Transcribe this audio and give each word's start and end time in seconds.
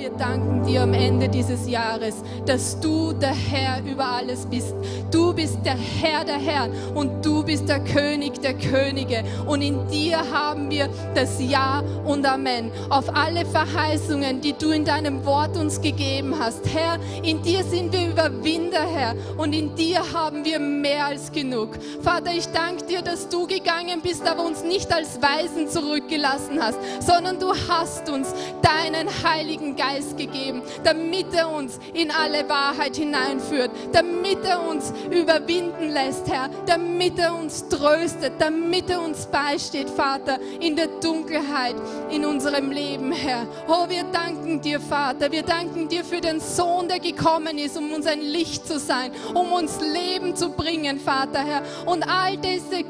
wir 0.00 0.10
danken 0.10 0.64
dir 0.64 0.82
am 0.82 0.94
Ende 0.94 1.28
dieses 1.28 1.68
Jahres, 1.68 2.22
dass 2.46 2.80
du 2.80 3.12
der 3.12 3.34
Herr 3.34 3.82
über 3.84 4.06
alles 4.06 4.46
bist. 4.46 4.74
Du 5.10 5.34
bist 5.34 5.58
der 5.62 5.76
Herr 5.76 6.24
der 6.24 6.38
Herren 6.38 6.72
und 6.94 7.24
du 7.24 7.44
bist 7.44 7.68
der 7.68 7.80
König 7.80 8.40
der 8.40 8.54
Könige. 8.54 9.22
Und 9.46 9.60
in 9.60 9.86
dir 9.88 10.18
haben 10.32 10.70
wir 10.70 10.88
das 11.14 11.38
Ja 11.38 11.82
und 12.06 12.24
Amen 12.24 12.70
auf 12.88 13.14
alle 13.14 13.44
Verheißungen, 13.44 14.40
die 14.40 14.54
du 14.54 14.70
in 14.70 14.86
deinem 14.86 15.22
Wort 15.26 15.58
uns 15.58 15.82
gegeben 15.82 16.34
hast. 16.38 16.66
Herr, 16.72 16.98
in 17.22 17.42
dir 17.42 17.62
sind 17.62 17.92
wir 17.92 18.08
Überwinder, 18.08 18.86
Herr, 18.90 19.14
und 19.36 19.52
in 19.52 19.74
dir 19.74 20.00
haben 20.14 20.46
wir 20.46 20.58
mehr 20.58 21.06
als 21.06 21.30
genug. 21.30 21.78
Vater, 22.00 22.32
ich 22.34 22.46
danke 22.46 22.86
dir, 22.86 23.02
dass 23.02 23.28
du 23.28 23.46
gegangen 23.46 24.00
bist, 24.02 24.26
aber 24.26 24.46
uns 24.46 24.64
nicht 24.64 24.90
als 24.94 25.20
Weisen 25.20 25.68
zurückgelassen 25.68 26.58
hast, 26.58 26.78
sondern 27.00 27.38
du 27.38 27.52
hast 27.68 28.08
uns 28.08 28.32
deinen 28.62 29.08
Heiligen 29.24 29.76
Geist 29.76 29.89
gegeben, 30.16 30.62
damit 30.84 31.32
er 31.34 31.50
uns 31.50 31.78
in 31.92 32.10
alle 32.10 32.48
Wahrheit 32.48 32.96
hineinführt, 32.96 33.70
damit 33.92 34.44
er 34.44 34.68
uns 34.68 34.92
überwinden 35.10 35.90
lässt, 35.90 36.28
Herr, 36.30 36.50
damit 36.66 37.18
er 37.18 37.34
uns 37.34 37.68
tröstet, 37.68 38.34
damit 38.38 38.90
er 38.90 39.02
uns 39.02 39.26
beisteht, 39.26 39.90
Vater, 39.90 40.38
in 40.60 40.76
der 40.76 40.88
Dunkelheit 41.02 41.74
in 42.10 42.24
unserem 42.24 42.70
Leben, 42.70 43.12
Herr. 43.12 43.46
Oh, 43.68 43.88
wir 43.88 44.04
danken 44.04 44.60
dir, 44.60 44.80
Vater, 44.80 45.30
wir 45.30 45.42
danken 45.42 45.88
dir 45.88 46.04
für 46.04 46.20
den 46.20 46.40
Sohn, 46.40 46.88
der 46.88 47.00
gekommen 47.00 47.58
ist, 47.58 47.76
um 47.76 47.92
uns 47.92 48.06
ein 48.06 48.20
Licht 48.20 48.66
zu 48.66 48.78
sein, 48.78 49.12
um 49.34 49.52
uns 49.52 49.80
Leben 49.80 50.36
zu 50.36 50.50
bringen, 50.50 51.00
Vater, 51.00 51.40
Herr. 51.40 51.62
Und 51.86 52.02
all 52.08 52.36
diese, 52.36 52.84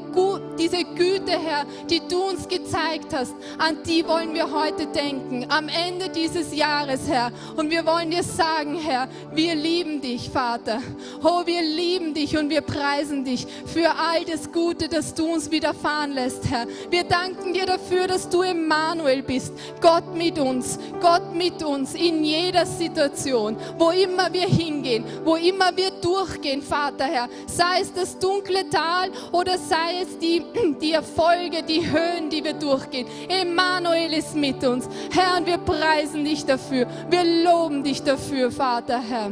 diese 0.57 0.83
Güte, 0.83 1.31
Herr, 1.31 1.65
die 1.89 2.01
du 2.07 2.23
uns 2.23 2.47
gezeigt 2.47 3.13
hast, 3.13 3.33
an 3.57 3.77
die 3.85 4.07
wollen 4.07 4.33
wir 4.33 4.51
heute 4.51 4.87
denken, 4.87 5.45
am 5.49 5.67
Ende 5.67 6.09
dieses 6.09 6.55
Jahres, 6.55 6.90
Herr. 7.07 7.31
Und 7.55 7.69
wir 7.69 7.85
wollen 7.85 8.11
dir 8.11 8.23
sagen, 8.23 8.75
Herr, 8.75 9.07
wir 9.33 9.55
lieben 9.55 10.01
dich, 10.01 10.29
Vater. 10.29 10.79
Oh, 11.23 11.45
wir 11.45 11.61
lieben 11.61 12.13
dich 12.13 12.37
und 12.37 12.49
wir 12.49 12.61
preisen 12.61 13.23
dich 13.23 13.45
für 13.65 13.89
all 13.89 14.25
das 14.25 14.51
Gute, 14.51 14.87
das 14.87 15.13
du 15.13 15.33
uns 15.33 15.51
widerfahren 15.51 16.11
lässt, 16.13 16.49
Herr. 16.49 16.67
Wir 16.89 17.03
danken 17.03 17.53
dir 17.53 17.65
dafür, 17.65 18.07
dass 18.07 18.27
du 18.29 18.41
Emmanuel 18.41 19.23
bist, 19.23 19.53
Gott 19.81 20.15
mit 20.15 20.39
uns, 20.39 20.79
Gott 20.99 21.35
mit 21.35 21.63
uns 21.63 21.93
in 21.93 22.23
jeder 22.23 22.65
Situation, 22.65 23.57
wo 23.77 23.91
immer 23.91 24.31
wir 24.33 24.47
hingehen, 24.47 25.03
wo 25.23 25.35
immer 25.35 25.75
wir 25.75 25.91
durchgehen, 26.01 26.61
Vater, 26.61 27.05
Herr. 27.05 27.29
Sei 27.47 27.81
es 27.81 27.93
das 27.93 28.17
dunkle 28.17 28.69
Tal 28.69 29.09
oder 29.31 29.57
sei 29.57 30.01
es 30.01 30.17
die, 30.19 30.43
die 30.81 30.93
Erfolge, 30.93 31.63
die 31.63 31.89
Höhen, 31.89 32.29
die 32.29 32.43
wir 32.43 32.53
durchgehen. 32.53 33.07
Emmanuel 33.27 34.13
ist 34.13 34.35
mit 34.35 34.63
uns. 34.63 34.87
Herr, 35.11 35.37
und 35.37 35.45
wir 35.45 35.57
preisen 35.57 36.23
dich 36.23 36.45
dafür. 36.45 36.80
Wir 37.09 37.23
loben 37.43 37.83
dich 37.83 38.03
dafür, 38.03 38.51
Vater, 38.51 38.99
Herr. 38.99 39.31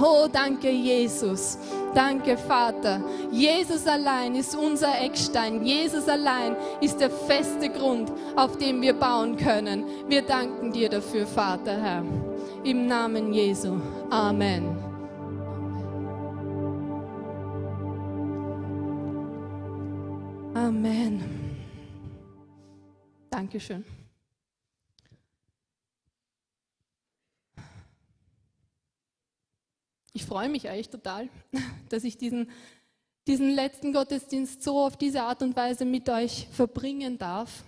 Oh, 0.00 0.26
danke, 0.30 0.70
Jesus. 0.70 1.56
Danke, 1.94 2.36
Vater. 2.36 3.00
Jesus 3.30 3.86
allein 3.86 4.34
ist 4.34 4.56
unser 4.56 5.00
Eckstein. 5.00 5.64
Jesus 5.64 6.08
allein 6.08 6.56
ist 6.80 6.98
der 7.00 7.10
feste 7.10 7.68
Grund, 7.68 8.10
auf 8.34 8.58
dem 8.58 8.82
wir 8.82 8.94
bauen 8.94 9.36
können. 9.36 9.84
Wir 10.08 10.22
danken 10.22 10.72
dir 10.72 10.88
dafür, 10.88 11.26
Vater, 11.26 11.80
Herr. 11.80 12.04
Im 12.64 12.86
Namen 12.86 13.32
Jesu. 13.32 13.80
Amen. 14.10 14.76
Amen. 20.54 21.22
Dankeschön. 23.30 24.03
Ich 30.16 30.24
freue 30.24 30.48
mich 30.48 30.68
eigentlich 30.68 30.90
total, 30.90 31.28
dass 31.90 32.04
ich 32.04 32.16
diesen, 32.16 32.48
diesen 33.26 33.50
letzten 33.50 33.92
Gottesdienst 33.92 34.62
so 34.62 34.80
auf 34.80 34.96
diese 34.96 35.22
Art 35.22 35.42
und 35.42 35.56
Weise 35.56 35.84
mit 35.84 36.08
euch 36.08 36.46
verbringen 36.52 37.18
darf. 37.18 37.64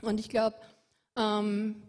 Und 0.00 0.18
ich 0.18 0.30
glaube, 0.30 0.56
ähm, 1.16 1.82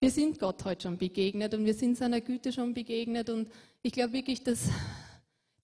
wir 0.00 0.10
sind 0.10 0.38
Gott 0.38 0.64
heute 0.64 0.82
schon 0.82 0.96
begegnet 0.96 1.52
und 1.54 1.66
wir 1.66 1.74
sind 1.74 1.98
seiner 1.98 2.22
Güte 2.22 2.50
schon 2.50 2.72
begegnet. 2.72 3.28
Und 3.28 3.50
ich 3.82 3.92
glaube 3.92 4.14
wirklich, 4.14 4.42
dass 4.42 4.68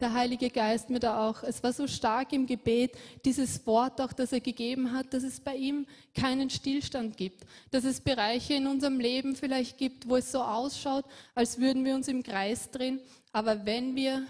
der 0.01 0.15
Heilige 0.15 0.51
Geist 0.51 0.91
mir 0.91 1.01
da 1.01 1.29
auch, 1.29 1.43
es 1.43 1.63
war 1.63 1.73
so 1.73 1.87
stark 1.87 2.33
im 2.33 2.47
Gebet, 2.47 2.93
dieses 3.25 3.67
Wort 3.67 4.01
auch, 4.01 4.13
das 4.13 4.33
er 4.33 4.41
gegeben 4.41 4.93
hat, 4.93 5.13
dass 5.13 5.23
es 5.23 5.41
bei 5.41 5.57
ihm 5.57 5.87
keinen 6.15 6.51
Stillstand 6.51 7.17
gibt. 7.17 7.45
Dass 7.71 7.85
es 7.85 8.01
Bereiche 8.01 8.55
in 8.55 8.67
unserem 8.67 8.99
Leben 8.99 9.37
vielleicht 9.37 9.79
gibt, 9.79 10.09
wo 10.09 10.17
es 10.17 10.33
so 10.33 10.43
ausschaut, 10.43 11.05
als 11.35 11.59
würden 11.59 11.85
wir 11.85 11.95
uns 11.95 12.09
im 12.09 12.23
Kreis 12.23 12.71
drehen. 12.71 13.01
Aber 13.33 13.67
wenn 13.67 13.95
wir 13.95 14.27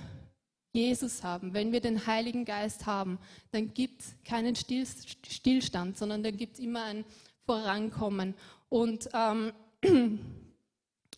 Jesus 0.73 1.25
haben, 1.25 1.53
wenn 1.55 1.73
wir 1.73 1.81
den 1.81 2.07
Heiligen 2.07 2.45
Geist 2.45 2.87
haben, 2.87 3.19
dann 3.51 3.75
gibt 3.75 4.03
es 4.03 4.15
keinen 4.25 4.55
Stillstand, 4.55 5.99
sondern 5.99 6.23
dann 6.23 6.37
gibt 6.37 6.55
es 6.55 6.61
immer 6.61 6.85
ein 6.85 7.05
Vorankommen. 7.45 8.35
Und 8.69 9.09
ähm, 9.13 9.53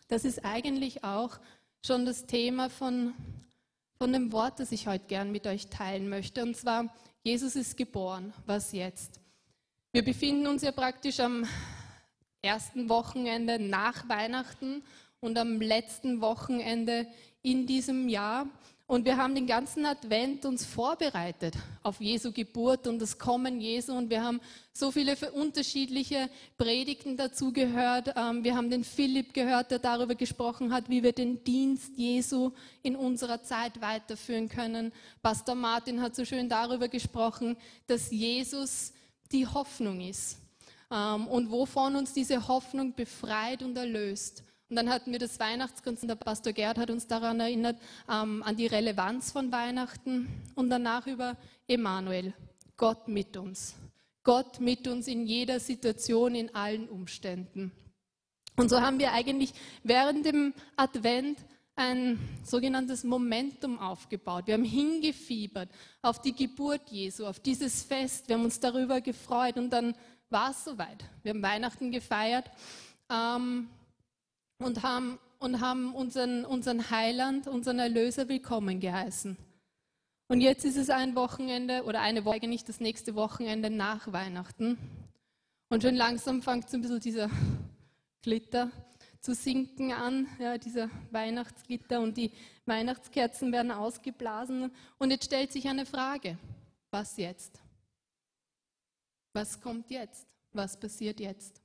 das 0.08 0.24
ist 0.24 0.44
eigentlich 0.44 1.04
auch 1.04 1.38
schon 1.84 2.06
das 2.06 2.26
Thema 2.26 2.70
von 2.70 3.12
von 4.02 4.12
dem 4.12 4.32
Wort, 4.32 4.58
das 4.58 4.72
ich 4.72 4.88
heute 4.88 5.04
gern 5.06 5.30
mit 5.30 5.46
euch 5.46 5.68
teilen 5.68 6.08
möchte. 6.08 6.42
Und 6.42 6.56
zwar, 6.56 6.92
Jesus 7.22 7.54
ist 7.54 7.76
geboren. 7.76 8.32
Was 8.46 8.72
jetzt? 8.72 9.20
Wir 9.92 10.04
befinden 10.04 10.48
uns 10.48 10.62
ja 10.62 10.72
praktisch 10.72 11.20
am 11.20 11.46
ersten 12.42 12.88
Wochenende 12.88 13.60
nach 13.60 14.08
Weihnachten 14.08 14.82
und 15.20 15.38
am 15.38 15.60
letzten 15.60 16.20
Wochenende 16.20 17.06
in 17.42 17.64
diesem 17.64 18.08
Jahr. 18.08 18.48
Und 18.92 19.06
wir 19.06 19.16
haben 19.16 19.34
den 19.34 19.46
ganzen 19.46 19.86
Advent 19.86 20.44
uns 20.44 20.66
vorbereitet 20.66 21.54
auf 21.82 21.98
Jesu 21.98 22.30
Geburt 22.30 22.86
und 22.86 22.98
das 22.98 23.16
Kommen 23.16 23.58
Jesu. 23.58 23.94
Und 23.94 24.10
wir 24.10 24.22
haben 24.22 24.38
so 24.74 24.90
viele 24.90 25.16
unterschiedliche 25.32 26.28
Predigten 26.58 27.16
dazu 27.16 27.54
gehört. 27.54 28.12
Ähm, 28.14 28.44
wir 28.44 28.54
haben 28.54 28.68
den 28.68 28.84
Philipp 28.84 29.32
gehört, 29.32 29.70
der 29.70 29.78
darüber 29.78 30.14
gesprochen 30.14 30.74
hat, 30.74 30.90
wie 30.90 31.02
wir 31.02 31.12
den 31.14 31.42
Dienst 31.42 31.96
Jesu 31.96 32.50
in 32.82 32.94
unserer 32.94 33.42
Zeit 33.42 33.80
weiterführen 33.80 34.50
können. 34.50 34.92
Pastor 35.22 35.54
Martin 35.54 36.02
hat 36.02 36.14
so 36.14 36.26
schön 36.26 36.50
darüber 36.50 36.88
gesprochen, 36.88 37.56
dass 37.86 38.10
Jesus 38.10 38.92
die 39.32 39.46
Hoffnung 39.46 40.02
ist 40.02 40.36
ähm, 40.90 41.28
und 41.28 41.50
wovon 41.50 41.96
uns 41.96 42.12
diese 42.12 42.46
Hoffnung 42.46 42.92
befreit 42.92 43.62
und 43.62 43.74
erlöst. 43.74 44.44
Und 44.72 44.76
dann 44.76 44.88
hatten 44.88 45.12
wir 45.12 45.18
das 45.18 45.38
Weihnachtskonzert, 45.38 46.08
der 46.08 46.14
Pastor 46.14 46.54
Gerd 46.54 46.78
hat 46.78 46.88
uns 46.88 47.06
daran 47.06 47.40
erinnert, 47.40 47.76
ähm, 48.08 48.42
an 48.42 48.56
die 48.56 48.66
Relevanz 48.66 49.30
von 49.30 49.52
Weihnachten 49.52 50.28
und 50.54 50.70
danach 50.70 51.06
über 51.06 51.36
Emanuel, 51.68 52.32
Gott 52.78 53.06
mit 53.06 53.36
uns. 53.36 53.74
Gott 54.24 54.60
mit 54.60 54.88
uns 54.88 55.08
in 55.08 55.26
jeder 55.26 55.60
Situation, 55.60 56.34
in 56.34 56.54
allen 56.54 56.88
Umständen. 56.88 57.70
Und 58.56 58.70
so 58.70 58.80
haben 58.80 58.98
wir 58.98 59.12
eigentlich 59.12 59.52
während 59.82 60.24
dem 60.24 60.54
Advent 60.74 61.38
ein 61.76 62.18
sogenanntes 62.42 63.04
Momentum 63.04 63.78
aufgebaut. 63.78 64.46
Wir 64.46 64.54
haben 64.54 64.64
hingefiebert 64.64 65.68
auf 66.00 66.22
die 66.22 66.34
Geburt 66.34 66.88
Jesu, 66.88 67.26
auf 67.26 67.40
dieses 67.40 67.82
Fest. 67.82 68.26
Wir 68.26 68.36
haben 68.36 68.44
uns 68.46 68.58
darüber 68.58 69.02
gefreut 69.02 69.58
und 69.58 69.68
dann 69.68 69.94
war 70.30 70.52
es 70.52 70.64
soweit. 70.64 71.04
Wir 71.22 71.34
haben 71.34 71.42
Weihnachten 71.42 71.90
gefeiert. 71.90 72.50
Ähm, 73.10 73.68
und 74.62 74.82
haben, 74.82 75.18
und 75.38 75.60
haben 75.60 75.94
unseren, 75.94 76.44
unseren 76.44 76.90
Heiland, 76.90 77.46
unseren 77.46 77.78
Erlöser 77.78 78.28
willkommen 78.28 78.80
geheißen. 78.80 79.36
Und 80.28 80.40
jetzt 80.40 80.64
ist 80.64 80.76
es 80.76 80.88
ein 80.88 81.14
Wochenende 81.14 81.84
oder 81.84 82.00
eine 82.00 82.24
Woche, 82.24 82.46
nicht 82.48 82.68
das 82.68 82.80
nächste 82.80 83.14
Wochenende 83.14 83.70
nach 83.70 84.12
Weihnachten. 84.12 84.78
Und 85.68 85.82
schon 85.82 85.94
langsam 85.94 86.42
fängt 86.42 86.70
so 86.70 86.76
ein 86.76 86.82
bisschen 86.82 87.00
dieser 87.00 87.30
Glitter 88.22 88.70
zu 89.20 89.34
sinken 89.34 89.92
an, 89.92 90.26
ja, 90.38 90.58
dieser 90.58 90.90
Weihnachtsglitter 91.10 92.00
und 92.00 92.16
die 92.16 92.32
Weihnachtskerzen 92.66 93.52
werden 93.52 93.70
ausgeblasen. 93.70 94.72
Und 94.98 95.10
jetzt 95.10 95.26
stellt 95.26 95.52
sich 95.52 95.68
eine 95.68 95.86
Frage, 95.86 96.38
was 96.90 97.16
jetzt? 97.16 97.60
Was 99.32 99.60
kommt 99.60 99.90
jetzt? 99.90 100.26
Was 100.52 100.78
passiert 100.78 101.20
jetzt? 101.20 101.61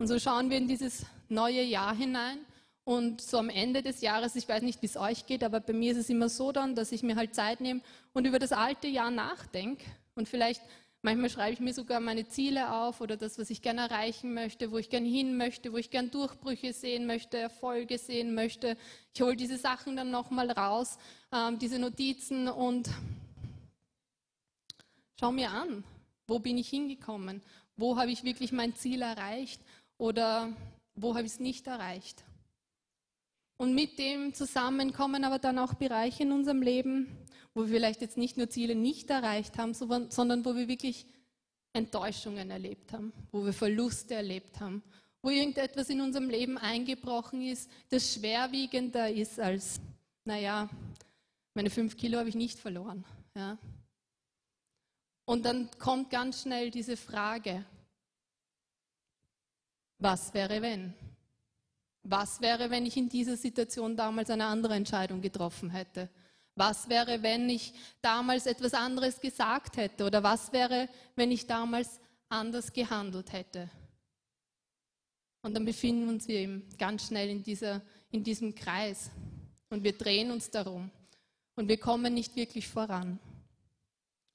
Und 0.00 0.06
so 0.06 0.18
schauen 0.18 0.48
wir 0.48 0.56
in 0.56 0.66
dieses 0.66 1.04
neue 1.28 1.62
Jahr 1.62 1.94
hinein. 1.94 2.38
Und 2.84 3.20
so 3.20 3.36
am 3.36 3.50
Ende 3.50 3.82
des 3.82 4.00
Jahres, 4.00 4.34
ich 4.34 4.48
weiß 4.48 4.62
nicht, 4.62 4.80
wie 4.80 4.86
es 4.86 4.96
euch 4.96 5.26
geht, 5.26 5.44
aber 5.44 5.60
bei 5.60 5.74
mir 5.74 5.92
ist 5.92 5.98
es 5.98 6.08
immer 6.08 6.30
so 6.30 6.52
dann, 6.52 6.74
dass 6.74 6.90
ich 6.90 7.02
mir 7.02 7.16
halt 7.16 7.34
Zeit 7.34 7.60
nehme 7.60 7.82
und 8.14 8.26
über 8.26 8.38
das 8.38 8.52
alte 8.52 8.88
Jahr 8.88 9.10
nachdenke. 9.10 9.84
Und 10.14 10.26
vielleicht, 10.26 10.62
manchmal 11.02 11.28
schreibe 11.28 11.52
ich 11.52 11.60
mir 11.60 11.74
sogar 11.74 12.00
meine 12.00 12.26
Ziele 12.26 12.72
auf 12.72 13.02
oder 13.02 13.18
das, 13.18 13.38
was 13.38 13.50
ich 13.50 13.60
gerne 13.60 13.82
erreichen 13.82 14.32
möchte, 14.32 14.72
wo 14.72 14.78
ich 14.78 14.88
gerne 14.88 15.06
hin 15.06 15.36
möchte, 15.36 15.70
wo 15.74 15.76
ich 15.76 15.90
gerne 15.90 16.08
Durchbrüche 16.08 16.72
sehen 16.72 17.06
möchte, 17.06 17.36
Erfolge 17.36 17.98
sehen 17.98 18.34
möchte. 18.34 18.78
Ich 19.12 19.20
hole 19.20 19.36
diese 19.36 19.58
Sachen 19.58 19.96
dann 19.96 20.10
nochmal 20.10 20.50
raus, 20.50 20.96
ähm, 21.30 21.58
diese 21.58 21.78
Notizen 21.78 22.48
und 22.48 22.88
schau 25.20 25.30
mir 25.30 25.50
an, 25.50 25.84
wo 26.26 26.38
bin 26.38 26.56
ich 26.56 26.70
hingekommen, 26.70 27.42
wo 27.76 27.98
habe 27.98 28.10
ich 28.10 28.24
wirklich 28.24 28.50
mein 28.50 28.74
Ziel 28.74 29.02
erreicht 29.02 29.60
oder 30.00 30.52
Wo 30.94 31.14
habe 31.14 31.26
ich 31.26 31.32
es 31.34 31.40
nicht 31.40 31.66
erreicht? 31.66 32.24
Und 33.56 33.74
mit 33.74 33.98
dem 33.98 34.34
zusammen 34.34 34.92
kommen 34.92 35.24
aber 35.24 35.38
dann 35.38 35.58
auch 35.58 35.74
Bereiche 35.74 36.24
in 36.24 36.32
unserem 36.32 36.62
Leben, 36.62 37.06
wo 37.54 37.62
wir 37.62 37.68
vielleicht 37.68 38.00
jetzt 38.00 38.16
nicht 38.16 38.36
nur 38.36 38.48
Ziele 38.48 38.74
nicht 38.74 39.10
erreicht 39.10 39.58
haben, 39.58 39.74
sondern 39.74 40.44
wo 40.44 40.56
wir 40.56 40.68
wirklich 40.68 41.06
Enttäuschungen 41.72 42.50
erlebt 42.50 42.92
haben, 42.92 43.12
wo 43.30 43.44
wir 43.44 43.52
Verluste 43.52 44.14
erlebt 44.14 44.60
haben, 44.60 44.82
wo 45.22 45.30
irgendetwas 45.30 45.90
in 45.90 46.00
unserem 46.00 46.30
Leben 46.30 46.58
eingebrochen 46.58 47.42
ist, 47.42 47.70
das 47.90 48.14
schwerwiegender 48.14 49.10
ist 49.10 49.38
als, 49.38 49.80
naja, 50.24 50.68
meine 51.54 51.70
fünf 51.70 51.96
Kilo 51.96 52.18
habe 52.18 52.28
ich 52.28 52.34
nicht 52.34 52.58
verloren. 52.58 53.04
Ja. 53.36 53.58
Und 55.26 55.44
dann 55.44 55.70
kommt 55.78 56.10
ganz 56.10 56.42
schnell 56.42 56.70
diese 56.70 56.96
Frage, 56.96 57.64
was 60.00 60.34
wäre 60.34 60.60
wenn? 60.62 60.94
Was 62.02 62.40
wäre, 62.40 62.70
wenn 62.70 62.86
ich 62.86 62.96
in 62.96 63.08
dieser 63.08 63.36
Situation 63.36 63.96
damals 63.96 64.30
eine 64.30 64.46
andere 64.46 64.74
Entscheidung 64.74 65.20
getroffen 65.20 65.70
hätte? 65.70 66.08
Was 66.56 66.88
wäre, 66.88 67.22
wenn 67.22 67.48
ich 67.48 67.72
damals 68.00 68.46
etwas 68.46 68.74
anderes 68.74 69.20
gesagt 69.20 69.76
hätte? 69.76 70.04
Oder 70.04 70.22
was 70.22 70.52
wäre, 70.52 70.88
wenn 71.14 71.30
ich 71.30 71.46
damals 71.46 72.00
anders 72.28 72.72
gehandelt 72.72 73.32
hätte? 73.32 73.70
Und 75.42 75.54
dann 75.54 75.64
befinden 75.64 76.06
wir 76.06 76.12
uns 76.14 76.26
eben 76.26 76.68
ganz 76.78 77.06
schnell 77.06 77.28
in, 77.28 77.42
dieser, 77.42 77.80
in 78.10 78.24
diesem 78.24 78.54
Kreis 78.54 79.10
und 79.70 79.84
wir 79.84 79.96
drehen 79.96 80.30
uns 80.30 80.50
darum 80.50 80.90
und 81.54 81.68
wir 81.68 81.78
kommen 81.78 82.12
nicht 82.12 82.36
wirklich 82.36 82.68
voran. 82.68 83.18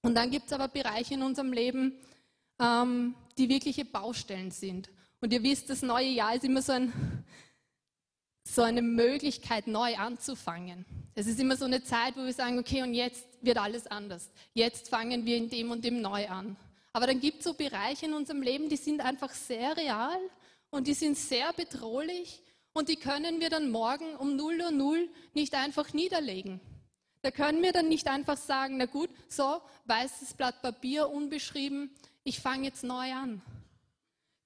Und 0.02 0.16
dann 0.16 0.32
gibt 0.32 0.48
es 0.48 0.54
aber 0.54 0.68
Bereiche 0.68 1.16
in 1.16 1.24
unserem 1.24 1.52
Leben, 1.52 1.94
ähm, 2.60 3.16
die 3.38 3.50
wirkliche 3.50 3.86
Baustellen 3.86 4.52
sind. 4.52 4.90
Und 5.22 5.34
ihr 5.34 5.44
wisst, 5.44 5.70
das 5.70 5.82
neue 5.82 6.10
Jahr 6.10 6.36
ist 6.36 6.44
immer 6.44 6.62
so 6.62 6.74
ein, 6.74 7.26
so 8.44 8.62
eine 8.62 8.82
Möglichkeit, 8.82 9.68
neu 9.68 9.96
anzufangen. 9.96 10.86
Es 11.16 11.28
ist 11.28 11.40
immer 11.40 11.56
so 11.56 11.66
eine 11.66 11.84
Zeit, 11.84 12.16
wo 12.16 12.26
wir 12.26 12.34
sagen, 12.34 12.60
okay, 12.60 12.84
und 12.84 12.94
jetzt 12.94 13.26
wird 13.42 13.58
alles 13.58 13.88
anders. 13.88 14.30
Jetzt 14.54 14.90
fangen 14.90 15.26
wir 15.26 15.38
in 15.38 15.50
dem 15.50 15.72
und 15.72 15.84
dem 15.84 16.02
neu 16.02 16.28
an. 16.28 16.58
Aber 16.94 17.08
dann 17.08 17.20
gibt 17.20 17.40
es 17.40 17.46
so 17.46 17.54
Bereiche 17.54 18.06
in 18.06 18.14
unserem 18.14 18.42
Leben, 18.42 18.70
die 18.70 18.78
sind 18.78 19.02
einfach 19.02 19.32
sehr 19.32 19.76
real 19.76 20.18
und 20.70 20.88
die 20.88 20.94
sind 20.94 21.18
sehr 21.18 21.52
bedrohlich 21.54 22.42
und 22.74 22.90
die 22.90 22.98
können 22.98 23.40
wir 23.40 23.50
dann 23.50 23.72
morgen 23.72 24.16
um 24.16 24.36
0 24.36 24.62
Uhr 24.62 24.72
0 24.72 25.10
nicht 25.34 25.56
einfach 25.56 25.94
niederlegen. 25.94 26.60
Da 27.22 27.32
können 27.32 27.64
wir 27.64 27.72
dann 27.72 27.88
nicht 27.88 28.08
einfach 28.08 28.38
sagen, 28.38 28.78
na 28.78 28.86
gut, 28.86 29.10
so, 29.28 29.62
weißes 29.86 30.36
Blatt 30.36 30.62
Papier, 30.62 31.10
unbeschrieben, 31.10 31.90
ich 32.24 32.40
fange 32.40 32.66
jetzt 32.66 32.84
neu 32.84 33.12
an. 33.14 33.42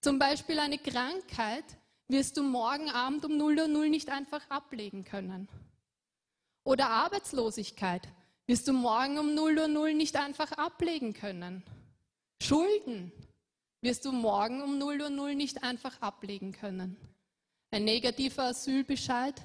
Zum 0.02 0.18
Beispiel 0.18 0.60
eine 0.60 0.78
Krankheit 0.78 1.66
wirst 2.08 2.38
du 2.38 2.44
morgen 2.44 2.90
Abend 2.90 3.26
um 3.26 3.36
0 3.36 3.60
Uhr 3.60 3.68
0 3.68 3.90
nicht 3.90 4.10
einfach 4.10 4.50
ablegen 4.50 5.04
können. 5.04 5.50
Oder 6.64 6.90
Arbeitslosigkeit 6.90 8.08
wirst 8.48 8.68
du 8.70 8.74
morgen 8.74 9.18
um 9.18 9.36
0 9.36 9.58
Uhr 9.58 9.68
0 9.68 9.94
nicht 9.94 10.16
einfach 10.16 10.54
ablegen 10.54 11.14
können. 11.14 11.64
Schulden 12.42 13.12
wirst 13.82 14.06
du 14.06 14.14
morgen 14.14 14.62
um 14.62 14.78
0 14.78 15.02
Uhr 15.02 15.10
0 15.10 15.36
nicht 15.36 15.64
einfach 15.64 16.02
ablegen 16.02 16.54
können. 16.54 16.96
Ein 17.72 17.84
negativer 17.84 18.44
Asylbescheid 18.46 19.36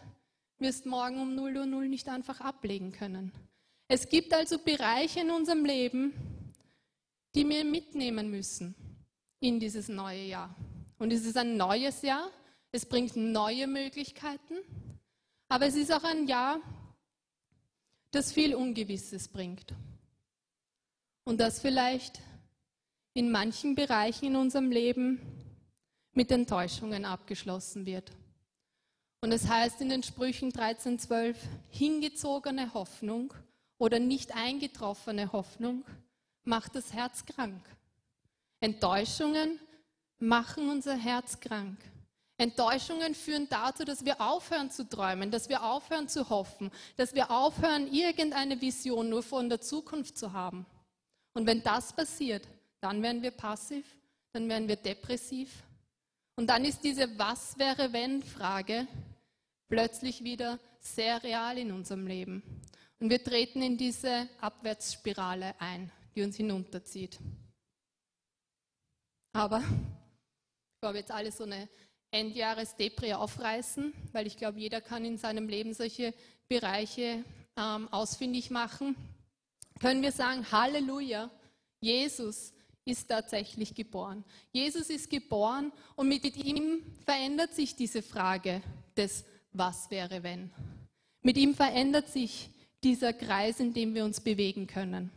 wirst 0.58 0.86
morgen 0.86 1.20
um 1.20 1.34
0 1.34 1.56
Uhr 1.56 1.66
0 1.66 1.88
nicht 1.88 2.08
einfach 2.08 2.40
ablegen 2.40 2.92
können. 2.92 3.32
Es 3.88 4.08
gibt 4.08 4.32
also 4.32 4.58
Bereiche 4.58 5.20
in 5.20 5.30
unserem 5.32 5.64
Leben, 5.64 6.14
die 7.34 7.46
wir 7.48 7.64
mitnehmen 7.64 8.30
müssen 8.30 8.76
in 9.44 9.60
dieses 9.60 9.88
neue 9.88 10.22
Jahr. 10.22 10.54
Und 10.98 11.12
es 11.12 11.26
ist 11.26 11.36
ein 11.36 11.58
neues 11.58 12.00
Jahr, 12.00 12.30
es 12.72 12.86
bringt 12.86 13.14
neue 13.14 13.66
Möglichkeiten, 13.66 14.54
aber 15.48 15.66
es 15.66 15.76
ist 15.76 15.92
auch 15.92 16.02
ein 16.02 16.26
Jahr, 16.26 16.60
das 18.10 18.32
viel 18.32 18.54
Ungewisses 18.54 19.28
bringt. 19.28 19.74
Und 21.24 21.40
das 21.40 21.60
vielleicht 21.60 22.20
in 23.12 23.30
manchen 23.30 23.74
Bereichen 23.74 24.26
in 24.26 24.36
unserem 24.36 24.70
Leben 24.70 25.20
mit 26.12 26.32
Enttäuschungen 26.32 27.04
abgeschlossen 27.04 27.84
wird. 27.84 28.12
Und 29.20 29.30
es 29.32 29.48
heißt 29.48 29.80
in 29.82 29.90
den 29.90 30.02
Sprüchen 30.02 30.52
13.12, 30.52 31.36
hingezogene 31.70 32.72
Hoffnung 32.72 33.34
oder 33.76 33.98
nicht 33.98 34.34
eingetroffene 34.34 35.32
Hoffnung 35.32 35.84
macht 36.44 36.74
das 36.74 36.92
Herz 36.94 37.26
krank. 37.26 37.62
Enttäuschungen 38.64 39.60
machen 40.18 40.70
unser 40.70 40.96
Herz 40.96 41.38
krank. 41.38 41.76
Enttäuschungen 42.38 43.14
führen 43.14 43.46
dazu, 43.50 43.84
dass 43.84 44.06
wir 44.06 44.22
aufhören 44.22 44.70
zu 44.70 44.88
träumen, 44.88 45.30
dass 45.30 45.50
wir 45.50 45.62
aufhören 45.62 46.08
zu 46.08 46.30
hoffen, 46.30 46.70
dass 46.96 47.14
wir 47.14 47.30
aufhören, 47.30 47.92
irgendeine 47.92 48.58
Vision 48.62 49.10
nur 49.10 49.22
von 49.22 49.50
der 49.50 49.60
Zukunft 49.60 50.16
zu 50.16 50.32
haben. 50.32 50.64
Und 51.34 51.46
wenn 51.46 51.62
das 51.62 51.92
passiert, 51.92 52.48
dann 52.80 53.02
werden 53.02 53.20
wir 53.20 53.32
passiv, 53.32 53.84
dann 54.32 54.48
werden 54.48 54.66
wir 54.66 54.76
depressiv. 54.76 55.62
Und 56.34 56.48
dann 56.48 56.64
ist 56.64 56.82
diese 56.84 57.18
Was 57.18 57.58
wäre 57.58 57.92
wenn 57.92 58.22
Frage 58.22 58.88
plötzlich 59.68 60.24
wieder 60.24 60.58
sehr 60.80 61.22
real 61.22 61.58
in 61.58 61.70
unserem 61.70 62.06
Leben. 62.06 62.42
Und 62.98 63.10
wir 63.10 63.22
treten 63.22 63.60
in 63.60 63.76
diese 63.76 64.26
Abwärtsspirale 64.40 65.54
ein, 65.58 65.92
die 66.14 66.22
uns 66.22 66.36
hinunterzieht. 66.36 67.18
Aber 69.34 69.58
ich 69.58 70.80
glaube 70.80 70.98
jetzt 70.98 71.10
alle 71.10 71.32
so 71.32 71.42
eine 71.42 71.68
Endjahres-Depri 72.12 73.14
aufreißen, 73.14 73.92
weil 74.12 74.28
ich 74.28 74.36
glaube, 74.36 74.60
jeder 74.60 74.80
kann 74.80 75.04
in 75.04 75.18
seinem 75.18 75.48
Leben 75.48 75.74
solche 75.74 76.14
Bereiche 76.48 77.24
ähm, 77.56 77.88
ausfindig 77.92 78.50
machen. 78.50 78.94
Können 79.80 80.02
wir 80.02 80.12
sagen, 80.12 80.50
Halleluja, 80.52 81.30
Jesus 81.80 82.52
ist 82.84 83.08
tatsächlich 83.08 83.74
geboren. 83.74 84.24
Jesus 84.52 84.88
ist 84.88 85.10
geboren 85.10 85.72
und 85.96 86.06
mit 86.08 86.36
ihm 86.36 86.84
verändert 87.04 87.54
sich 87.54 87.74
diese 87.74 88.02
Frage 88.02 88.62
des 88.96 89.24
Was 89.52 89.90
wäre 89.90 90.22
wenn. 90.22 90.52
Mit 91.22 91.36
ihm 91.36 91.54
verändert 91.54 92.08
sich 92.08 92.50
dieser 92.84 93.12
Kreis, 93.12 93.58
in 93.58 93.74
dem 93.74 93.96
wir 93.96 94.04
uns 94.04 94.20
bewegen 94.20 94.68
können. 94.68 95.10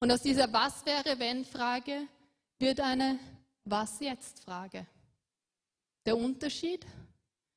Und 0.00 0.10
aus 0.10 0.22
dieser 0.22 0.50
Was 0.50 0.86
wäre 0.86 1.18
wenn 1.18 1.44
Frage 1.44 2.08
wird 2.58 2.80
eine 2.80 3.18
Was 3.64 4.00
jetzt 4.00 4.40
Frage. 4.40 4.86
Der 6.06 6.16
Unterschied? 6.16 6.86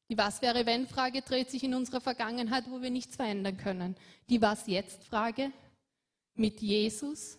Die 0.10 0.18
Was 0.18 0.42
wäre 0.42 0.66
wenn 0.66 0.88
Frage 0.88 1.22
dreht 1.22 1.50
sich 1.50 1.64
in 1.64 1.74
unserer 1.74 2.02
Vergangenheit, 2.02 2.70
wo 2.70 2.82
wir 2.82 2.90
nichts 2.90 3.16
verändern 3.16 3.58
können. 3.58 3.96
Die 4.30 4.42
Was 4.42 4.68
jetzt 4.68 5.06
Frage 5.06 5.52
mit 6.36 6.62
Jesus 6.62 7.38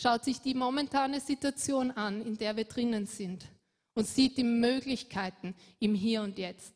schaut 0.00 0.24
sich 0.24 0.40
die 0.40 0.54
momentane 0.54 1.20
Situation 1.20 1.90
an, 1.92 2.20
in 2.22 2.36
der 2.36 2.56
wir 2.56 2.64
drinnen 2.64 3.06
sind 3.06 3.46
und 3.94 4.06
sieht 4.06 4.36
die 4.36 4.44
Möglichkeiten 4.44 5.54
im 5.78 5.94
Hier 5.94 6.22
und 6.22 6.38
Jetzt 6.38 6.74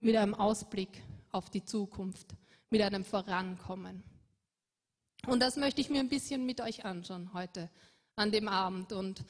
mit 0.00 0.16
einem 0.16 0.34
Ausblick 0.34 1.02
auf 1.30 1.50
die 1.50 1.64
Zukunft, 1.64 2.34
mit 2.70 2.82
einem 2.82 3.04
Vorankommen. 3.04 4.02
Und 5.26 5.40
das 5.40 5.56
möchte 5.56 5.80
ich 5.80 5.90
mir 5.90 6.00
ein 6.00 6.08
bisschen 6.08 6.44
mit 6.44 6.60
euch 6.60 6.84
anschauen 6.84 7.32
heute 7.32 7.70
an 8.16 8.32
dem 8.32 8.48
Abend. 8.48 8.92
Und 8.92 9.24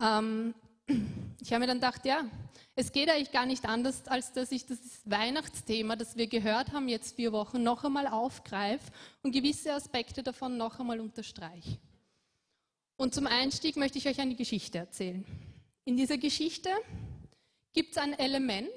ähm, 0.00 0.54
ich 1.40 1.52
habe 1.52 1.60
mir 1.60 1.66
dann 1.66 1.78
gedacht, 1.78 2.04
ja, 2.04 2.24
es 2.74 2.92
geht 2.92 3.08
eigentlich 3.08 3.32
gar 3.32 3.46
nicht 3.46 3.64
anders, 3.64 4.06
als 4.06 4.32
dass 4.32 4.52
ich 4.52 4.66
das 4.66 4.78
Weihnachtsthema, 5.04 5.96
das 5.96 6.16
wir 6.16 6.26
gehört 6.26 6.72
haben, 6.72 6.88
jetzt 6.88 7.16
vier 7.16 7.32
Wochen, 7.32 7.62
noch 7.62 7.84
einmal 7.84 8.06
aufgreife 8.06 8.92
und 9.22 9.32
gewisse 9.32 9.72
Aspekte 9.72 10.22
davon 10.22 10.58
noch 10.58 10.78
einmal 10.78 11.00
unterstreiche. 11.00 11.78
Und 12.98 13.14
zum 13.14 13.26
Einstieg 13.26 13.76
möchte 13.76 13.98
ich 13.98 14.08
euch 14.08 14.20
eine 14.20 14.34
Geschichte 14.34 14.78
erzählen. 14.78 15.24
In 15.84 15.96
dieser 15.96 16.18
Geschichte 16.18 16.70
gibt 17.72 17.92
es 17.92 17.98
ein 17.98 18.18
Element, 18.18 18.70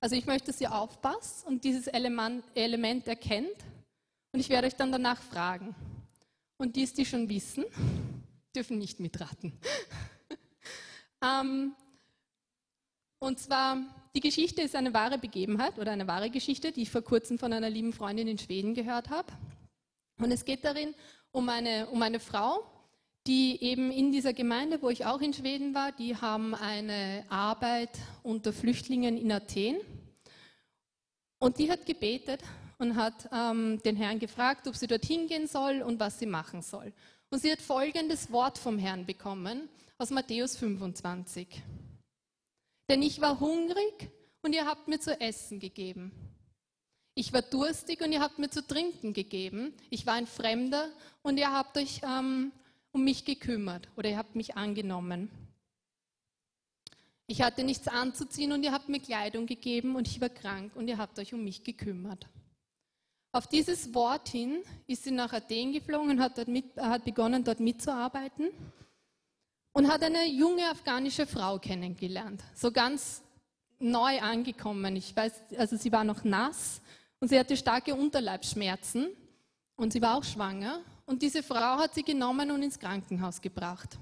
also 0.00 0.16
ich 0.16 0.26
möchte, 0.26 0.52
dass 0.52 0.60
ihr 0.60 0.74
aufpasst 0.74 1.46
und 1.46 1.64
dieses 1.64 1.86
Element, 1.86 2.44
Element 2.54 3.06
erkennt 3.08 3.56
und 4.32 4.40
ich 4.40 4.48
werde 4.48 4.68
euch 4.68 4.76
dann 4.76 4.92
danach 4.92 5.20
fragen. 5.20 5.74
Und 6.58 6.76
die, 6.76 6.86
die 6.86 7.04
schon 7.04 7.28
wissen, 7.28 7.64
dürfen 8.54 8.78
nicht 8.78 9.00
mitraten. 9.00 9.52
Ähm, 11.22 11.74
und 13.18 13.38
zwar, 13.38 13.78
die 14.14 14.20
Geschichte 14.20 14.62
ist 14.62 14.74
eine 14.74 14.92
wahre 14.92 15.18
Begebenheit 15.18 15.78
oder 15.78 15.92
eine 15.92 16.06
wahre 16.06 16.30
Geschichte, 16.30 16.72
die 16.72 16.82
ich 16.82 16.90
vor 16.90 17.02
kurzem 17.02 17.38
von 17.38 17.52
einer 17.52 17.70
lieben 17.70 17.92
Freundin 17.92 18.28
in 18.28 18.38
Schweden 18.38 18.74
gehört 18.74 19.10
habe. 19.10 19.32
Und 20.18 20.30
es 20.30 20.44
geht 20.44 20.64
darin 20.64 20.94
um 21.32 21.48
eine, 21.48 21.86
um 21.88 22.00
eine 22.02 22.20
Frau, 22.20 22.64
die 23.26 23.60
eben 23.62 23.90
in 23.90 24.12
dieser 24.12 24.32
Gemeinde, 24.32 24.80
wo 24.80 24.88
ich 24.88 25.04
auch 25.04 25.20
in 25.20 25.34
Schweden 25.34 25.74
war, 25.74 25.92
die 25.92 26.16
haben 26.16 26.54
eine 26.54 27.24
Arbeit 27.28 27.90
unter 28.22 28.52
Flüchtlingen 28.52 29.16
in 29.16 29.32
Athen. 29.32 29.76
Und 31.38 31.58
die 31.58 31.70
hat 31.70 31.84
gebetet 31.84 32.40
und 32.78 32.96
hat 32.96 33.28
ähm, 33.32 33.80
den 33.82 33.96
Herrn 33.96 34.18
gefragt, 34.18 34.68
ob 34.68 34.76
sie 34.76 34.86
dorthin 34.86 35.26
gehen 35.26 35.46
soll 35.46 35.82
und 35.82 35.98
was 35.98 36.18
sie 36.18 36.26
machen 36.26 36.62
soll. 36.62 36.92
Und 37.30 37.40
sie 37.40 37.50
hat 37.50 37.60
folgendes 37.60 38.30
Wort 38.30 38.58
vom 38.58 38.78
Herrn 38.78 39.04
bekommen 39.04 39.68
aus 39.98 40.10
Matthäus 40.10 40.56
25. 40.56 41.48
Denn 42.88 43.02
ich 43.02 43.20
war 43.20 43.40
hungrig 43.40 44.10
und 44.42 44.52
ihr 44.52 44.66
habt 44.66 44.88
mir 44.88 45.00
zu 45.00 45.18
essen 45.20 45.58
gegeben. 45.58 46.12
Ich 47.14 47.32
war 47.32 47.42
durstig 47.42 48.02
und 48.02 48.12
ihr 48.12 48.20
habt 48.20 48.38
mir 48.38 48.50
zu 48.50 48.66
trinken 48.66 49.14
gegeben. 49.14 49.72
Ich 49.88 50.06
war 50.06 50.14
ein 50.14 50.26
Fremder 50.26 50.90
und 51.22 51.38
ihr 51.38 51.50
habt 51.50 51.78
euch 51.78 52.02
ähm, 52.02 52.52
um 52.92 53.04
mich 53.04 53.24
gekümmert 53.24 53.88
oder 53.96 54.10
ihr 54.10 54.18
habt 54.18 54.36
mich 54.36 54.56
angenommen. 54.56 55.30
Ich 57.26 57.42
hatte 57.42 57.64
nichts 57.64 57.88
anzuziehen 57.88 58.52
und 58.52 58.62
ihr 58.62 58.72
habt 58.72 58.88
mir 58.88 59.00
Kleidung 59.00 59.46
gegeben 59.46 59.96
und 59.96 60.06
ich 60.06 60.20
war 60.20 60.28
krank 60.28 60.76
und 60.76 60.88
ihr 60.88 60.98
habt 60.98 61.18
euch 61.18 61.32
um 61.32 61.42
mich 61.42 61.64
gekümmert. 61.64 62.28
Auf 63.32 63.46
dieses 63.46 63.92
Wort 63.94 64.28
hin 64.28 64.62
ist 64.86 65.04
sie 65.04 65.10
nach 65.10 65.32
Athen 65.32 65.72
geflogen 65.72 66.10
und 66.10 66.20
hat, 66.20 66.46
mit, 66.46 66.76
hat 66.76 67.04
begonnen, 67.04 67.42
dort 67.42 67.60
mitzuarbeiten 67.60 68.50
und 69.76 69.88
hat 69.88 70.02
eine 70.02 70.24
junge 70.26 70.70
afghanische 70.70 71.26
Frau 71.26 71.58
kennengelernt. 71.58 72.42
So 72.54 72.72
ganz 72.72 73.20
neu 73.78 74.18
angekommen. 74.22 74.96
Ich 74.96 75.14
weiß, 75.14 75.32
also 75.58 75.76
sie 75.76 75.92
war 75.92 76.02
noch 76.02 76.24
nass 76.24 76.80
und 77.20 77.28
sie 77.28 77.38
hatte 77.38 77.58
starke 77.58 77.94
Unterleibsschmerzen 77.94 79.08
und 79.76 79.92
sie 79.92 80.00
war 80.00 80.16
auch 80.16 80.24
schwanger. 80.24 80.80
Und 81.04 81.20
diese 81.20 81.42
Frau 81.42 81.76
hat 81.76 81.94
sie 81.94 82.02
genommen 82.02 82.50
und 82.50 82.62
ins 82.62 82.78
Krankenhaus 82.78 83.42
gebracht. 83.42 83.98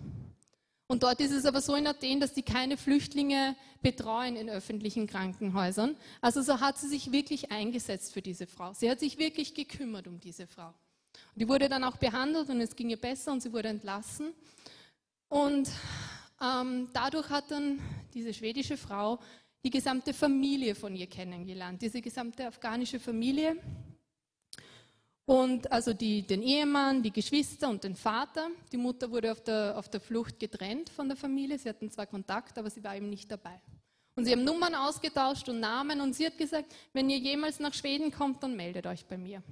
Und 0.86 1.02
dort 1.02 1.20
ist 1.20 1.32
es 1.32 1.44
aber 1.44 1.60
so 1.60 1.74
in 1.74 1.88
Athen, 1.88 2.20
dass 2.20 2.32
die 2.32 2.42
keine 2.42 2.76
Flüchtlinge 2.76 3.56
betreuen 3.82 4.36
in 4.36 4.48
öffentlichen 4.48 5.08
Krankenhäusern. 5.08 5.96
Also 6.20 6.42
so 6.42 6.60
hat 6.60 6.78
sie 6.78 6.86
sich 6.86 7.10
wirklich 7.10 7.50
eingesetzt 7.50 8.12
für 8.12 8.22
diese 8.22 8.46
Frau. 8.46 8.74
Sie 8.74 8.88
hat 8.88 9.00
sich 9.00 9.18
wirklich 9.18 9.54
gekümmert 9.54 10.06
um 10.06 10.20
diese 10.20 10.46
Frau. 10.46 10.68
Und 10.68 11.40
die 11.40 11.48
wurde 11.48 11.68
dann 11.68 11.82
auch 11.82 11.96
behandelt 11.96 12.48
und 12.48 12.60
es 12.60 12.76
ging 12.76 12.90
ihr 12.90 13.00
besser 13.00 13.32
und 13.32 13.42
sie 13.42 13.52
wurde 13.52 13.70
entlassen. 13.70 14.34
Und 15.34 15.68
ähm, 16.40 16.90
dadurch 16.92 17.28
hat 17.28 17.50
dann 17.50 17.80
diese 18.14 18.32
schwedische 18.32 18.76
Frau 18.76 19.18
die 19.64 19.70
gesamte 19.70 20.14
Familie 20.14 20.76
von 20.76 20.94
ihr 20.94 21.08
kennengelernt, 21.08 21.82
diese 21.82 22.00
gesamte 22.00 22.46
afghanische 22.46 23.00
Familie. 23.00 23.56
Und 25.26 25.72
also 25.72 25.92
die, 25.92 26.22
den 26.22 26.40
Ehemann, 26.40 27.02
die 27.02 27.10
Geschwister 27.10 27.68
und 27.68 27.82
den 27.82 27.96
Vater. 27.96 28.48
Die 28.70 28.76
Mutter 28.76 29.10
wurde 29.10 29.32
auf 29.32 29.40
der, 29.40 29.76
auf 29.76 29.88
der 29.88 30.00
Flucht 30.00 30.38
getrennt 30.38 30.88
von 30.88 31.08
der 31.08 31.16
Familie. 31.16 31.58
Sie 31.58 31.68
hatten 31.68 31.90
zwar 31.90 32.06
Kontakt, 32.06 32.56
aber 32.56 32.70
sie 32.70 32.84
war 32.84 32.94
eben 32.94 33.10
nicht 33.10 33.28
dabei. 33.28 33.60
Und 34.14 34.26
sie 34.26 34.30
haben 34.30 34.44
Nummern 34.44 34.76
ausgetauscht 34.76 35.48
und 35.48 35.58
Namen 35.58 36.00
und 36.00 36.14
sie 36.14 36.26
hat 36.26 36.38
gesagt, 36.38 36.72
wenn 36.92 37.10
ihr 37.10 37.18
jemals 37.18 37.58
nach 37.58 37.74
Schweden 37.74 38.12
kommt, 38.12 38.40
dann 38.44 38.54
meldet 38.54 38.86
euch 38.86 39.04
bei 39.04 39.18
mir. 39.18 39.42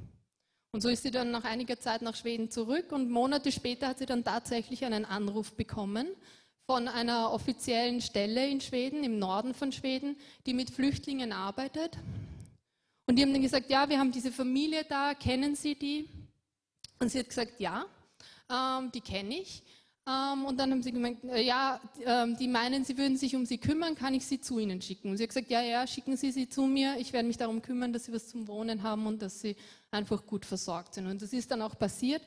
Und 0.74 0.80
so 0.80 0.88
ist 0.88 1.02
sie 1.02 1.10
dann 1.10 1.30
nach 1.30 1.44
einiger 1.44 1.78
Zeit 1.78 2.00
nach 2.00 2.16
Schweden 2.16 2.50
zurück 2.50 2.92
und 2.92 3.10
Monate 3.10 3.52
später 3.52 3.88
hat 3.88 3.98
sie 3.98 4.06
dann 4.06 4.24
tatsächlich 4.24 4.86
einen 4.86 5.04
Anruf 5.04 5.52
bekommen 5.52 6.08
von 6.64 6.88
einer 6.88 7.30
offiziellen 7.30 8.00
Stelle 8.00 8.48
in 8.48 8.62
Schweden, 8.62 9.04
im 9.04 9.18
Norden 9.18 9.52
von 9.52 9.70
Schweden, 9.70 10.16
die 10.46 10.54
mit 10.54 10.70
Flüchtlingen 10.70 11.30
arbeitet. 11.32 11.98
Und 13.06 13.16
die 13.16 13.22
haben 13.22 13.34
dann 13.34 13.42
gesagt, 13.42 13.68
ja, 13.68 13.90
wir 13.90 13.98
haben 13.98 14.12
diese 14.12 14.32
Familie 14.32 14.84
da, 14.88 15.12
kennen 15.12 15.56
Sie 15.56 15.74
die? 15.74 16.08
Und 17.00 17.10
sie 17.10 17.18
hat 17.18 17.28
gesagt, 17.28 17.60
ja, 17.60 17.84
ähm, 18.48 18.90
die 18.92 19.02
kenne 19.02 19.40
ich. 19.40 19.62
Ähm, 20.04 20.44
und 20.46 20.58
dann 20.58 20.72
haben 20.72 20.82
sie 20.82 20.90
gemeint, 20.90 21.22
äh, 21.24 21.42
ja, 21.42 21.80
ähm, 22.04 22.36
die 22.36 22.48
meinen, 22.48 22.84
sie 22.84 22.98
würden 22.98 23.16
sich 23.16 23.36
um 23.36 23.46
sie 23.46 23.58
kümmern, 23.58 23.94
kann 23.94 24.14
ich 24.14 24.26
sie 24.26 24.40
zu 24.40 24.58
ihnen 24.58 24.82
schicken? 24.82 25.10
Und 25.10 25.16
sie 25.16 25.22
hat 25.22 25.30
gesagt, 25.30 25.48
ja, 25.48 25.62
ja, 25.62 25.86
schicken 25.86 26.16
Sie 26.16 26.32
sie 26.32 26.48
zu 26.48 26.66
mir, 26.66 26.96
ich 26.98 27.12
werde 27.12 27.28
mich 27.28 27.36
darum 27.36 27.62
kümmern, 27.62 27.92
dass 27.92 28.06
sie 28.06 28.12
was 28.12 28.26
zum 28.28 28.48
Wohnen 28.48 28.82
haben 28.82 29.06
und 29.06 29.22
dass 29.22 29.40
sie 29.40 29.54
einfach 29.92 30.26
gut 30.26 30.44
versorgt 30.44 30.94
sind. 30.94 31.06
Und 31.06 31.22
das 31.22 31.32
ist 31.32 31.50
dann 31.52 31.62
auch 31.62 31.78
passiert. 31.78 32.22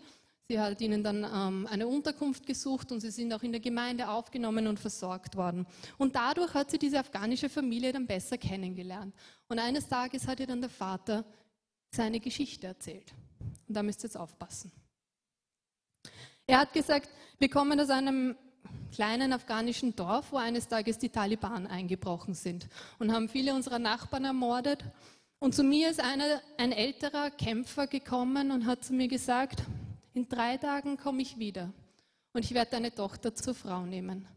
Sie 0.47 0.59
hat 0.59 0.79
ihnen 0.79 1.03
dann 1.03 1.23
ähm, 1.23 1.67
eine 1.69 1.87
Unterkunft 1.87 2.45
gesucht 2.45 2.91
und 2.91 3.01
sie 3.01 3.09
sind 3.11 3.33
auch 3.33 3.43
in 3.43 3.51
der 3.51 3.59
Gemeinde 3.59 4.07
aufgenommen 4.07 4.67
und 4.67 4.79
versorgt 4.79 5.35
worden. 5.35 5.65
Und 5.97 6.15
dadurch 6.15 6.53
hat 6.53 6.71
sie 6.71 6.77
diese 6.77 6.99
afghanische 6.99 7.49
Familie 7.49 7.91
dann 7.91 8.05
besser 8.05 8.37
kennengelernt. 8.37 9.13
Und 9.49 9.59
eines 9.59 9.87
Tages 9.87 10.27
hat 10.27 10.39
ihr 10.39 10.47
dann 10.47 10.61
der 10.61 10.69
Vater 10.69 11.25
seine 11.91 12.19
Geschichte 12.19 12.67
erzählt. 12.67 13.13
Und 13.67 13.75
da 13.75 13.83
müsst 13.83 14.01
ihr 14.01 14.07
jetzt 14.07 14.17
aufpassen. 14.17 14.71
Er 16.47 16.59
hat 16.59 16.73
gesagt, 16.73 17.09
wir 17.39 17.49
kommen 17.49 17.79
aus 17.79 17.89
einem 17.89 18.35
kleinen 18.93 19.33
afghanischen 19.33 19.95
Dorf, 19.95 20.31
wo 20.31 20.37
eines 20.37 20.67
Tages 20.67 20.97
die 20.97 21.09
Taliban 21.09 21.67
eingebrochen 21.67 22.33
sind 22.33 22.67
und 22.99 23.11
haben 23.11 23.29
viele 23.29 23.53
unserer 23.53 23.79
Nachbarn 23.79 24.25
ermordet. 24.25 24.83
Und 25.39 25.55
zu 25.55 25.63
mir 25.63 25.89
ist 25.89 25.99
einer, 25.99 26.41
ein 26.57 26.71
älterer 26.71 27.31
Kämpfer 27.31 27.87
gekommen 27.87 28.51
und 28.51 28.65
hat 28.65 28.85
zu 28.85 28.93
mir 28.93 29.07
gesagt, 29.07 29.63
in 30.13 30.29
drei 30.29 30.57
Tagen 30.57 30.97
komme 30.97 31.21
ich 31.21 31.39
wieder 31.39 31.73
und 32.33 32.45
ich 32.45 32.53
werde 32.53 32.71
deine 32.71 32.93
Tochter 32.93 33.33
zur 33.33 33.55
Frau 33.55 33.85
nehmen. 33.85 34.27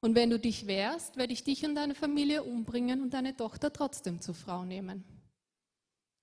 Und 0.00 0.14
wenn 0.14 0.30
du 0.30 0.38
dich 0.38 0.66
wehrst, 0.66 1.16
werde 1.16 1.32
ich 1.32 1.44
dich 1.44 1.64
und 1.64 1.74
deine 1.74 1.94
Familie 1.94 2.44
umbringen 2.44 3.02
und 3.02 3.14
deine 3.14 3.36
Tochter 3.36 3.72
trotzdem 3.72 4.20
zur 4.20 4.34
Frau 4.34 4.64
nehmen. 4.64 5.04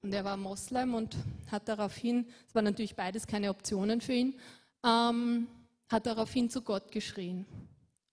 Und 0.01 0.13
er 0.13 0.23
war 0.23 0.37
Moslem 0.37 0.93
und 0.93 1.15
hat 1.51 1.67
daraufhin, 1.67 2.27
es 2.47 2.55
waren 2.55 2.65
natürlich 2.65 2.95
beides 2.95 3.27
keine 3.27 3.49
Optionen 3.49 4.01
für 4.01 4.13
ihn, 4.13 4.39
ähm, 4.85 5.47
hat 5.89 6.05
daraufhin 6.05 6.49
zu 6.49 6.61
Gott 6.61 6.91
geschrien. 6.91 7.45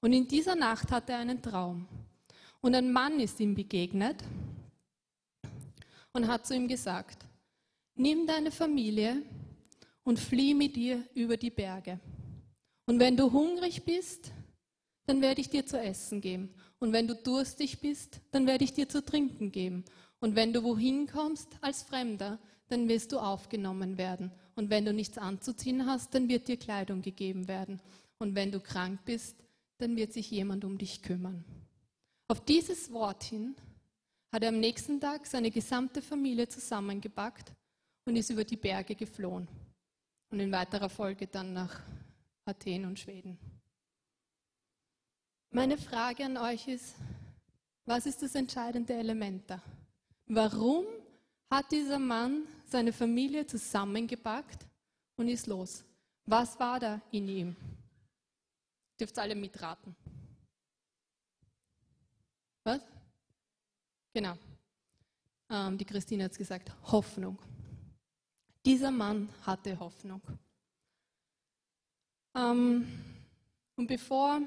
Und 0.01 0.13
in 0.13 0.27
dieser 0.27 0.57
Nacht 0.57 0.91
hatte 0.91 1.13
er 1.13 1.19
einen 1.19 1.43
Traum. 1.43 1.87
Und 2.61 2.75
ein 2.75 2.93
Mann 2.93 3.21
ist 3.21 3.39
ihm 3.41 3.55
begegnet 3.55 4.23
und 6.13 6.27
hat 6.27 6.47
zu 6.47 6.55
ihm 6.55 6.69
gesagt, 6.69 7.25
nimm 7.95 8.27
deine 8.27 8.51
Familie 8.51 9.23
und 10.05 10.19
flieh 10.19 10.55
mit 10.55 10.77
dir 10.77 11.05
über 11.15 11.37
die 11.37 11.51
Berge. 11.51 12.01
Und 12.87 12.99
wenn 12.99 13.17
du 13.17 13.31
hungrig 13.31 13.85
bist, 13.85 14.33
dann 15.07 15.21
werde 15.21 15.41
ich 15.41 15.51
dir 15.51 15.67
zu 15.67 15.79
essen 15.79 16.21
geben. 16.21 16.55
Und 16.79 16.93
wenn 16.93 17.07
du 17.07 17.15
durstig 17.15 17.81
bist, 17.81 18.21
dann 18.31 18.47
werde 18.47 18.65
ich 18.65 18.73
dir 18.73 18.89
zu 18.89 19.05
trinken 19.05 19.53
geben. 19.53 19.85
Und 20.21 20.37
wenn 20.37 20.53
du 20.53 20.63
wohin 20.63 21.07
kommst 21.07 21.49
als 21.61 21.83
Fremder, 21.83 22.39
dann 22.69 22.89
wirst 22.89 23.13
du 23.13 23.19
aufgenommen 23.19 23.99
werden. 23.99 24.33
Und 24.55 24.71
wenn 24.71 24.85
du 24.85 24.93
nichts 24.93 25.19
anzuziehen 25.19 25.87
hast, 25.87 26.15
dann 26.15 26.29
wird 26.29 26.49
dir 26.49 26.57
Kleidung 26.57 27.03
gegeben 27.03 27.49
werden. 27.49 27.81
Und 28.19 28.35
wenn 28.35 28.53
du 28.53 28.61
krank 28.61 29.01
bist, 29.05 29.37
dann 29.79 29.97
wird 29.97 30.13
sich 30.13 30.31
jemand 30.31 30.65
um 30.65 30.79
dich 30.79 31.03
kümmern. 31.03 31.45
Auf 32.29 32.45
dieses 32.45 32.93
Wort 32.93 33.25
hin 33.25 33.55
hat 34.31 34.43
er 34.43 34.51
am 34.51 34.61
nächsten 34.61 35.01
Tag 35.01 35.27
seine 35.27 35.51
gesamte 35.51 36.01
Familie 36.01 36.49
zusammengepackt 36.49 37.53
und 38.05 38.17
ist 38.17 38.31
über 38.31 38.45
die 38.45 38.57
Berge 38.57 38.95
geflohen 38.95 39.49
und 40.31 40.41
in 40.41 40.51
weiterer 40.53 40.89
Folge 40.89 41.27
dann 41.27 41.53
nach 41.53 41.81
Athen 42.45 42.85
und 42.87 42.99
Schweden. 42.99 43.39
Meine 45.51 45.77
Frage 45.77 46.25
an 46.25 46.39
euch 46.39 46.67
ist, 46.67 46.95
was 47.85 48.07
ist 48.07 48.23
das 48.23 48.35
entscheidende 48.35 48.95
Element 48.95 49.51
da? 49.51 49.63
Warum 50.27 50.87
hat 51.51 51.71
dieser 51.71 51.99
Mann 51.99 52.47
seine 52.73 52.93
Familie 52.93 53.47
zusammengepackt 53.47 54.67
und 55.17 55.29
ist 55.29 55.47
los? 55.47 55.85
Was 56.27 56.59
war 56.59 56.81
da 56.81 57.01
in 57.11 57.29
ihm? 57.29 57.49
Ihr 57.49 59.07
dürft 59.07 59.19
alle 59.19 59.35
mitraten. 59.35 59.95
Was? 62.65 62.81
Genau. 64.15 64.37
Ähm, 65.51 65.79
die 65.79 65.85
Christine 65.85 66.25
hat 66.25 66.33
es 66.33 66.39
gesagt, 66.39 66.73
Hoffnung. 66.91 67.39
Dieser 68.65 68.91
Mann 68.91 69.29
hatte 69.43 69.79
Hoffnung. 69.79 70.23
Ähm, 72.35 72.87
und 73.77 73.87
bevor, 73.87 74.41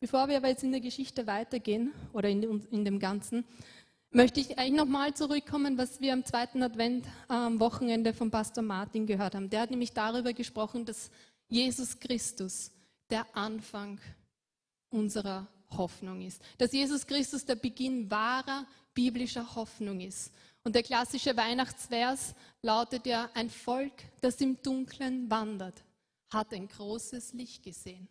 bevor 0.00 0.28
wir 0.28 0.38
aber 0.38 0.48
jetzt 0.48 0.64
in 0.64 0.72
der 0.72 0.80
Geschichte 0.80 1.26
weitergehen 1.26 1.92
oder 2.12 2.28
in, 2.28 2.66
in 2.70 2.84
dem 2.84 2.98
Ganzen, 2.98 3.44
möchte 4.14 4.40
ich 4.40 4.58
eigentlich 4.58 4.78
nochmal 4.78 5.12
zurückkommen, 5.14 5.76
was 5.76 6.00
wir 6.00 6.12
am 6.12 6.24
zweiten 6.24 6.62
Advent-Wochenende 6.62 8.10
ähm, 8.10 8.16
von 8.16 8.30
Pastor 8.30 8.62
Martin 8.62 9.06
gehört 9.06 9.34
haben. 9.34 9.50
Der 9.50 9.60
hat 9.60 9.70
nämlich 9.70 9.92
darüber 9.92 10.32
gesprochen, 10.32 10.84
dass 10.84 11.10
Jesus 11.48 11.98
Christus 11.98 12.70
der 13.10 13.26
Anfang 13.36 14.00
unserer 14.90 15.48
Hoffnung 15.70 16.22
ist. 16.22 16.40
Dass 16.58 16.72
Jesus 16.72 17.06
Christus 17.06 17.44
der 17.44 17.56
Beginn 17.56 18.10
wahrer 18.10 18.66
biblischer 18.94 19.54
Hoffnung 19.56 20.00
ist. 20.00 20.32
Und 20.62 20.74
der 20.74 20.82
klassische 20.82 21.36
Weihnachtsvers 21.36 22.34
lautet 22.62 23.06
ja, 23.06 23.28
ein 23.34 23.50
Volk, 23.50 23.92
das 24.20 24.40
im 24.40 24.62
Dunkeln 24.62 25.28
wandert, 25.28 25.84
hat 26.32 26.54
ein 26.54 26.68
großes 26.68 27.34
Licht 27.34 27.62
gesehen. 27.62 28.08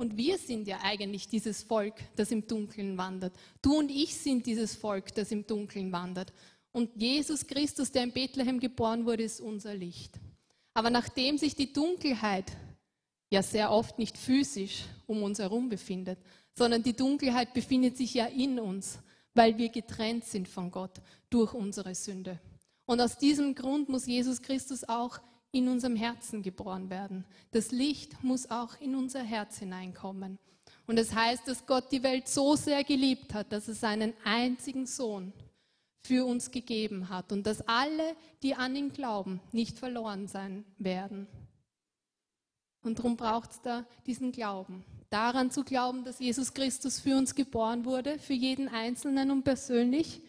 Und 0.00 0.16
wir 0.16 0.38
sind 0.38 0.66
ja 0.66 0.78
eigentlich 0.82 1.28
dieses 1.28 1.62
Volk, 1.62 1.94
das 2.16 2.30
im 2.32 2.46
Dunkeln 2.46 2.96
wandert. 2.98 3.34
Du 3.62 3.78
und 3.78 3.90
ich 3.90 4.14
sind 4.16 4.46
dieses 4.46 4.74
Volk, 4.74 5.14
das 5.14 5.30
im 5.30 5.46
Dunkeln 5.46 5.92
wandert. 5.92 6.32
Und 6.72 6.90
Jesus 6.96 7.46
Christus, 7.46 7.92
der 7.92 8.04
in 8.04 8.12
Bethlehem 8.12 8.58
geboren 8.58 9.06
wurde, 9.06 9.22
ist 9.22 9.40
unser 9.40 9.74
Licht. 9.74 10.18
Aber 10.74 10.90
nachdem 10.90 11.38
sich 11.38 11.54
die 11.54 11.72
Dunkelheit 11.72 12.50
ja 13.30 13.42
sehr 13.42 13.70
oft 13.70 13.98
nicht 13.98 14.16
physisch 14.16 14.84
um 15.06 15.22
uns 15.22 15.38
herum 15.38 15.68
befindet, 15.68 16.18
sondern 16.54 16.82
die 16.82 16.96
Dunkelheit 16.96 17.54
befindet 17.54 17.96
sich 17.96 18.14
ja 18.14 18.26
in 18.26 18.58
uns 18.58 18.98
weil 19.34 19.56
wir 19.58 19.68
getrennt 19.68 20.24
sind 20.24 20.48
von 20.48 20.70
Gott 20.70 21.00
durch 21.28 21.54
unsere 21.54 21.94
Sünde. 21.94 22.40
Und 22.86 23.00
aus 23.00 23.18
diesem 23.18 23.54
Grund 23.54 23.88
muss 23.88 24.06
Jesus 24.06 24.42
Christus 24.42 24.88
auch 24.88 25.20
in 25.52 25.68
unserem 25.68 25.96
Herzen 25.96 26.42
geboren 26.42 26.90
werden. 26.90 27.24
Das 27.50 27.72
Licht 27.72 28.22
muss 28.22 28.50
auch 28.50 28.80
in 28.80 28.94
unser 28.94 29.22
Herz 29.22 29.58
hineinkommen. 29.58 30.38
Und 30.86 30.98
es 30.98 31.14
heißt, 31.14 31.46
dass 31.46 31.66
Gott 31.66 31.92
die 31.92 32.02
Welt 32.02 32.28
so 32.28 32.56
sehr 32.56 32.84
geliebt 32.84 33.34
hat, 33.34 33.52
dass 33.52 33.68
es 33.68 33.80
seinen 33.80 34.12
einzigen 34.24 34.86
Sohn 34.86 35.32
für 36.02 36.24
uns 36.24 36.50
gegeben 36.50 37.08
hat 37.08 37.32
und 37.32 37.46
dass 37.46 37.66
alle, 37.68 38.16
die 38.42 38.54
an 38.54 38.74
ihn 38.74 38.92
glauben, 38.92 39.40
nicht 39.52 39.78
verloren 39.78 40.26
sein 40.26 40.64
werden. 40.78 41.26
Und 42.82 42.98
darum 42.98 43.16
braucht 43.16 43.50
es 43.50 43.60
da 43.60 43.84
diesen 44.06 44.32
Glauben. 44.32 44.84
Daran 45.10 45.50
zu 45.50 45.64
glauben, 45.64 46.04
dass 46.04 46.18
Jesus 46.18 46.54
Christus 46.54 47.00
für 47.00 47.16
uns 47.16 47.34
geboren 47.34 47.84
wurde, 47.84 48.18
für 48.18 48.32
jeden 48.32 48.68
Einzelnen 48.68 49.30
und 49.30 49.42
persönlich, 49.42 50.22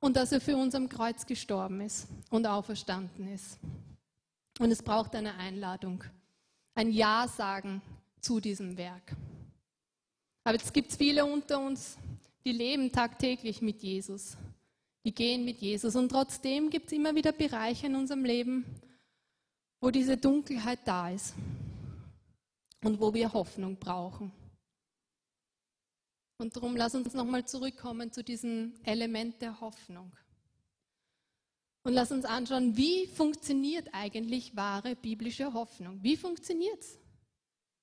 und 0.00 0.16
dass 0.16 0.32
er 0.32 0.40
für 0.40 0.56
uns 0.56 0.74
am 0.74 0.88
Kreuz 0.90 1.24
gestorben 1.24 1.80
ist 1.80 2.06
und 2.28 2.46
auferstanden 2.46 3.26
ist. 3.32 3.58
Und 4.58 4.70
es 4.70 4.82
braucht 4.82 5.14
eine 5.14 5.34
Einladung, 5.34 6.04
ein 6.74 6.90
Ja 6.90 7.26
sagen 7.28 7.82
zu 8.20 8.40
diesem 8.40 8.76
Werk. 8.76 9.16
Aber 10.44 10.56
jetzt 10.56 10.72
gibt 10.72 10.90
es 10.90 10.96
viele 10.96 11.24
unter 11.24 11.58
uns, 11.60 11.98
die 12.44 12.52
leben 12.52 12.92
tagtäglich 12.92 13.62
mit 13.62 13.82
Jesus. 13.82 14.36
Die 15.04 15.14
gehen 15.14 15.44
mit 15.44 15.60
Jesus. 15.60 15.96
Und 15.96 16.10
trotzdem 16.10 16.70
gibt 16.70 16.86
es 16.86 16.92
immer 16.92 17.14
wieder 17.14 17.32
Bereiche 17.32 17.86
in 17.86 17.96
unserem 17.96 18.24
Leben, 18.24 18.64
wo 19.80 19.90
diese 19.90 20.16
Dunkelheit 20.16 20.80
da 20.84 21.10
ist 21.10 21.34
und 22.82 23.00
wo 23.00 23.12
wir 23.12 23.32
Hoffnung 23.32 23.76
brauchen. 23.76 24.32
Und 26.38 26.56
darum 26.56 26.76
lass 26.76 26.94
uns 26.94 27.14
nochmal 27.14 27.46
zurückkommen 27.46 28.12
zu 28.12 28.22
diesem 28.22 28.74
Element 28.82 29.40
der 29.40 29.60
Hoffnung. 29.60 30.12
Und 31.84 31.92
lass 31.92 32.10
uns 32.10 32.24
anschauen, 32.24 32.76
wie 32.76 33.06
funktioniert 33.06 33.88
eigentlich 33.92 34.56
wahre 34.56 34.96
biblische 34.96 35.52
Hoffnung? 35.52 36.02
Wie 36.02 36.16
funktioniert 36.16 36.80
es? 36.80 36.98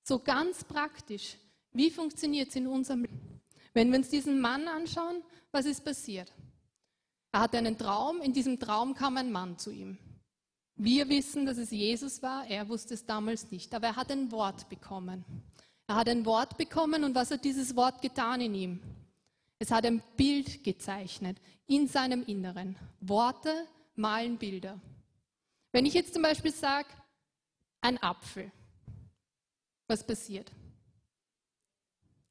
So 0.03 0.17
ganz 0.19 0.63
praktisch. 0.63 1.37
Wie 1.71 1.91
funktioniert 1.91 2.49
es 2.49 2.55
in 2.55 2.67
unserem 2.67 3.03
Leben? 3.03 3.41
Wenn 3.73 3.91
wir 3.91 3.99
uns 3.99 4.09
diesen 4.09 4.41
Mann 4.41 4.67
anschauen, 4.67 5.23
was 5.51 5.65
ist 5.65 5.85
passiert? 5.85 6.33
Er 7.31 7.41
hatte 7.41 7.59
einen 7.59 7.77
Traum, 7.77 8.21
in 8.21 8.33
diesem 8.33 8.59
Traum 8.59 8.95
kam 8.95 9.17
ein 9.17 9.31
Mann 9.31 9.57
zu 9.57 9.71
ihm. 9.71 9.97
Wir 10.75 11.07
wissen, 11.07 11.45
dass 11.45 11.57
es 11.57 11.69
Jesus 11.69 12.21
war, 12.23 12.47
er 12.47 12.67
wusste 12.67 12.95
es 12.95 13.05
damals 13.05 13.51
nicht, 13.51 13.73
aber 13.73 13.87
er 13.87 13.95
hat 13.95 14.11
ein 14.11 14.31
Wort 14.31 14.67
bekommen. 14.67 15.23
Er 15.87 15.95
hat 15.95 16.09
ein 16.09 16.25
Wort 16.25 16.57
bekommen 16.57 17.03
und 17.03 17.13
was 17.13 17.29
hat 17.31 17.45
dieses 17.45 17.75
Wort 17.75 18.01
getan 18.01 18.41
in 18.41 18.55
ihm? 18.55 18.79
Es 19.59 19.69
hat 19.69 19.85
ein 19.85 20.01
Bild 20.17 20.63
gezeichnet 20.63 21.37
in 21.67 21.87
seinem 21.87 22.23
Inneren. 22.23 22.75
Worte 22.99 23.67
malen 24.01 24.37
Bilder. 24.37 24.79
Wenn 25.71 25.85
ich 25.85 25.93
jetzt 25.93 26.13
zum 26.13 26.23
Beispiel 26.23 26.51
sage, 26.51 26.89
ein 27.79 28.01
Apfel, 28.03 28.51
was 29.87 30.05
passiert? 30.05 30.51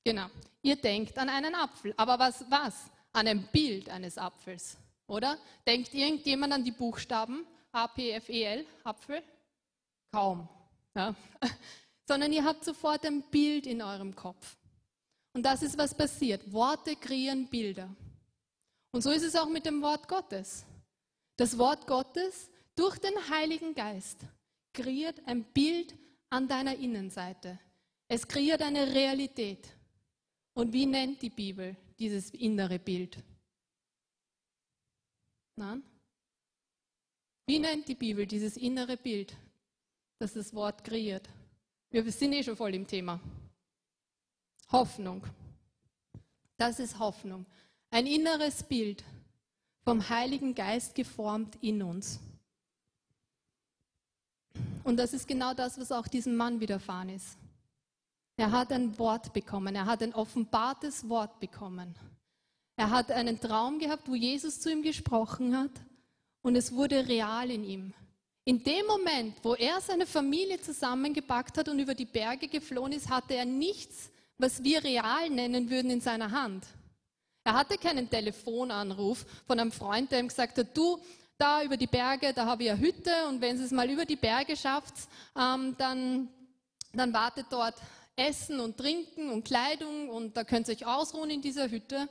Genau, 0.04 0.26
ihr 0.62 0.76
denkt 0.76 1.16
an 1.18 1.28
einen 1.28 1.54
Apfel, 1.54 1.94
aber 1.96 2.18
was, 2.18 2.44
was? 2.50 2.90
An 3.12 3.26
ein 3.26 3.48
Bild 3.50 3.88
eines 3.88 4.18
Apfels 4.18 4.76
oder? 5.10 5.38
Denkt 5.66 5.92
irgendjemand 5.92 6.52
an 6.52 6.64
die 6.64 6.70
Buchstaben 6.70 7.44
A, 7.72 7.88
P, 7.88 8.12
F, 8.12 8.28
E, 8.28 8.44
L, 8.44 8.66
Apfel? 8.84 9.22
Kaum. 10.12 10.48
Ja. 10.94 11.14
Sondern 12.08 12.32
ihr 12.32 12.44
habt 12.44 12.64
sofort 12.64 13.04
ein 13.04 13.22
Bild 13.30 13.66
in 13.66 13.82
eurem 13.82 14.14
Kopf. 14.14 14.56
Und 15.32 15.44
das 15.44 15.62
ist, 15.62 15.78
was 15.78 15.94
passiert. 15.94 16.52
Worte 16.52 16.96
kreieren 16.96 17.48
Bilder. 17.48 17.88
Und 18.92 19.02
so 19.02 19.10
ist 19.10 19.22
es 19.22 19.36
auch 19.36 19.48
mit 19.48 19.66
dem 19.66 19.82
Wort 19.82 20.08
Gottes. 20.08 20.64
Das 21.40 21.56
Wort 21.56 21.86
Gottes 21.86 22.50
durch 22.74 22.98
den 22.98 23.14
Heiligen 23.30 23.74
Geist 23.74 24.26
kreiert 24.74 25.26
ein 25.26 25.42
Bild 25.42 25.96
an 26.28 26.46
deiner 26.46 26.76
Innenseite. 26.76 27.58
Es 28.08 28.28
kreiert 28.28 28.60
eine 28.60 28.94
Realität. 28.94 29.74
Und 30.52 30.74
wie 30.74 30.84
nennt 30.84 31.22
die 31.22 31.30
Bibel 31.30 31.74
dieses 31.98 32.28
innere 32.32 32.78
Bild? 32.78 33.24
Nein? 35.56 35.82
Wie 37.46 37.58
nennt 37.58 37.88
die 37.88 37.94
Bibel 37.94 38.26
dieses 38.26 38.58
innere 38.58 38.98
Bild, 38.98 39.34
das 40.18 40.34
das 40.34 40.52
Wort 40.52 40.84
kreiert? 40.84 41.26
Wir 41.88 42.04
sind 42.12 42.34
eh 42.34 42.44
schon 42.44 42.56
voll 42.58 42.74
im 42.74 42.86
Thema. 42.86 43.18
Hoffnung. 44.70 45.26
Das 46.58 46.78
ist 46.78 46.98
Hoffnung. 46.98 47.46
Ein 47.88 48.06
inneres 48.06 48.62
Bild 48.62 49.02
vom 49.84 50.08
Heiligen 50.08 50.54
Geist 50.54 50.94
geformt 50.94 51.56
in 51.60 51.82
uns. 51.82 52.20
Und 54.84 54.96
das 54.96 55.12
ist 55.12 55.28
genau 55.28 55.54
das, 55.54 55.78
was 55.78 55.92
auch 55.92 56.08
diesem 56.08 56.36
Mann 56.36 56.60
widerfahren 56.60 57.10
ist. 57.10 57.38
Er 58.36 58.52
hat 58.52 58.72
ein 58.72 58.98
Wort 58.98 59.32
bekommen, 59.32 59.74
er 59.74 59.86
hat 59.86 60.02
ein 60.02 60.14
offenbartes 60.14 61.08
Wort 61.08 61.40
bekommen. 61.40 61.94
Er 62.76 62.90
hat 62.90 63.10
einen 63.10 63.38
Traum 63.38 63.78
gehabt, 63.78 64.08
wo 64.08 64.14
Jesus 64.14 64.60
zu 64.60 64.70
ihm 64.72 64.82
gesprochen 64.82 65.56
hat 65.56 65.72
und 66.40 66.56
es 66.56 66.72
wurde 66.72 67.06
real 67.06 67.50
in 67.50 67.64
ihm. 67.64 67.92
In 68.44 68.64
dem 68.64 68.86
Moment, 68.86 69.36
wo 69.42 69.54
er 69.54 69.80
seine 69.80 70.06
Familie 70.06 70.60
zusammengepackt 70.60 71.58
hat 71.58 71.68
und 71.68 71.78
über 71.78 71.94
die 71.94 72.06
Berge 72.06 72.48
geflohen 72.48 72.92
ist, 72.92 73.10
hatte 73.10 73.34
er 73.34 73.44
nichts, 73.44 74.10
was 74.38 74.64
wir 74.64 74.82
real 74.82 75.28
nennen 75.28 75.68
würden, 75.68 75.90
in 75.90 76.00
seiner 76.00 76.30
Hand. 76.30 76.64
Er 77.50 77.54
hatte 77.54 77.78
keinen 77.78 78.08
Telefonanruf 78.08 79.26
von 79.44 79.58
einem 79.58 79.72
Freund, 79.72 80.12
der 80.12 80.20
ihm 80.20 80.28
gesagt 80.28 80.56
hat, 80.56 80.68
du, 80.72 81.00
da 81.36 81.64
über 81.64 81.76
die 81.76 81.88
Berge, 81.88 82.32
da 82.32 82.46
habe 82.46 82.62
ich 82.62 82.70
eine 82.70 82.78
Hütte 82.78 83.10
und 83.28 83.40
wenn 83.40 83.58
Sie 83.58 83.64
es 83.64 83.72
mal 83.72 83.90
über 83.90 84.04
die 84.04 84.14
Berge 84.14 84.56
schafft, 84.56 84.94
ähm, 85.36 85.74
dann, 85.76 86.28
dann 86.92 87.12
wartet 87.12 87.46
dort 87.50 87.74
Essen 88.14 88.60
und 88.60 88.76
Trinken 88.78 89.30
und 89.30 89.44
Kleidung 89.44 90.10
und 90.10 90.36
da 90.36 90.44
könnt 90.44 90.68
ihr 90.68 90.76
euch 90.76 90.86
ausruhen 90.86 91.28
in 91.28 91.42
dieser 91.42 91.68
Hütte. 91.68 92.08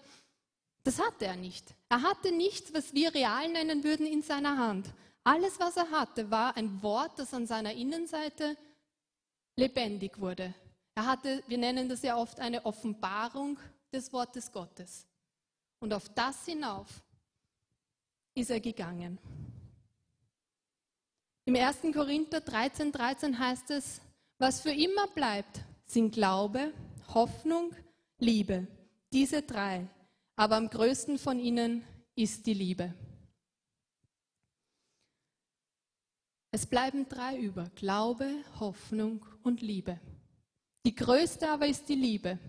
Das 0.83 0.99
hatte 0.99 1.27
er 1.27 1.37
nicht. 1.37 1.73
Er 1.87 2.01
hatte 2.01 2.33
nichts, 2.33 2.73
was 2.73 2.93
wir 2.93 3.15
real 3.15 3.47
nennen 3.47 3.85
würden, 3.85 4.05
in 4.05 4.21
seiner 4.21 4.57
Hand. 4.57 4.87
Alles, 5.23 5.57
was 5.57 5.77
er 5.77 5.89
hatte, 5.89 6.29
war 6.29 6.57
ein 6.57 6.83
Wort, 6.83 7.17
das 7.17 7.33
an 7.33 7.47
seiner 7.47 7.71
Innenseite 7.71 8.57
lebendig 9.55 10.19
wurde. 10.19 10.53
Er 10.95 11.05
hatte, 11.05 11.41
wir 11.47 11.57
nennen 11.57 11.87
das 11.87 12.01
ja 12.01 12.17
oft 12.17 12.41
eine 12.41 12.65
Offenbarung 12.65 13.57
des 13.93 14.11
Wortes 14.11 14.51
Gottes. 14.51 15.05
Und 15.79 15.93
auf 15.93 16.09
das 16.09 16.45
hinauf 16.45 17.03
ist 18.35 18.49
er 18.49 18.59
gegangen. 18.59 19.17
Im 21.45 21.55
1. 21.55 21.77
Korinther 21.93 22.41
13, 22.41 22.91
13 22.91 23.39
heißt 23.39 23.71
es, 23.71 24.01
was 24.37 24.61
für 24.61 24.71
immer 24.71 25.07
bleibt, 25.07 25.61
sind 25.85 26.13
Glaube, 26.13 26.73
Hoffnung, 27.13 27.73
Liebe. 28.19 28.67
Diese 29.11 29.41
drei 29.41 29.87
aber 30.39 30.55
am 30.55 30.69
größten 30.69 31.17
von 31.17 31.37
ihnen 31.37 31.83
ist 32.15 32.45
die 32.45 32.53
Liebe. 32.53 32.93
Es 36.49 36.65
bleiben 36.65 37.09
drei 37.09 37.37
über, 37.37 37.69
Glaube, 37.75 38.25
Hoffnung 38.57 39.25
und 39.43 39.61
Liebe. 39.61 39.99
Die 40.85 40.95
größte 40.95 41.49
aber 41.49 41.67
ist 41.67 41.89
die 41.89 41.95
Liebe. 41.95 42.39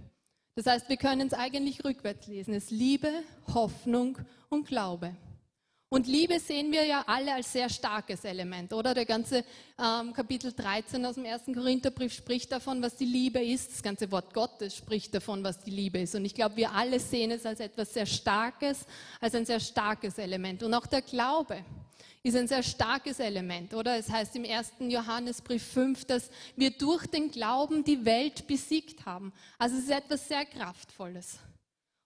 Das 0.54 0.66
heißt, 0.66 0.88
wir 0.88 0.96
können 0.96 1.28
es 1.28 1.34
eigentlich 1.34 1.84
rückwärts 1.84 2.26
lesen. 2.26 2.54
Es 2.54 2.64
ist 2.64 2.70
Liebe, 2.70 3.10
Hoffnung 3.54 4.18
und 4.48 4.66
Glaube. 4.66 5.14
Und 5.92 6.06
Liebe 6.06 6.38
sehen 6.38 6.70
wir 6.70 6.86
ja 6.86 7.02
alle 7.08 7.34
als 7.34 7.52
sehr 7.52 7.68
starkes 7.68 8.24
Element, 8.24 8.72
oder? 8.72 8.94
Der 8.94 9.04
ganze 9.04 9.44
ähm, 9.76 10.12
Kapitel 10.12 10.52
13 10.52 11.04
aus 11.04 11.16
dem 11.16 11.24
ersten 11.24 11.52
Korintherbrief 11.52 12.12
spricht 12.12 12.52
davon, 12.52 12.80
was 12.80 12.94
die 12.94 13.06
Liebe 13.06 13.42
ist. 13.42 13.72
Das 13.72 13.82
ganze 13.82 14.10
Wort 14.12 14.32
Gottes 14.32 14.76
spricht 14.76 15.12
davon, 15.12 15.42
was 15.42 15.58
die 15.58 15.72
Liebe 15.72 15.98
ist. 15.98 16.14
Und 16.14 16.24
ich 16.24 16.34
glaube, 16.34 16.56
wir 16.56 16.70
alle 16.70 17.00
sehen 17.00 17.32
es 17.32 17.44
als 17.44 17.58
etwas 17.58 17.92
sehr 17.92 18.06
Starkes, 18.06 18.86
als 19.20 19.34
ein 19.34 19.44
sehr 19.44 19.58
starkes 19.58 20.18
Element. 20.18 20.62
Und 20.62 20.74
auch 20.74 20.86
der 20.86 21.02
Glaube 21.02 21.64
ist 22.22 22.36
ein 22.36 22.48
sehr 22.48 22.62
starkes 22.62 23.18
Element, 23.18 23.72
oder? 23.74 23.96
Es 23.96 24.10
heißt 24.10 24.36
im 24.36 24.44
ersten 24.44 24.90
Johannesbrief 24.90 25.62
5, 25.62 26.04
dass 26.04 26.30
wir 26.56 26.70
durch 26.70 27.06
den 27.06 27.30
Glauben 27.30 27.82
die 27.84 28.04
Welt 28.04 28.46
besiegt 28.46 29.06
haben. 29.06 29.32
Also 29.58 29.76
es 29.76 29.84
ist 29.84 29.90
etwas 29.90 30.28
sehr 30.28 30.44
Kraftvolles. 30.44 31.38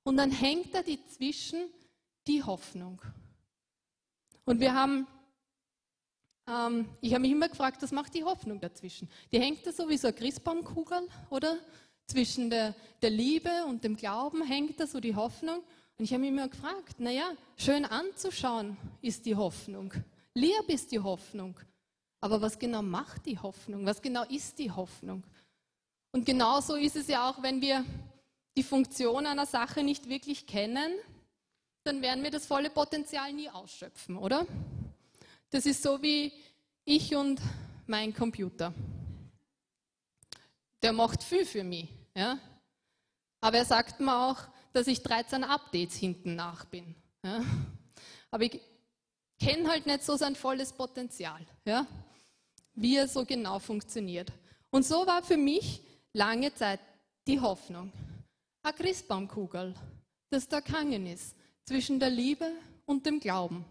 Und 0.04 0.18
dann 0.18 0.30
hängt 0.30 0.74
da 0.74 0.82
dazwischen 0.82 1.64
die 2.26 2.42
Hoffnung. 2.42 3.00
Und 4.44 4.60
wir 4.60 4.74
haben, 4.74 5.06
ähm, 6.46 6.88
ich 7.00 7.12
habe 7.12 7.22
mich 7.22 7.32
immer 7.32 7.48
gefragt, 7.48 7.82
was 7.82 7.90
macht 7.90 8.14
die 8.14 8.24
Hoffnung 8.24 8.60
dazwischen? 8.60 9.08
Die 9.32 9.40
hängt 9.40 9.66
da 9.66 9.72
so 9.72 9.88
wie 9.88 9.96
so 9.96 10.08
eine 10.08 10.16
Christbaumkugel, 10.16 11.08
oder? 11.30 11.58
Zwischen 12.06 12.50
der, 12.50 12.74
der 13.00 13.10
Liebe 13.10 13.64
und 13.66 13.82
dem 13.82 13.96
Glauben 13.96 14.42
hängt 14.44 14.78
da 14.78 14.86
so 14.86 15.00
die 15.00 15.16
Hoffnung. 15.16 15.62
Und 15.96 16.04
ich 16.04 16.12
habe 16.12 16.20
mich 16.20 16.30
immer 16.30 16.48
gefragt, 16.48 16.98
naja, 16.98 17.32
schön 17.56 17.84
anzuschauen 17.84 18.76
ist 19.00 19.26
die 19.26 19.36
Hoffnung. 19.36 19.92
Lieb 20.34 20.68
ist 20.68 20.90
die 20.90 20.98
Hoffnung. 20.98 21.58
Aber 22.20 22.40
was 22.40 22.58
genau 22.58 22.82
macht 22.82 23.26
die 23.26 23.38
Hoffnung? 23.38 23.86
Was 23.86 24.02
genau 24.02 24.24
ist 24.24 24.58
die 24.58 24.70
Hoffnung? 24.70 25.22
Und 26.10 26.26
genauso 26.26 26.74
ist 26.74 26.96
es 26.96 27.06
ja 27.08 27.28
auch, 27.28 27.42
wenn 27.42 27.60
wir 27.60 27.84
die 28.56 28.62
Funktion 28.62 29.26
einer 29.26 29.46
Sache 29.46 29.82
nicht 29.82 30.08
wirklich 30.08 30.46
kennen, 30.46 30.92
dann 31.84 32.02
werden 32.02 32.24
wir 32.24 32.30
das 32.30 32.46
volle 32.46 32.70
Potenzial 32.70 33.32
nie 33.32 33.50
ausschöpfen, 33.50 34.16
oder? 34.16 34.46
Das 35.50 35.66
ist 35.66 35.82
so 35.82 36.00
wie 36.02 36.32
ich 36.84 37.14
und 37.14 37.40
mein 37.86 38.14
Computer. 38.14 38.72
Der 40.82 40.92
macht 40.92 41.22
viel 41.22 41.44
für 41.44 41.62
mich. 41.62 41.88
Ja? 42.14 42.38
Aber 43.40 43.58
er 43.58 43.64
sagt 43.64 44.00
mir 44.00 44.16
auch, 44.16 44.38
dass 44.74 44.88
ich 44.88 45.02
13 45.02 45.44
Updates 45.44 45.94
hinten 45.94 46.34
nach 46.34 46.66
bin. 46.66 46.94
Ja? 47.24 47.42
Aber 48.30 48.44
ich 48.44 48.60
kenne 49.40 49.68
halt 49.68 49.86
nicht 49.86 50.04
so 50.04 50.16
sein 50.16 50.36
volles 50.36 50.72
Potenzial, 50.72 51.40
ja? 51.64 51.86
wie 52.74 52.96
er 52.96 53.08
so 53.08 53.24
genau 53.24 53.58
funktioniert. 53.60 54.32
Und 54.70 54.84
so 54.84 55.06
war 55.06 55.22
für 55.22 55.36
mich 55.36 55.80
lange 56.12 56.52
Zeit 56.52 56.80
die 57.26 57.40
Hoffnung. 57.40 57.92
Eine 58.62 58.74
Christbaumkugel, 58.74 59.74
das 60.30 60.48
da 60.48 60.60
gehangen 60.60 61.06
ist 61.06 61.36
zwischen 61.64 62.00
der 62.00 62.10
Liebe 62.10 62.50
und 62.84 63.06
dem 63.06 63.20
Glauben. 63.20 63.64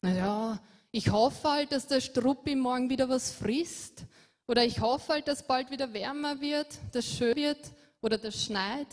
Naja, 0.00 0.60
ich 0.92 1.10
hoffe 1.10 1.50
halt, 1.50 1.72
dass 1.72 1.88
der 1.88 2.00
Struppi 2.00 2.54
morgen 2.54 2.88
wieder 2.88 3.08
was 3.08 3.32
frisst. 3.32 4.04
Oder 4.46 4.64
ich 4.64 4.80
hoffe 4.80 5.14
halt, 5.14 5.28
dass 5.28 5.46
bald 5.46 5.70
wieder 5.70 5.92
wärmer 5.92 6.40
wird, 6.40 6.78
dass 6.92 7.04
schön 7.04 7.36
wird 7.36 7.72
oder 8.00 8.16
das 8.16 8.44
schneit. 8.44 8.86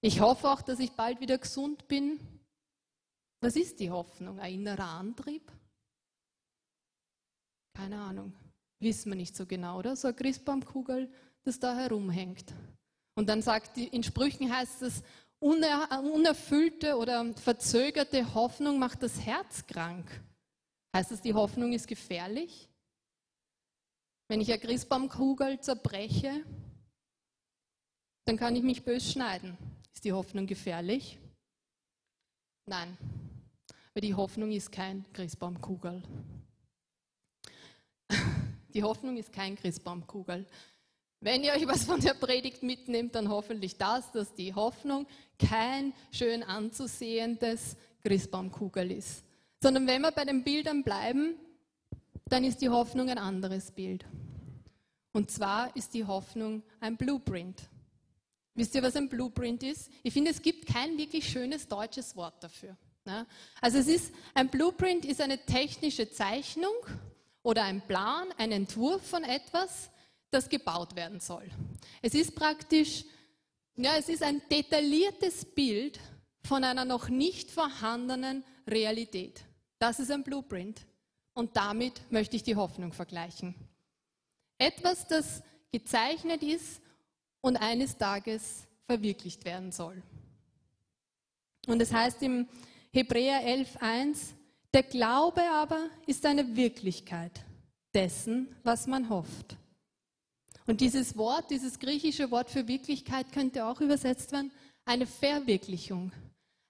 Ich 0.00 0.20
hoffe 0.20 0.48
auch, 0.48 0.62
dass 0.62 0.78
ich 0.78 0.92
bald 0.92 1.20
wieder 1.20 1.38
gesund 1.38 1.88
bin. 1.88 2.20
Was 3.40 3.56
ist 3.56 3.80
die 3.80 3.90
Hoffnung? 3.90 4.38
Ein 4.38 4.54
innerer 4.54 4.88
Antrieb? 4.88 5.50
Keine 7.74 8.00
Ahnung. 8.00 8.32
Wissen 8.80 9.10
wir 9.10 9.16
nicht 9.16 9.36
so 9.36 9.44
genau, 9.44 9.78
oder? 9.78 9.96
So 9.96 10.08
eine 10.08 10.16
Christbaumkugel, 10.16 11.10
das 11.42 11.58
da 11.58 11.76
herumhängt. 11.76 12.52
Und 13.16 13.28
dann 13.28 13.42
sagt 13.42 13.76
die, 13.76 13.88
in 13.88 14.04
Sprüchen 14.04 14.54
heißt 14.54 14.82
es, 14.82 15.02
unerfüllte 15.40 16.96
oder 16.96 17.34
verzögerte 17.34 18.34
Hoffnung 18.34 18.78
macht 18.78 19.02
das 19.02 19.20
Herz 19.20 19.66
krank. 19.66 20.08
Heißt 20.94 21.10
das, 21.10 21.20
die 21.20 21.34
Hoffnung 21.34 21.72
ist 21.72 21.88
gefährlich? 21.88 22.68
Wenn 24.28 24.40
ich 24.40 24.52
eine 24.52 24.60
Christbaumkugel 24.60 25.60
zerbreche, 25.60 26.44
dann 28.26 28.36
kann 28.36 28.54
ich 28.54 28.62
mich 28.62 28.84
bös 28.84 29.10
schneiden. 29.10 29.56
Ist 29.98 30.04
die 30.04 30.12
Hoffnung 30.12 30.46
gefährlich? 30.46 31.18
Nein, 32.66 32.96
weil 33.92 34.00
die 34.00 34.14
Hoffnung 34.14 34.52
ist 34.52 34.70
kein 34.70 35.04
Christbaumkugel. 35.12 36.04
Die 38.74 38.84
Hoffnung 38.84 39.16
ist 39.16 39.32
kein 39.32 39.56
Christbaumkugel. 39.56 40.46
Wenn 41.18 41.42
ihr 41.42 41.52
euch 41.52 41.66
was 41.66 41.82
von 41.82 42.00
der 42.00 42.14
Predigt 42.14 42.62
mitnehmt, 42.62 43.16
dann 43.16 43.28
hoffentlich 43.28 43.76
das, 43.76 44.12
dass 44.12 44.32
die 44.34 44.54
Hoffnung 44.54 45.08
kein 45.36 45.92
schön 46.12 46.44
anzusehendes 46.44 47.76
Christbaumkugel 48.04 48.92
ist. 48.92 49.24
Sondern 49.60 49.88
wenn 49.88 50.02
wir 50.02 50.12
bei 50.12 50.24
den 50.24 50.44
Bildern 50.44 50.84
bleiben, 50.84 51.34
dann 52.26 52.44
ist 52.44 52.60
die 52.62 52.68
Hoffnung 52.68 53.10
ein 53.10 53.18
anderes 53.18 53.72
Bild. 53.72 54.06
Und 55.10 55.32
zwar 55.32 55.74
ist 55.74 55.92
die 55.92 56.04
Hoffnung 56.04 56.62
ein 56.78 56.96
Blueprint. 56.96 57.68
Wisst 58.58 58.74
ihr, 58.74 58.82
was 58.82 58.96
ein 58.96 59.08
Blueprint 59.08 59.62
ist? 59.62 59.88
Ich 60.02 60.12
finde, 60.12 60.32
es 60.32 60.42
gibt 60.42 60.66
kein 60.66 60.98
wirklich 60.98 61.30
schönes 61.30 61.68
deutsches 61.68 62.16
Wort 62.16 62.42
dafür. 62.42 62.76
Ne? 63.04 63.24
Also 63.60 63.78
es 63.78 63.86
ist, 63.86 64.12
ein 64.34 64.48
Blueprint 64.48 65.04
ist 65.04 65.20
eine 65.20 65.38
technische 65.38 66.10
Zeichnung 66.10 66.74
oder 67.44 67.62
ein 67.62 67.80
Plan, 67.86 68.26
ein 68.36 68.50
Entwurf 68.50 69.06
von 69.06 69.22
etwas, 69.22 69.90
das 70.32 70.48
gebaut 70.48 70.96
werden 70.96 71.20
soll. 71.20 71.48
Es 72.02 72.14
ist 72.14 72.34
praktisch, 72.34 73.04
ja, 73.76 73.96
es 73.96 74.08
ist 74.08 74.24
ein 74.24 74.42
detailliertes 74.50 75.44
Bild 75.44 76.00
von 76.42 76.64
einer 76.64 76.84
noch 76.84 77.08
nicht 77.08 77.52
vorhandenen 77.52 78.42
Realität. 78.66 79.40
Das 79.78 80.00
ist 80.00 80.10
ein 80.10 80.24
Blueprint. 80.24 80.84
Und 81.32 81.56
damit 81.56 82.02
möchte 82.10 82.34
ich 82.34 82.42
die 82.42 82.56
Hoffnung 82.56 82.92
vergleichen. 82.92 83.54
Etwas, 84.58 85.06
das 85.06 85.44
gezeichnet 85.70 86.42
ist 86.42 86.82
und 87.40 87.56
eines 87.56 87.96
Tages 87.96 88.66
verwirklicht 88.86 89.44
werden 89.44 89.72
soll. 89.72 90.02
Und 91.66 91.82
es 91.82 91.92
heißt 91.92 92.22
im 92.22 92.48
Hebräer 92.92 93.42
11.1, 93.46 94.34
der 94.72 94.82
Glaube 94.82 95.42
aber 95.50 95.88
ist 96.06 96.24
eine 96.26 96.56
Wirklichkeit 96.56 97.44
dessen, 97.94 98.54
was 98.62 98.86
man 98.86 99.08
hofft. 99.08 99.56
Und 100.66 100.80
dieses 100.80 101.16
Wort, 101.16 101.50
dieses 101.50 101.78
griechische 101.78 102.30
Wort 102.30 102.50
für 102.50 102.68
Wirklichkeit 102.68 103.32
könnte 103.32 103.64
auch 103.64 103.80
übersetzt 103.80 104.32
werden, 104.32 104.52
eine 104.84 105.06
Verwirklichung, 105.06 106.12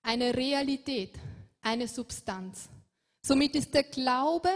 eine 0.02 0.34
Realität, 0.34 1.14
eine 1.60 1.88
Substanz. 1.88 2.68
Somit 3.20 3.54
ist 3.56 3.74
der 3.74 3.82
Glaube 3.84 4.50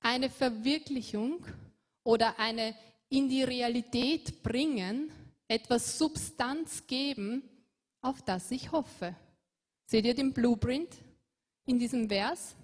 eine 0.00 0.30
Verwirklichung 0.30 1.44
oder 2.04 2.38
eine 2.38 2.74
in 3.08 3.28
die 3.28 3.42
Realität 3.42 4.42
bringen, 4.42 5.10
etwas 5.48 5.98
Substanz 5.98 6.86
geben, 6.86 7.42
auf 8.00 8.22
das 8.22 8.50
ich 8.50 8.72
hoffe. 8.72 9.14
Seht 9.86 10.04
ihr 10.04 10.14
den 10.14 10.32
Blueprint 10.32 10.94
in 11.64 11.78
diesem 11.78 12.08
Vers? 12.08 12.56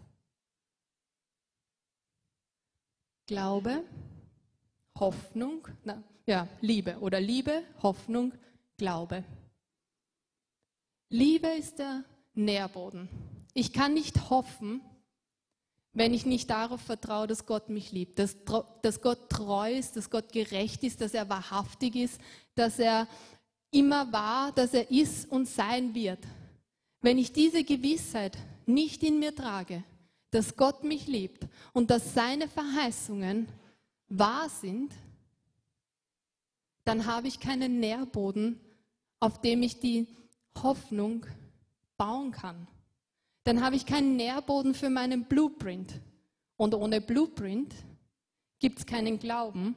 Glaube, 3.27 3.85
Hoffnung, 4.99 5.67
na, 5.85 6.03
ja, 6.27 6.49
Liebe 6.61 6.99
oder 6.99 7.21
Liebe, 7.21 7.65
Hoffnung, 7.83 8.33
Glaube. 8.77 9.25
Liebe 11.09 11.49
ist 11.49 11.79
der 11.79 12.05
Nährboden. 12.35 13.09
Ich 13.55 13.73
kann 13.73 13.95
nicht 13.95 14.31
hoffen, 14.31 14.81
wenn 15.93 16.15
ich 16.15 16.25
nicht 16.25 16.49
darauf 16.49 16.81
vertraue, 16.81 17.27
dass 17.27 17.45
Gott 17.45 17.69
mich 17.69 17.93
liebt, 17.93 18.19
dass, 18.19 18.37
dass 18.81 19.01
Gott 19.01 19.29
treu 19.29 19.73
ist, 19.73 19.97
dass 19.97 20.09
Gott 20.09 20.33
gerecht 20.33 20.83
ist, 20.85 21.01
dass 21.01 21.13
er 21.13 21.29
wahrhaftig 21.29 21.97
ist, 21.97 22.21
dass 22.55 22.79
er 22.79 23.07
immer 23.71 24.11
war, 24.13 24.53
dass 24.53 24.73
er 24.73 24.91
ist 24.91 25.31
und 25.31 25.49
sein 25.49 25.95
wird. 25.95 26.21
Wenn 27.01 27.19
ich 27.19 27.33
diese 27.33 27.65
Gewissheit 27.65 28.39
nicht 28.65 29.03
in 29.03 29.19
mir 29.19 29.35
trage, 29.35 29.83
dass 30.31 30.57
Gott 30.57 30.83
mich 30.83 31.07
liebt 31.07 31.47
und 31.73 31.91
dass 31.91 32.15
seine 32.15 32.49
Verheißungen 32.49 33.49
wahr 34.09 34.49
sind, 34.49 34.93
dann 36.85 37.07
habe 37.07 37.29
ich 37.29 37.39
keinen 37.39 37.81
Nährboden, 37.81 38.61
auf 39.21 39.41
dem 39.41 39.63
ich 39.63 39.79
die 39.79 40.07
Hoffnung 40.63 41.27
bauen 41.97 42.33
kann. 42.33 42.67
Dann 43.45 43.63
habe 43.63 43.77
ich 43.77 43.87
keinen 43.87 44.17
Nährboden 44.17 44.75
für 44.75 44.91
meinen 44.91 45.25
Blueprint. 45.25 46.01
Und 46.57 46.75
ohne 46.75 47.01
Blueprint 47.01 47.75
gibt 48.61 48.79
es 48.79 48.87
keinen 48.87 49.19
Glauben, 49.19 49.75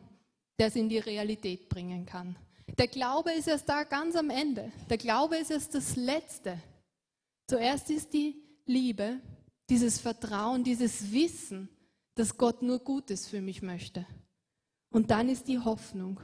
der 0.60 0.68
es 0.68 0.76
in 0.76 0.90
die 0.90 1.00
Realität 1.00 1.70
bringen 1.70 2.06
kann. 2.06 2.38
Der 2.78 2.88
Glaube 2.88 3.32
ist 3.32 3.48
erst 3.48 3.70
da 3.70 3.84
ganz 3.84 4.16
am 4.16 4.30
Ende. 4.30 4.72
Der 4.90 4.98
Glaube 4.98 5.38
ist 5.38 5.52
erst 5.52 5.74
das 5.74 5.96
Letzte. 5.96 6.60
Zuerst 7.48 7.90
ist 7.90 8.14
die 8.14 8.42
Liebe, 8.66 9.20
dieses 9.70 10.00
Vertrauen, 10.00 10.64
dieses 10.64 11.12
Wissen, 11.12 11.70
dass 12.16 12.38
Gott 12.38 12.62
nur 12.62 12.80
Gutes 12.80 13.28
für 13.28 13.42
mich 13.42 13.62
möchte. 13.62 14.06
Und 14.92 15.12
dann 15.12 15.30
ist 15.30 15.48
die 15.48 15.60
Hoffnung. 15.60 16.20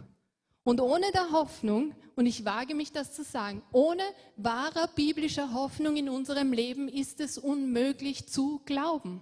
Und 0.64 0.80
ohne 0.80 1.12
der 1.12 1.32
Hoffnung, 1.32 1.96
und 2.16 2.26
ich 2.26 2.46
wage 2.46 2.76
mich 2.76 2.92
das 2.92 3.14
zu 3.14 3.24
sagen, 3.24 3.64
ohne 3.72 4.04
wahrer 4.36 4.88
biblischer 4.88 5.54
Hoffnung 5.54 5.98
in 5.98 6.10
unserem 6.10 6.54
Leben 6.54 6.88
ist 6.88 7.20
es 7.20 7.38
unmöglich 7.38 8.28
zu 8.28 8.62
glauben. 8.66 9.22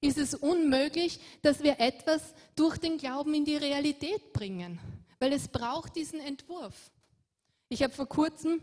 Ist 0.00 0.18
es 0.18 0.34
unmöglich, 0.34 1.20
dass 1.42 1.62
wir 1.62 1.80
etwas 1.80 2.34
durch 2.54 2.78
den 2.78 2.96
Glauben 2.96 3.34
in 3.34 3.44
die 3.44 3.56
Realität 3.56 4.32
bringen, 4.32 4.78
weil 5.18 5.32
es 5.32 5.48
braucht 5.48 5.96
diesen 5.96 6.20
Entwurf. 6.20 6.90
Ich 7.68 7.82
habe 7.82 7.92
vor 7.92 8.08
kurzem 8.08 8.60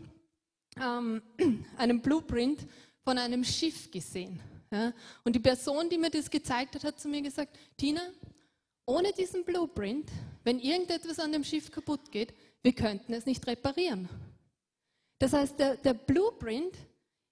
ähm, 0.80 1.22
einen 1.76 2.00
Blueprint 2.00 2.66
von 3.04 3.18
einem 3.18 3.44
Schiff 3.44 3.90
gesehen. 3.90 4.40
Ja? 4.72 4.92
Und 5.22 5.36
die 5.36 5.40
Person, 5.40 5.88
die 5.88 5.98
mir 5.98 6.10
das 6.10 6.30
gezeigt 6.30 6.74
hat, 6.74 6.84
hat 6.84 7.00
zu 7.00 7.08
mir 7.08 7.22
gesagt, 7.22 7.56
Tina, 7.76 8.02
ohne 8.88 9.12
diesen 9.12 9.44
Blueprint, 9.44 10.10
wenn 10.44 10.58
irgendetwas 10.58 11.18
an 11.18 11.30
dem 11.30 11.44
Schiff 11.44 11.70
kaputt 11.70 12.10
geht, 12.10 12.32
wir 12.62 12.72
könnten 12.72 13.12
es 13.12 13.26
nicht 13.26 13.46
reparieren. 13.46 14.08
Das 15.18 15.34
heißt, 15.34 15.58
der, 15.58 15.76
der 15.76 15.92
Blueprint 15.92 16.74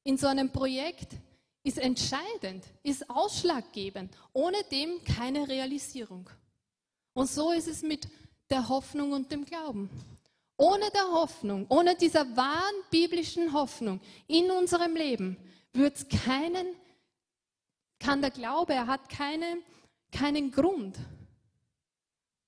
in 0.05 0.19
so 0.19 0.27
einem 0.27 0.53
Projekt 0.53 1.15
ist 1.63 1.79
entscheidend, 1.79 2.65
ist 2.83 3.09
ausschlaggebend. 3.09 4.15
Ohne 4.35 4.59
dem 4.71 5.03
keine 5.05 5.49
Realisierung. 5.49 6.29
Und 7.15 7.31
so 7.31 7.53
ist 7.53 7.69
es 7.69 7.83
mit 7.83 8.07
der 8.51 8.69
Hoffnung 8.69 9.13
und 9.13 9.33
dem 9.33 9.47
Glauben. 9.47 9.89
Ohne 10.59 10.91
der 10.91 11.11
Hoffnung, 11.11 11.65
ohne 11.71 11.97
dieser 11.97 12.37
wahren 12.37 12.75
biblischen 12.91 13.55
Hoffnung 13.55 14.01
in 14.27 14.51
unserem 14.51 14.95
Leben 14.95 15.39
wird 15.73 16.09
keinen, 16.11 16.67
kann 17.99 18.21
der 18.21 18.31
Glaube, 18.31 18.75
er 18.75 18.87
hat 18.87 19.09
keine, 19.09 19.59
keinen 20.13 20.51
Grund, 20.51 20.99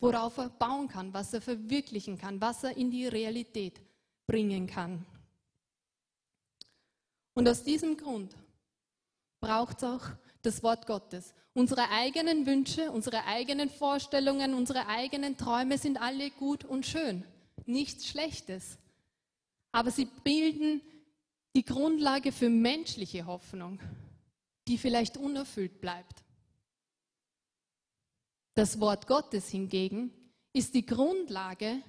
worauf 0.00 0.38
er 0.38 0.48
bauen 0.48 0.88
kann, 0.88 1.12
was 1.12 1.34
er 1.34 1.40
verwirklichen 1.40 2.18
kann, 2.18 2.40
was 2.40 2.64
er 2.64 2.76
in 2.76 2.90
die 2.90 3.06
Realität 3.06 3.80
bringen 4.26 4.66
kann. 4.66 5.04
Und 7.34 7.48
aus 7.48 7.62
diesem 7.64 7.96
Grund 7.96 8.34
braucht 9.40 9.78
es 9.78 9.84
auch 9.84 10.06
das 10.42 10.62
Wort 10.62 10.86
Gottes. 10.86 11.34
Unsere 11.54 11.88
eigenen 11.90 12.46
Wünsche, 12.46 12.90
unsere 12.92 13.24
eigenen 13.24 13.70
Vorstellungen, 13.70 14.54
unsere 14.54 14.86
eigenen 14.86 15.36
Träume 15.36 15.78
sind 15.78 16.00
alle 16.00 16.30
gut 16.30 16.64
und 16.64 16.86
schön. 16.86 17.24
Nichts 17.66 18.06
Schlechtes. 18.06 18.78
aber 19.72 19.90
sie 19.90 20.06
bilden 20.06 20.80
die 21.54 21.64
Grundlage 21.64 22.32
für 22.32 22.48
menschliche 22.48 23.26
Hoffnung, 23.26 23.80
die 24.66 24.78
vielleicht 24.78 25.16
unerfüllt 25.16 25.80
bleibt. 25.80 26.24
Das 28.58 28.80
Wort 28.80 29.06
Gottes 29.06 29.50
hingegen 29.50 30.10
ist 30.52 30.74
die 30.74 30.84
Grundlage 30.84 31.80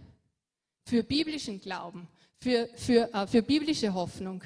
für 0.86 1.02
biblischen 1.02 1.60
Glauben, 1.60 2.08
für, 2.38 2.70
für, 2.76 3.12
äh, 3.12 3.26
für 3.26 3.42
biblische 3.42 3.92
Hoffnung, 3.96 4.44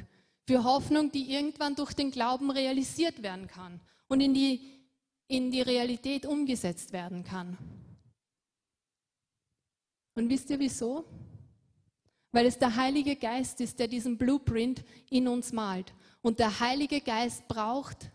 für 0.48 0.64
Hoffnung, 0.64 1.12
die 1.12 1.34
irgendwann 1.34 1.76
durch 1.76 1.92
den 1.92 2.12
Glauben 2.12 2.50
realisiert 2.50 3.22
werden 3.24 3.48
kann 3.48 3.82
und 4.08 4.22
in 4.22 4.34
die, 4.34 4.62
in 5.28 5.52
die 5.52 5.64
Realität 5.64 6.26
umgesetzt 6.26 6.94
werden 6.94 7.26
kann. 7.26 7.58
Und 10.16 10.30
wisst 10.30 10.50
ihr 10.50 10.60
wieso? 10.60 11.04
Weil 12.32 12.46
es 12.46 12.58
der 12.58 12.74
Heilige 12.78 13.18
Geist 13.18 13.60
ist, 13.60 13.80
der 13.80 13.90
diesen 13.90 14.18
Blueprint 14.18 14.86
in 15.10 15.28
uns 15.28 15.52
malt. 15.52 15.94
Und 16.22 16.40
der 16.40 16.62
Heilige 16.62 17.02
Geist 17.02 17.50
braucht 17.50 18.13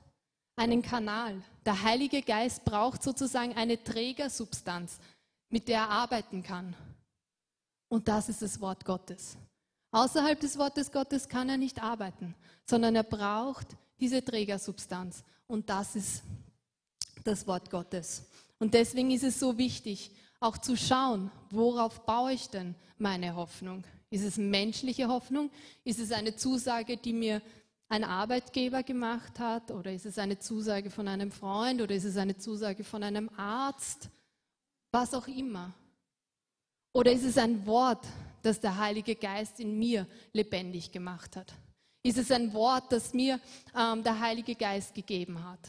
einen 0.58 0.82
Kanal. 0.82 1.40
Der 1.64 1.82
Heilige 1.82 2.22
Geist 2.22 2.64
braucht 2.64 3.02
sozusagen 3.02 3.54
eine 3.56 3.82
Trägersubstanz, 3.82 4.98
mit 5.48 5.68
der 5.68 5.78
er 5.78 5.90
arbeiten 5.90 6.42
kann. 6.42 6.74
Und 7.88 8.08
das 8.08 8.28
ist 8.28 8.42
das 8.42 8.60
Wort 8.60 8.84
Gottes. 8.84 9.36
Außerhalb 9.90 10.38
des 10.38 10.58
Wortes 10.58 10.92
Gottes 10.92 11.28
kann 11.28 11.48
er 11.48 11.56
nicht 11.56 11.82
arbeiten, 11.82 12.34
sondern 12.66 12.94
er 12.94 13.04
braucht 13.04 13.68
diese 14.00 14.22
Trägersubstanz. 14.22 15.24
Und 15.46 15.70
das 15.70 15.96
ist 15.96 16.22
das 17.24 17.46
Wort 17.46 17.70
Gottes. 17.70 18.24
Und 18.58 18.74
deswegen 18.74 19.10
ist 19.10 19.24
es 19.24 19.38
so 19.38 19.56
wichtig, 19.56 20.10
auch 20.40 20.58
zu 20.58 20.76
schauen, 20.76 21.30
worauf 21.50 22.04
baue 22.04 22.32
ich 22.32 22.48
denn 22.48 22.74
meine 22.98 23.34
Hoffnung? 23.34 23.84
Ist 24.10 24.24
es 24.24 24.36
menschliche 24.36 25.08
Hoffnung? 25.08 25.50
Ist 25.84 25.98
es 25.98 26.12
eine 26.12 26.36
Zusage, 26.36 26.96
die 26.96 27.12
mir 27.12 27.42
ein 27.88 28.05
Arbeitgeber 28.05 28.83
gemacht 28.83 29.38
hat? 29.38 29.70
Oder 29.70 29.92
ist 29.92 30.07
es 30.07 30.18
eine 30.18 30.38
Zusage 30.38 30.90
von 30.90 31.09
einem 31.09 31.31
Freund? 31.31 31.81
Oder 31.81 31.94
ist 31.94 32.05
es 32.05 32.16
eine 32.16 32.37
Zusage 32.37 32.85
von 32.85 33.03
einem 33.03 33.31
Arzt? 33.37 34.11
Was 34.92 35.14
auch 35.14 35.27
immer. 35.29 35.72
Oder 36.92 37.12
ist 37.12 37.24
es 37.24 37.38
ein 37.38 37.66
Wort, 37.66 38.07
das 38.42 38.61
der 38.61 38.77
Heilige 38.77 39.14
Geist 39.14 39.61
in 39.61 39.79
mir 39.79 40.07
lebendig 40.33 40.90
gemacht 40.90 41.37
hat? 41.37 41.55
Ist 42.03 42.18
es 42.18 42.31
ein 42.31 42.53
Wort, 42.53 42.90
das 42.92 43.12
mir 43.12 43.40
ähm, 43.77 44.03
der 44.03 44.18
Heilige 44.18 44.55
Geist 44.55 44.94
gegeben 44.94 45.44
hat 45.44 45.61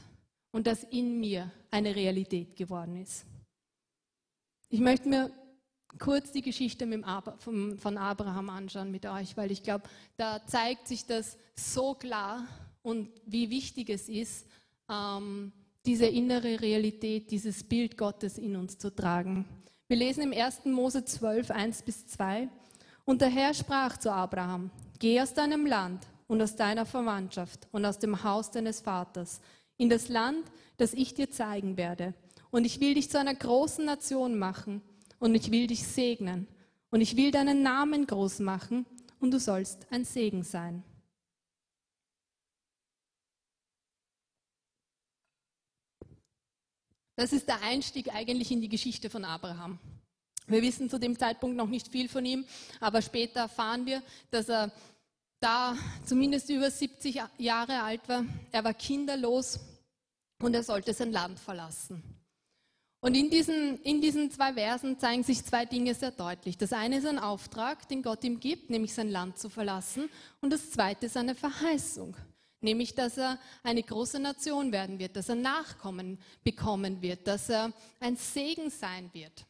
und 0.52 0.68
das 0.68 0.84
in 0.86 1.20
mir 1.20 1.52
eine 1.72 1.96
Realität 1.96 2.56
geworden 2.56 3.02
ist? 3.02 3.26
Ich 4.70 4.80
möchte 4.80 5.10
mir 5.10 5.32
kurz 5.98 6.32
die 6.32 6.42
Geschichte 6.42 6.88
von 7.06 7.98
Abraham 7.98 8.50
anschauen 8.50 8.92
mit 8.92 9.06
euch, 9.06 9.36
weil 9.36 9.52
ich 9.52 9.64
glaube, 9.64 9.90
da 10.18 10.46
zeigt 10.46 10.88
sich 10.88 11.06
das 11.06 11.38
so 11.56 11.96
klar 11.96 12.46
und 12.82 13.10
wie 13.26 13.50
wichtig 13.50 13.90
es 13.90 14.08
ist, 14.08 14.46
ähm, 14.90 15.52
diese 15.86 16.06
innere 16.06 16.62
Realität, 16.62 17.32
dieses 17.32 17.64
Bild 17.64 17.98
Gottes 17.98 18.38
in 18.38 18.56
uns 18.56 18.78
zu 18.78 18.94
tragen. 18.94 19.46
Wir 19.88 19.98
lesen 19.98 20.32
im 20.32 20.34
1. 20.34 20.66
Mose 20.66 21.04
12, 21.04 21.52
1 21.52 21.82
bis 21.82 22.06
2. 22.08 22.48
Und 23.06 23.22
der 23.22 23.30
Herr 23.30 23.54
sprach 23.54 23.98
zu 23.98 24.12
Abraham, 24.12 24.70
geh 25.00 25.20
aus 25.20 25.34
deinem 25.34 25.66
Land 25.66 26.06
und 26.28 26.42
aus 26.42 26.56
deiner 26.56 26.86
Verwandtschaft 26.86 27.68
und 27.72 27.86
aus 27.86 27.98
dem 27.98 28.24
Haus 28.24 28.52
deines 28.52 28.82
Vaters 28.82 29.42
in 29.78 29.90
das 29.90 30.10
Land, 30.10 30.46
das 30.78 30.94
ich 30.94 31.16
dir 31.16 31.32
zeigen 31.32 31.76
werde. 31.76 32.14
Und 32.52 32.66
ich 32.66 32.80
will 32.80 32.94
dich 32.94 33.10
zu 33.10 33.20
einer 33.20 33.34
großen 33.34 33.84
Nation 33.84 34.38
machen 34.38 34.82
und 35.20 35.36
ich 35.36 35.52
will 35.52 35.68
dich 35.68 35.84
segnen 35.84 36.48
und 36.90 37.02
ich 37.02 37.16
will 37.16 37.32
deinen 37.32 37.62
Namen 37.62 38.08
groß 38.08 38.40
machen 38.40 38.86
und 39.20 39.32
du 39.32 39.40
sollst 39.40 39.88
ein 39.92 40.06
Segen 40.06 40.44
sein. 40.44 40.84
Das 47.16 47.34
ist 47.34 47.50
der 47.50 47.62
Einstieg 47.62 48.14
eigentlich 48.14 48.50
in 48.50 48.62
die 48.62 48.70
Geschichte 48.70 49.10
von 49.10 49.26
Abraham. 49.26 49.78
Wir 50.48 50.62
wissen 50.62 50.90
zu 50.90 50.98
dem 50.98 51.20
Zeitpunkt 51.20 51.58
noch 51.58 51.68
nicht 51.68 51.90
viel 51.90 52.08
von 52.08 52.26
ihm, 52.26 52.46
aber 52.80 53.02
später 53.02 53.42
erfahren 53.42 53.86
wir, 53.86 54.02
dass 54.32 54.48
er 54.50 54.72
da 55.40 55.78
zumindest 56.06 56.50
über 56.50 56.72
70 56.72 57.22
Jahre 57.38 57.84
alt 57.84 58.08
war. 58.08 58.26
Er 58.52 58.64
war 58.64 58.74
kinderlos 58.74 59.60
und 60.42 60.54
er 60.54 60.64
sollte 60.64 60.94
sein 60.94 61.12
Land 61.12 61.40
verlassen. 61.40 62.19
Und 63.02 63.16
in 63.16 63.30
diesen, 63.30 63.82
in 63.82 64.02
diesen 64.02 64.30
zwei 64.30 64.54
Versen 64.54 65.00
zeigen 65.00 65.24
sich 65.24 65.44
zwei 65.46 65.66
Dinge 65.66 65.96
sehr 65.96 66.12
deutlich. 66.12 66.58
Das 66.58 66.74
eine 66.74 66.98
ist 66.98 67.06
ein 67.06 67.20
Auftrag, 67.20 67.88
den 67.88 68.04
Gott 68.04 68.24
ihm 68.26 68.40
gibt, 68.40 68.70
nämlich 68.70 68.94
sein 68.94 69.10
Land 69.10 69.38
zu 69.38 69.50
verlassen. 69.50 70.10
Und 70.42 70.52
das 70.52 70.72
zweite 70.72 71.06
ist 71.06 71.16
eine 71.16 71.34
Verheißung, 71.34 72.18
nämlich 72.60 72.96
dass 72.96 73.18
er 73.18 73.40
eine 73.64 73.84
große 73.84 74.20
Nation 74.20 74.74
werden 74.74 75.00
wird, 75.00 75.16
dass 75.16 75.30
er 75.30 75.36
Nachkommen 75.36 76.20
bekommen 76.44 77.02
wird, 77.02 77.26
dass 77.26 77.50
er 77.50 77.72
ein 78.02 78.18
Segen 78.18 78.70
sein 78.70 79.10
wird. 79.14 79.46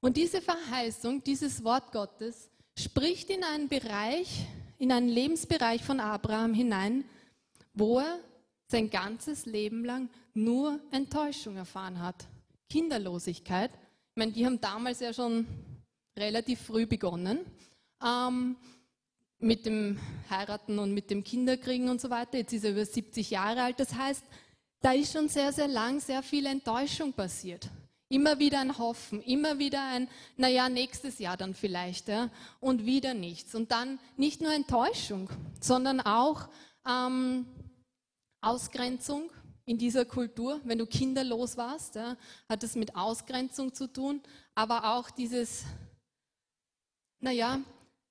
Und 0.00 0.16
diese 0.16 0.42
Verheißung, 0.42 1.24
dieses 1.24 1.64
Wort 1.64 1.90
Gottes, 1.90 2.50
spricht 2.78 3.30
in 3.30 3.42
einen 3.42 3.68
Bereich, 3.68 4.46
in 4.78 4.92
einen 4.92 5.08
Lebensbereich 5.08 5.82
von 5.82 5.98
Abraham 5.98 6.54
hinein, 6.54 7.04
wo 7.72 7.98
er 7.98 8.20
sein 8.68 8.90
ganzes 8.90 9.46
Leben 9.46 9.84
lang 9.84 10.08
nur 10.34 10.80
Enttäuschung 10.90 11.56
erfahren 11.56 12.00
hat. 12.00 12.26
Kinderlosigkeit. 12.68 13.70
Ich 13.72 14.16
meine, 14.16 14.32
die 14.32 14.44
haben 14.44 14.60
damals 14.60 15.00
ja 15.00 15.12
schon 15.12 15.46
relativ 16.16 16.60
früh 16.60 16.86
begonnen 16.86 17.40
ähm, 18.04 18.56
mit 19.38 19.66
dem 19.66 19.98
Heiraten 20.30 20.78
und 20.78 20.92
mit 20.92 21.10
dem 21.10 21.24
Kinderkriegen 21.24 21.88
und 21.88 22.00
so 22.00 22.10
weiter. 22.10 22.38
Jetzt 22.38 22.52
ist 22.52 22.64
er 22.64 22.72
über 22.72 22.84
70 22.84 23.30
Jahre 23.30 23.62
alt. 23.62 23.80
Das 23.80 23.94
heißt, 23.94 24.24
da 24.80 24.92
ist 24.92 25.12
schon 25.12 25.28
sehr, 25.28 25.52
sehr 25.52 25.68
lang 25.68 26.00
sehr 26.00 26.22
viel 26.22 26.46
Enttäuschung 26.46 27.12
passiert. 27.12 27.68
Immer 28.08 28.38
wieder 28.38 28.60
ein 28.60 28.76
Hoffen, 28.78 29.22
immer 29.22 29.58
wieder 29.58 29.82
ein, 29.88 30.08
naja, 30.36 30.68
nächstes 30.68 31.18
Jahr 31.18 31.36
dann 31.36 31.54
vielleicht, 31.54 32.08
ja, 32.08 32.30
und 32.60 32.84
wieder 32.84 33.14
nichts. 33.14 33.54
Und 33.54 33.72
dann 33.72 33.98
nicht 34.16 34.40
nur 34.40 34.52
Enttäuschung, 34.52 35.30
sondern 35.60 36.00
auch 36.00 36.48
ähm, 36.86 37.46
Ausgrenzung 38.40 39.30
in 39.66 39.78
dieser 39.78 40.04
Kultur. 40.04 40.60
Wenn 40.64 40.78
du 40.78 40.86
kinderlos 40.86 41.56
warst, 41.56 41.94
ja, 41.94 42.16
hat 42.48 42.62
es 42.62 42.74
mit 42.74 42.94
Ausgrenzung 42.96 43.74
zu 43.74 43.86
tun, 43.86 44.20
aber 44.54 44.94
auch 44.96 45.10
dieses, 45.10 45.64
naja, 47.20 47.60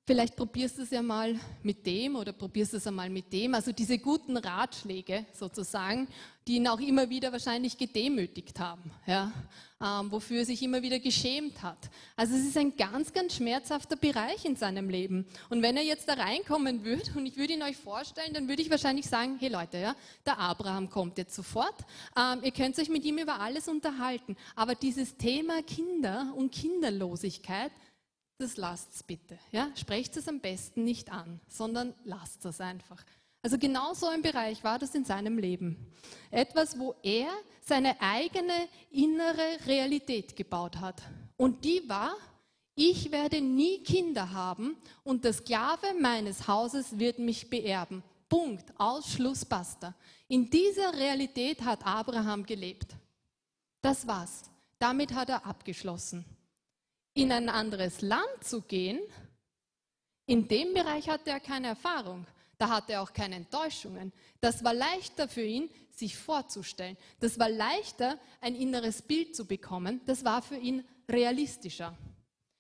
Vielleicht 0.06 0.36
probierst 0.36 0.78
du 0.78 0.82
es 0.82 0.90
ja 0.90 1.02
mal 1.02 1.40
mit 1.62 1.86
dem 1.86 2.18
oder 2.18 2.34
probierst 2.34 2.74
du 2.74 2.78
es 2.78 2.86
einmal 2.86 3.10
mit 3.10 3.32
dem. 3.32 3.56
Also 3.56 3.72
diese 3.72 3.98
guten 3.98 4.36
Ratschläge 4.36 5.26
sozusagen, 5.32 6.10
die 6.48 6.56
ihn 6.56 6.68
auch 6.68 6.80
immer 6.80 7.10
wieder 7.10 7.32
wahrscheinlich 7.32 7.78
gedemütigt 7.78 8.60
haben, 8.60 8.92
ja, 9.06 9.32
ähm, 9.82 10.12
wofür 10.12 10.40
er 10.40 10.46
sich 10.46 10.62
immer 10.62 10.82
wieder 10.82 11.00
geschämt 11.00 11.62
hat. 11.62 11.90
Also 12.16 12.36
es 12.36 12.46
ist 12.46 12.58
ein 12.58 12.76
ganz, 12.76 13.14
ganz 13.14 13.36
schmerzhafter 13.36 13.96
Bereich 13.96 14.44
in 14.46 14.56
seinem 14.56 14.90
Leben. 14.90 15.26
Und 15.50 15.62
wenn 15.62 15.78
er 15.78 15.84
jetzt 15.84 16.08
da 16.08 16.14
reinkommen 16.14 16.84
würde 16.84 17.12
und 17.16 17.26
ich 17.26 17.38
würde 17.38 17.54
ihn 17.54 17.64
euch 17.64 17.78
vorstellen, 17.78 18.34
dann 18.34 18.48
würde 18.48 18.62
ich 18.62 18.70
wahrscheinlich 18.70 19.06
sagen, 19.06 19.38
hey 19.40 19.50
Leute, 19.50 19.78
ja, 19.78 19.96
der 20.26 20.38
Abraham 20.38 20.90
kommt 20.90 21.18
jetzt 21.18 21.36
sofort. 21.36 21.76
Ähm, 22.18 22.42
ihr 22.44 22.52
könnt 22.52 22.78
euch 22.78 22.90
mit 22.90 23.06
ihm 23.06 23.18
über 23.18 23.40
alles 23.40 23.68
unterhalten. 23.68 24.36
Aber 24.56 24.76
dieses 24.76 25.18
Thema 25.18 25.62
Kinder 25.64 26.34
und 26.36 26.52
Kinderlosigkeit, 26.52 27.72
das 28.38 28.58
lasst 28.58 28.96
es 28.96 29.04
bitte. 29.04 29.38
Ja? 29.52 29.70
Sprecht 29.76 30.18
es 30.18 30.28
am 30.28 30.40
besten 30.40 30.84
nicht 30.84 31.12
an, 31.12 31.40
sondern 31.48 31.94
lasst 32.04 32.46
es 32.46 32.60
einfach. 32.60 33.04
Also 33.44 33.60
genau 33.60 33.94
so 33.94 34.08
ein 34.08 34.24
Bereich 34.24 34.64
war 34.64 34.80
das 34.80 34.96
in 34.96 35.06
seinem 35.06 35.38
Leben. 35.38 35.94
Etwas, 36.32 36.80
wo 36.80 36.96
er 37.04 37.28
seine 37.62 38.02
eigene 38.02 38.68
innere 38.90 39.60
Realität 39.68 40.36
gebaut 40.36 40.78
hat. 40.78 41.04
Und 41.38 41.64
die 41.64 41.88
war, 41.88 42.16
ich 42.74 43.12
werde 43.12 43.40
nie 43.40 43.84
Kinder 43.84 44.32
haben 44.32 44.76
und 45.04 45.24
der 45.24 45.34
Sklave 45.34 45.94
meines 46.00 46.48
Hauses 46.48 46.98
wird 46.98 47.20
mich 47.20 47.52
beerben. 47.52 48.02
Punkt, 48.28 48.74
Ausschluss, 48.80 49.46
basta. 49.46 49.94
In 50.28 50.50
dieser 50.50 50.92
Realität 50.98 51.62
hat 51.62 51.86
Abraham 51.86 52.44
gelebt. 52.48 52.96
Das 53.84 54.08
war's. 54.08 54.44
Damit 54.80 55.14
hat 55.14 55.30
er 55.30 55.46
abgeschlossen 55.46 56.26
in 57.14 57.32
ein 57.32 57.50
anderes 57.50 58.02
Land 58.02 58.44
zu 58.44 58.62
gehen, 58.62 59.00
in 60.26 60.48
dem 60.48 60.74
Bereich 60.74 61.10
hatte 61.10 61.30
er 61.30 61.40
keine 61.40 61.68
Erfahrung. 61.68 62.26
Da 62.64 62.70
hatte 62.70 62.94
er 62.94 63.02
auch 63.02 63.12
keine 63.12 63.36
Enttäuschungen. 63.36 64.14
Das 64.40 64.64
war 64.64 64.74
leichter 64.74 65.28
für 65.28 65.44
ihn, 65.44 65.70
sich 65.92 66.16
vorzustellen. 66.16 66.96
Das 67.20 67.38
war 67.38 67.50
leichter, 67.50 68.18
ein 68.40 68.56
inneres 68.56 69.02
Bild 69.02 69.36
zu 69.36 69.44
bekommen. 69.44 70.00
Das 70.06 70.24
war 70.24 70.42
für 70.42 70.56
ihn 70.56 70.86
realistischer. 71.10 71.94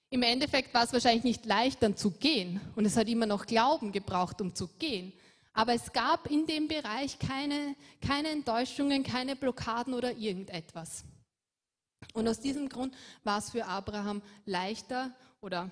Im 0.10 0.24
Endeffekt 0.24 0.74
war 0.74 0.84
es 0.84 0.92
wahrscheinlich 0.92 1.24
nicht 1.24 1.46
leicht, 1.46 1.82
dann 1.82 1.96
zu 1.96 2.12
gehen. 2.12 2.60
Und 2.76 2.84
es 2.84 2.98
hat 2.98 3.08
immer 3.08 3.26
noch 3.26 3.46
Glauben 3.46 3.94
gebraucht, 3.94 4.42
um 4.42 4.54
zu 4.54 4.68
gehen. 4.78 5.14
Aber 5.54 5.74
es 5.74 5.94
gab 5.94 6.30
in 6.30 6.48
dem 6.48 6.68
Bereich 6.68 7.18
keine, 7.18 7.74
keine 8.02 8.28
Enttäuschungen, 8.28 9.04
keine 9.04 9.38
Blockaden 9.38 9.94
oder 9.94 10.12
irgendetwas. 10.18 11.06
Und 12.14 12.28
aus 12.28 12.42
diesem 12.42 12.68
Grund 12.68 12.94
war 13.24 13.38
es 13.38 13.52
für 13.52 13.66
Abraham 13.68 14.22
leichter 14.46 15.16
oder 15.40 15.72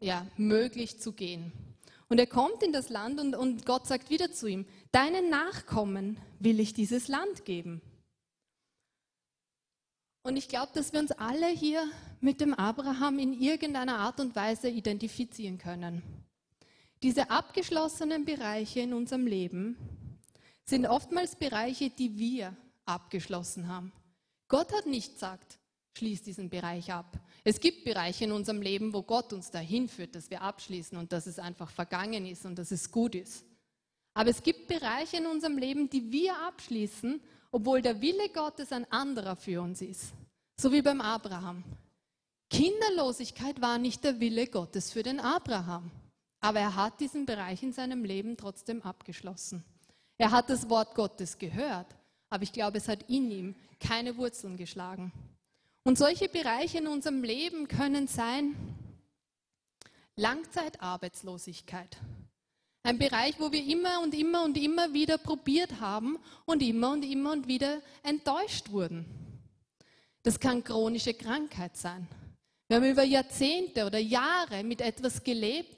ja, 0.00 0.26
möglich 0.36 1.00
zu 1.00 1.12
gehen. 1.12 1.67
Und 2.08 2.18
er 2.18 2.26
kommt 2.26 2.62
in 2.62 2.72
das 2.72 2.88
Land 2.88 3.20
und, 3.20 3.34
und 3.34 3.66
Gott 3.66 3.86
sagt 3.86 4.08
wieder 4.10 4.32
zu 4.32 4.46
ihm, 4.46 4.66
deinen 4.92 5.28
Nachkommen 5.28 6.18
will 6.38 6.58
ich 6.58 6.72
dieses 6.72 7.08
Land 7.08 7.44
geben. 7.44 7.82
Und 10.22 10.36
ich 10.36 10.48
glaube, 10.48 10.72
dass 10.74 10.92
wir 10.92 11.00
uns 11.00 11.12
alle 11.12 11.48
hier 11.48 11.86
mit 12.20 12.40
dem 12.40 12.54
Abraham 12.54 13.18
in 13.18 13.32
irgendeiner 13.32 13.98
Art 13.98 14.20
und 14.20 14.34
Weise 14.34 14.68
identifizieren 14.68 15.58
können. 15.58 16.02
Diese 17.02 17.30
abgeschlossenen 17.30 18.24
Bereiche 18.24 18.80
in 18.80 18.92
unserem 18.92 19.26
Leben 19.26 19.76
sind 20.64 20.86
oftmals 20.86 21.36
Bereiche, 21.36 21.90
die 21.90 22.18
wir 22.18 22.56
abgeschlossen 22.84 23.68
haben. 23.68 23.92
Gott 24.48 24.72
hat 24.72 24.86
nicht 24.86 25.14
gesagt, 25.14 25.58
schließ 25.96 26.22
diesen 26.22 26.50
Bereich 26.50 26.92
ab. 26.92 27.18
Es 27.48 27.60
gibt 27.60 27.82
Bereiche 27.82 28.24
in 28.24 28.32
unserem 28.32 28.60
Leben, 28.60 28.92
wo 28.92 29.00
Gott 29.00 29.32
uns 29.32 29.50
dahin 29.50 29.88
führt, 29.88 30.14
dass 30.14 30.28
wir 30.28 30.42
abschließen 30.42 30.98
und 30.98 31.12
dass 31.12 31.26
es 31.26 31.38
einfach 31.38 31.70
vergangen 31.70 32.26
ist 32.26 32.44
und 32.44 32.58
dass 32.58 32.70
es 32.70 32.90
gut 32.90 33.14
ist. 33.14 33.42
Aber 34.12 34.28
es 34.28 34.42
gibt 34.42 34.68
Bereiche 34.68 35.16
in 35.16 35.26
unserem 35.26 35.56
Leben, 35.56 35.88
die 35.88 36.12
wir 36.12 36.38
abschließen, 36.46 37.22
obwohl 37.50 37.80
der 37.80 38.02
Wille 38.02 38.28
Gottes 38.34 38.70
ein 38.70 38.84
anderer 38.92 39.34
für 39.34 39.62
uns 39.62 39.80
ist. 39.80 40.12
So 40.60 40.70
wie 40.72 40.82
beim 40.82 41.00
Abraham. 41.00 41.64
Kinderlosigkeit 42.50 43.62
war 43.62 43.78
nicht 43.78 44.04
der 44.04 44.20
Wille 44.20 44.46
Gottes 44.46 44.92
für 44.92 45.02
den 45.02 45.18
Abraham. 45.18 45.90
Aber 46.40 46.60
er 46.60 46.76
hat 46.76 47.00
diesen 47.00 47.24
Bereich 47.24 47.62
in 47.62 47.72
seinem 47.72 48.04
Leben 48.04 48.36
trotzdem 48.36 48.82
abgeschlossen. 48.82 49.64
Er 50.18 50.32
hat 50.32 50.50
das 50.50 50.68
Wort 50.68 50.94
Gottes 50.94 51.38
gehört, 51.38 51.96
aber 52.28 52.42
ich 52.42 52.52
glaube, 52.52 52.76
es 52.76 52.88
hat 52.88 53.08
in 53.08 53.30
ihm 53.30 53.54
keine 53.80 54.18
Wurzeln 54.18 54.58
geschlagen. 54.58 55.12
Und 55.88 55.96
solche 55.96 56.28
Bereiche 56.28 56.76
in 56.76 56.86
unserem 56.86 57.24
Leben 57.24 57.66
können 57.66 58.08
sein 58.08 58.54
Langzeitarbeitslosigkeit. 60.16 61.96
Ein 62.82 62.98
Bereich, 62.98 63.40
wo 63.40 63.50
wir 63.50 63.64
immer 63.64 64.02
und 64.02 64.12
immer 64.12 64.44
und 64.44 64.58
immer 64.58 64.92
wieder 64.92 65.16
probiert 65.16 65.80
haben 65.80 66.18
und 66.44 66.62
immer 66.62 66.90
und 66.90 67.06
immer 67.06 67.32
und 67.32 67.48
wieder 67.48 67.80
enttäuscht 68.02 68.68
wurden. 68.68 69.06
Das 70.22 70.38
kann 70.38 70.62
chronische 70.62 71.14
Krankheit 71.14 71.74
sein. 71.74 72.06
Wir 72.66 72.76
haben 72.76 72.90
über 72.90 73.04
Jahrzehnte 73.04 73.86
oder 73.86 73.98
Jahre 73.98 74.64
mit 74.64 74.82
etwas 74.82 75.24
gelebt 75.24 75.74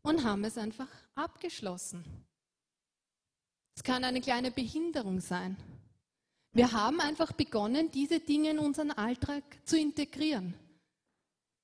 und 0.00 0.24
haben 0.24 0.44
es 0.44 0.56
einfach 0.56 0.88
abgeschlossen. 1.14 2.02
Es 3.76 3.82
kann 3.82 4.02
eine 4.02 4.22
kleine 4.22 4.50
Behinderung 4.50 5.20
sein. 5.20 5.58
Wir 6.52 6.72
haben 6.72 7.00
einfach 7.00 7.32
begonnen, 7.32 7.90
diese 7.90 8.20
Dinge 8.20 8.50
in 8.50 8.58
unseren 8.58 8.90
Alltag 8.90 9.42
zu 9.64 9.78
integrieren. 9.78 10.54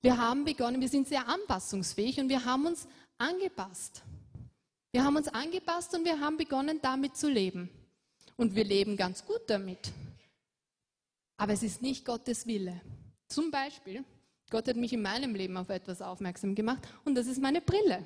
Wir 0.01 0.17
haben 0.17 0.45
begonnen, 0.45 0.81
wir 0.81 0.89
sind 0.89 1.09
sehr 1.09 1.29
anpassungsfähig 1.29 2.19
und 2.21 2.29
wir 2.29 2.45
haben 2.45 2.67
uns 2.67 2.89
angepasst. 3.19 4.03
Wir 4.93 5.05
haben 5.05 5.17
uns 5.17 5.29
angepasst 5.29 5.95
und 5.95 6.05
wir 6.05 6.19
haben 6.19 6.39
begonnen, 6.39 6.81
damit 6.81 7.17
zu 7.17 7.29
leben. 7.29 7.69
Und 8.37 8.55
wir 8.55 8.65
leben 8.65 8.97
ganz 8.97 9.25
gut 9.25 9.43
damit. 9.49 9.93
Aber 11.37 11.53
es 11.53 11.63
ist 11.63 11.83
nicht 11.83 12.07
Gottes 12.07 12.47
Wille. 12.47 12.81
Zum 13.27 13.51
Beispiel, 13.51 14.05
Gott 14.51 14.69
hat 14.69 14.77
mich 14.77 14.93
in 14.95 15.03
meinem 15.03 15.35
Leben 15.35 15.57
auf 15.59 15.69
etwas 15.69 16.01
aufmerksam 16.01 16.55
gemacht 16.55 16.89
und 17.05 17.15
das 17.15 17.27
ist 17.27 17.43
meine 17.43 17.61
Brille. 17.61 18.05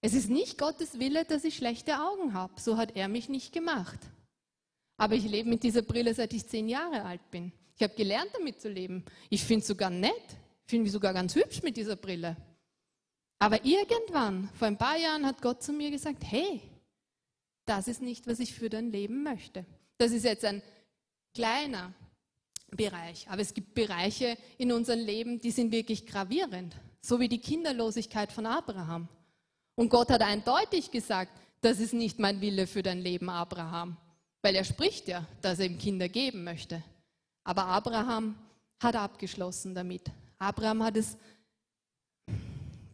Es 0.00 0.14
ist 0.14 0.30
nicht 0.30 0.58
Gottes 0.58 0.98
Wille, 0.98 1.24
dass 1.24 1.44
ich 1.44 1.56
schlechte 1.56 2.00
Augen 2.00 2.32
habe. 2.32 2.58
So 2.58 2.76
hat 2.76 2.96
er 2.96 3.06
mich 3.08 3.28
nicht 3.28 3.52
gemacht. 3.52 3.98
Aber 5.00 5.14
ich 5.14 5.24
lebe 5.24 5.48
mit 5.48 5.62
dieser 5.62 5.80
Brille, 5.80 6.12
seit 6.12 6.30
ich 6.34 6.46
zehn 6.46 6.68
Jahre 6.68 7.02
alt 7.02 7.22
bin. 7.30 7.52
Ich 7.74 7.82
habe 7.82 7.94
gelernt, 7.94 8.32
damit 8.34 8.60
zu 8.60 8.68
leben. 8.68 9.02
Ich 9.30 9.42
finde 9.42 9.62
es 9.62 9.66
sogar 9.66 9.88
nett. 9.88 10.12
Ich 10.66 10.70
finde 10.70 10.82
mich 10.82 10.92
sogar 10.92 11.14
ganz 11.14 11.34
hübsch 11.34 11.62
mit 11.62 11.78
dieser 11.78 11.96
Brille. 11.96 12.36
Aber 13.38 13.64
irgendwann, 13.64 14.50
vor 14.52 14.68
ein 14.68 14.76
paar 14.76 14.98
Jahren, 14.98 15.24
hat 15.24 15.40
Gott 15.40 15.62
zu 15.62 15.72
mir 15.72 15.90
gesagt, 15.90 16.22
hey, 16.26 16.60
das 17.64 17.88
ist 17.88 18.02
nicht, 18.02 18.26
was 18.26 18.40
ich 18.40 18.52
für 18.52 18.68
dein 18.68 18.92
Leben 18.92 19.22
möchte. 19.22 19.64
Das 19.96 20.12
ist 20.12 20.24
jetzt 20.24 20.44
ein 20.44 20.60
kleiner 21.34 21.94
Bereich. 22.70 23.26
Aber 23.30 23.40
es 23.40 23.54
gibt 23.54 23.72
Bereiche 23.72 24.36
in 24.58 24.70
unserem 24.70 25.00
Leben, 25.00 25.40
die 25.40 25.50
sind 25.50 25.72
wirklich 25.72 26.04
gravierend. 26.04 26.76
So 27.00 27.20
wie 27.20 27.28
die 27.30 27.40
Kinderlosigkeit 27.40 28.32
von 28.32 28.44
Abraham. 28.44 29.08
Und 29.76 29.88
Gott 29.88 30.10
hat 30.10 30.20
eindeutig 30.20 30.90
gesagt, 30.90 31.32
das 31.62 31.80
ist 31.80 31.94
nicht 31.94 32.18
mein 32.18 32.42
Wille 32.42 32.66
für 32.66 32.82
dein 32.82 33.00
Leben, 33.00 33.30
Abraham. 33.30 33.96
Weil 34.42 34.54
er 34.54 34.64
spricht 34.64 35.08
ja, 35.08 35.24
dass 35.40 35.58
er 35.58 35.66
ihm 35.66 35.78
Kinder 35.78 36.08
geben 36.08 36.44
möchte. 36.44 36.82
Aber 37.44 37.66
Abraham 37.66 38.36
hat 38.82 38.96
abgeschlossen 38.96 39.74
damit. 39.74 40.10
Abraham 40.38 40.82
hat 40.82 40.96
es 40.96 41.16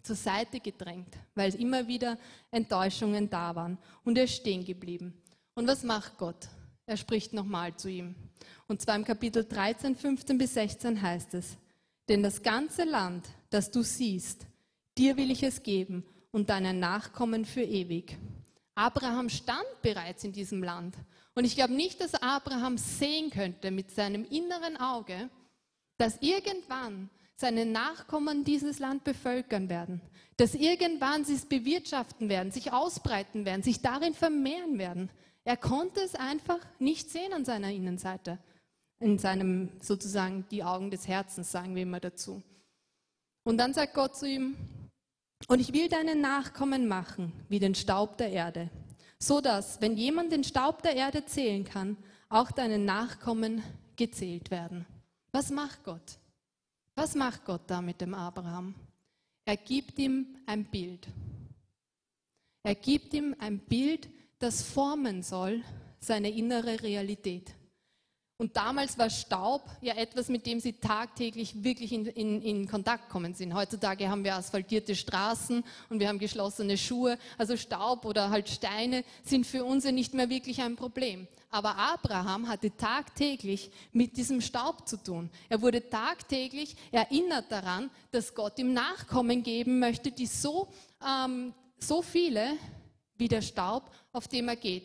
zur 0.03 0.17
Seite 0.17 0.61
gedrängt, 0.61 1.17
weil 1.35 1.55
immer 1.55 1.87
wieder 1.87 2.19
Enttäuschungen 2.51 3.29
da 3.29 3.55
waren. 3.55 3.79
Und 4.05 4.19
er 4.19 4.25
ist 4.25 4.37
stehen 4.37 4.65
geblieben. 4.65 5.15
Und 5.55 5.67
was 5.67 5.83
macht 5.83 6.17
Gott? 6.17 6.49
Er 6.87 6.97
spricht 6.97 7.33
nochmal 7.33 7.77
zu 7.77 7.89
ihm. 7.89 8.15
Und 8.69 8.81
zwar 8.81 8.97
im 8.97 9.05
Kapitel 9.05 9.45
13, 9.45 9.97
15 9.97 10.39
bis 10.39 10.55
16 10.55 11.01
heißt 11.01 11.35
es, 11.35 11.57
denn 12.09 12.23
das 12.23 12.43
ganze 12.43 12.85
Land, 12.85 13.27
das 13.51 13.71
du 13.71 13.83
siehst, 13.83 14.47
dir 14.97 15.17
will 15.17 15.31
ich 15.31 15.43
es 15.43 15.63
geben 15.63 16.05
und 16.31 16.51
deinen 16.51 16.79
Nachkommen 16.79 17.45
für 17.45 17.63
ewig. 17.63 18.17
Abraham 18.75 19.29
stand 19.29 19.67
bereits 19.83 20.23
in 20.23 20.33
diesem 20.33 20.63
Land. 20.63 20.95
Und 21.37 21.45
ich 21.45 21.55
glaube 21.55 21.75
nicht, 21.75 22.01
dass 22.01 22.15
Abraham 22.15 22.79
sehen 22.79 23.31
könnte 23.31 23.71
mit 23.71 23.91
seinem 23.91 24.25
inneren 24.25 24.79
Auge, 24.79 25.29
dass 25.99 26.21
irgendwann 26.23 27.11
seine 27.37 27.67
Nachkommen 27.67 28.43
dieses 28.43 28.79
Land 28.79 29.05
bevölkern 29.05 29.69
werden, 29.69 30.01
dass 30.39 30.55
irgendwann 30.55 31.27
sie 31.27 31.35
es 31.35 31.45
bewirtschaften 31.45 32.31
werden, 32.31 32.51
sich 32.51 32.73
ausbreiten 32.73 33.45
werden, 33.45 33.63
sich 33.63 33.83
darin 33.83 34.15
vermehren 34.15 34.79
werden. 34.79 35.11
Er 35.45 35.59
konnte 35.59 36.01
es 36.01 36.15
einfach 36.15 36.59
nicht 36.79 37.11
sehen 37.11 37.35
an 37.35 37.45
seiner 37.45 37.71
Innenseite, 37.71 38.39
in 38.99 39.19
seinem 39.19 39.71
sozusagen 39.83 40.47
die 40.51 40.65
Augen 40.65 40.91
des 40.91 41.07
Herzens, 41.07 41.53
sagen 41.53 41.75
wir 41.75 41.83
immer 41.83 42.01
dazu. 42.01 42.43
Und 43.45 43.59
dann 43.59 43.75
sagt 43.75 43.93
Gott 43.93 44.17
zu 44.17 44.27
ihm, 44.27 44.57
und 45.49 45.61
ich 45.61 45.75
will 45.75 45.91
deinen 45.91 46.23
Nachkommen 46.23 46.89
machen 46.89 47.33
wie 47.51 47.59
den 47.59 47.75
Staub 47.75 48.17
der 48.17 48.31
Erde, 48.31 48.71
so 49.19 49.41
dass, 49.41 49.81
wenn 49.81 49.97
jemand 49.97 50.33
den 50.33 50.45
Staub 50.45 50.83
der 50.83 50.95
Erde 50.95 51.25
zählen 51.25 51.65
kann, 51.65 51.97
auch 52.29 52.51
deine 52.51 52.79
Nachkommen 52.79 53.63
gezählt 53.97 54.51
werden. 54.51 54.87
Was 55.33 55.51
macht 55.51 55.85
Gott? 55.85 56.19
Was 56.95 57.15
macht 57.15 57.45
Gott 57.45 57.63
da 57.67 57.81
mit 57.81 58.01
dem 58.01 58.15
Abraham? 58.15 58.75
Er 59.45 59.57
gibt 59.57 59.99
ihm 59.99 60.37
ein 60.47 60.65
Bild. 60.65 61.07
Er 62.63 62.75
gibt 62.75 63.15
ihm 63.15 63.35
ein 63.39 63.61
Bild, 63.61 64.09
das 64.39 64.63
formen 64.63 65.23
soll 65.23 65.63
seine 66.01 66.31
innere 66.31 66.83
Realität. 66.83 67.55
Und 68.39 68.55
damals 68.55 68.99
war 68.99 69.09
Staub 69.09 69.71
ja 69.81 69.95
etwas, 69.95 70.29
mit 70.29 70.45
dem 70.45 70.61
sie 70.61 70.75
tagtäglich 70.75 71.65
wirklich 71.65 71.91
in, 71.93 72.05
in, 72.05 72.43
in, 72.43 72.69
Kontakt 72.69 73.09
kommen 73.09 73.33
sind. 73.33 73.55
Heutzutage 73.55 74.11
haben 74.11 74.25
wir 74.25 74.35
asphaltierte 74.35 74.95
Straßen 74.95 75.65
und 75.89 76.01
wir 76.01 76.09
haben 76.09 76.19
geschlossene 76.19 76.77
Schuhe. 76.77 77.17
Also 77.39 77.57
Staub 77.57 78.05
oder 78.05 78.29
halt 78.29 78.51
Steine 78.51 79.05
sind 79.25 79.47
für 79.47 79.65
uns 79.65 79.85
ja 79.85 79.93
nicht 79.93 80.13
mehr 80.13 80.29
wirklich 80.29 80.61
ein 80.61 80.77
Problem. 80.77 81.27
Aber 81.49 81.77
Abraham 81.77 82.47
hatte 82.49 82.77
tagtäglich 82.77 83.71
mit 83.93 84.19
diesem 84.19 84.43
Staub 84.43 84.87
zu 84.87 85.03
tun. 85.03 85.31
Er 85.49 85.63
wurde 85.63 85.89
tagtäglich 85.89 86.77
erinnert 86.93 87.51
daran, 87.51 87.91
dass 88.11 88.35
Gott 88.35 88.59
ihm 88.59 88.75
Nachkommen 88.75 89.45
geben 89.45 89.79
möchte, 89.79 90.13
die 90.13 90.27
so, 90.27 90.69
ähm, 91.03 91.55
so 91.79 92.03
viele 92.03 92.59
wie 93.17 93.29
der 93.29 93.41
Staub, 93.41 93.91
auf 94.13 94.29
dem 94.29 94.49
er 94.49 94.57
geht. 94.57 94.85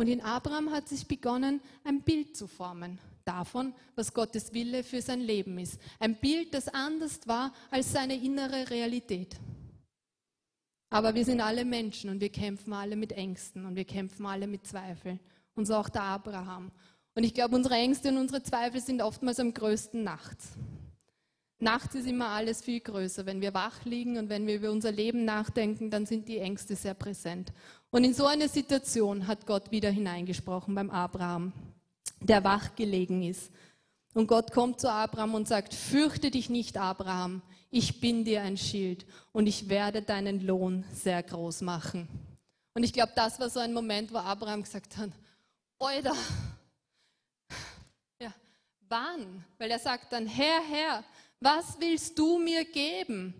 Und 0.00 0.08
in 0.08 0.22
Abraham 0.22 0.70
hat 0.70 0.88
sich 0.88 1.06
begonnen, 1.06 1.60
ein 1.84 2.00
Bild 2.00 2.34
zu 2.34 2.46
formen 2.46 2.98
davon, 3.26 3.74
was 3.96 4.14
Gottes 4.14 4.54
Wille 4.54 4.82
für 4.82 5.02
sein 5.02 5.20
Leben 5.20 5.58
ist. 5.58 5.78
Ein 5.98 6.16
Bild, 6.16 6.54
das 6.54 6.68
anders 6.68 7.20
war 7.26 7.52
als 7.70 7.92
seine 7.92 8.14
innere 8.14 8.70
Realität. 8.70 9.36
Aber 10.88 11.14
wir 11.14 11.26
sind 11.26 11.42
alle 11.42 11.66
Menschen 11.66 12.08
und 12.08 12.22
wir 12.22 12.30
kämpfen 12.30 12.72
alle 12.72 12.96
mit 12.96 13.12
Ängsten 13.12 13.66
und 13.66 13.76
wir 13.76 13.84
kämpfen 13.84 14.24
alle 14.24 14.46
mit 14.46 14.66
Zweifeln. 14.66 15.20
Und 15.54 15.66
so 15.66 15.74
auch 15.74 15.90
der 15.90 16.04
Abraham. 16.04 16.72
Und 17.14 17.24
ich 17.24 17.34
glaube, 17.34 17.54
unsere 17.54 17.74
Ängste 17.74 18.08
und 18.08 18.16
unsere 18.16 18.42
Zweifel 18.42 18.80
sind 18.80 19.02
oftmals 19.02 19.38
am 19.38 19.52
größten 19.52 20.02
nachts. 20.02 20.54
Nachts 21.62 21.94
ist 21.94 22.06
immer 22.06 22.28
alles 22.28 22.62
viel 22.62 22.80
größer. 22.80 23.26
Wenn 23.26 23.42
wir 23.42 23.52
wach 23.52 23.84
liegen 23.84 24.16
und 24.16 24.30
wenn 24.30 24.46
wir 24.46 24.56
über 24.56 24.70
unser 24.70 24.92
Leben 24.92 25.26
nachdenken, 25.26 25.90
dann 25.90 26.06
sind 26.06 26.26
die 26.26 26.38
Ängste 26.38 26.74
sehr 26.74 26.94
präsent. 26.94 27.52
Und 27.90 28.04
in 28.04 28.14
so 28.14 28.26
eine 28.26 28.48
Situation 28.48 29.26
hat 29.26 29.46
Gott 29.46 29.70
wieder 29.70 29.90
hineingesprochen 29.90 30.74
beim 30.74 30.90
Abraham, 30.90 31.52
der 32.20 32.44
wach 32.44 32.74
gelegen 32.76 33.22
ist. 33.22 33.50
Und 34.14 34.26
Gott 34.26 34.52
kommt 34.52 34.80
zu 34.80 34.90
Abraham 34.90 35.34
und 35.34 35.48
sagt, 35.48 35.74
fürchte 35.74 36.30
dich 36.30 36.50
nicht, 36.50 36.76
Abraham, 36.76 37.42
ich 37.70 38.00
bin 38.00 38.24
dir 38.24 38.42
ein 38.42 38.56
Schild 38.56 39.06
und 39.32 39.46
ich 39.46 39.68
werde 39.68 40.02
deinen 40.02 40.44
Lohn 40.44 40.84
sehr 40.92 41.22
groß 41.22 41.60
machen. 41.62 42.08
Und 42.74 42.82
ich 42.82 42.92
glaube, 42.92 43.12
das 43.14 43.38
war 43.38 43.50
so 43.50 43.60
ein 43.60 43.72
Moment, 43.72 44.12
wo 44.12 44.18
Abraham 44.18 44.62
gesagt 44.62 44.96
hat, 44.96 45.10
Oida, 45.78 46.14
ja, 48.20 48.32
wann? 48.88 49.44
Weil 49.58 49.70
er 49.70 49.78
sagt 49.78 50.12
dann, 50.12 50.26
Herr, 50.26 50.60
Herr, 50.68 51.04
Was 51.40 51.80
willst 51.80 52.18
du 52.18 52.38
mir 52.38 52.64
geben? 52.66 53.34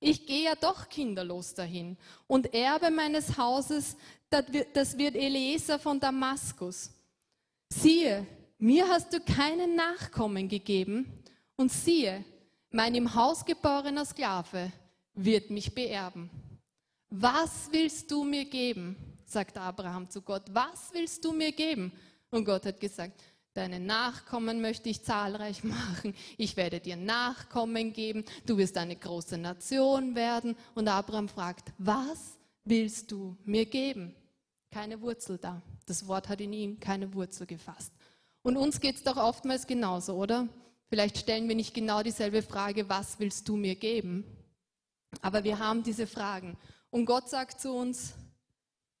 Ich 0.00 0.26
gehe 0.26 0.44
ja 0.44 0.54
doch 0.54 0.88
kinderlos 0.88 1.54
dahin. 1.54 1.96
Und 2.26 2.54
Erbe 2.54 2.90
meines 2.90 3.36
Hauses, 3.36 3.96
das 4.30 4.96
wird 4.96 5.14
Eliezer 5.14 5.78
von 5.78 6.00
Damaskus. 6.00 6.90
Siehe, 7.68 8.26
mir 8.58 8.88
hast 8.88 9.12
du 9.12 9.20
keinen 9.20 9.76
Nachkommen 9.76 10.48
gegeben. 10.48 11.22
Und 11.56 11.70
siehe, 11.70 12.24
mein 12.70 12.94
im 12.94 13.14
Haus 13.14 13.44
geborener 13.44 14.06
Sklave 14.06 14.72
wird 15.14 15.50
mich 15.50 15.74
beerben. 15.74 16.30
Was 17.10 17.68
willst 17.70 18.10
du 18.10 18.24
mir 18.24 18.46
geben? 18.46 18.96
sagt 19.26 19.58
Abraham 19.58 20.08
zu 20.08 20.22
Gott. 20.22 20.44
Was 20.50 20.90
willst 20.92 21.24
du 21.24 21.32
mir 21.32 21.52
geben? 21.52 21.92
Und 22.30 22.44
Gott 22.44 22.64
hat 22.66 22.80
gesagt, 22.80 23.20
Deine 23.54 23.80
Nachkommen 23.80 24.60
möchte 24.60 24.88
ich 24.88 25.02
zahlreich 25.02 25.64
machen. 25.64 26.14
Ich 26.38 26.56
werde 26.56 26.80
dir 26.80 26.96
Nachkommen 26.96 27.92
geben. 27.92 28.24
Du 28.46 28.58
wirst 28.58 28.76
eine 28.76 28.96
große 28.96 29.38
Nation 29.38 30.14
werden. 30.14 30.56
Und 30.74 30.88
Abraham 30.88 31.28
fragt, 31.28 31.72
was 31.78 32.38
willst 32.64 33.10
du 33.10 33.36
mir 33.44 33.66
geben? 33.66 34.14
Keine 34.70 35.00
Wurzel 35.00 35.38
da. 35.38 35.62
Das 35.86 36.06
Wort 36.06 36.28
hat 36.28 36.40
in 36.40 36.52
ihm 36.52 36.78
keine 36.78 37.12
Wurzel 37.14 37.46
gefasst. 37.46 37.92
Und 38.42 38.56
uns 38.56 38.80
geht 38.80 38.96
es 38.96 39.02
doch 39.02 39.16
oftmals 39.16 39.66
genauso, 39.66 40.14
oder? 40.14 40.48
Vielleicht 40.88 41.18
stellen 41.18 41.48
wir 41.48 41.56
nicht 41.56 41.74
genau 41.74 42.02
dieselbe 42.02 42.42
Frage, 42.42 42.88
was 42.88 43.18
willst 43.18 43.48
du 43.48 43.56
mir 43.56 43.74
geben? 43.74 44.24
Aber 45.20 45.44
wir 45.44 45.58
haben 45.58 45.82
diese 45.82 46.06
Fragen. 46.06 46.56
Und 46.90 47.06
Gott 47.06 47.28
sagt 47.28 47.60
zu 47.60 47.72
uns, 47.72 48.14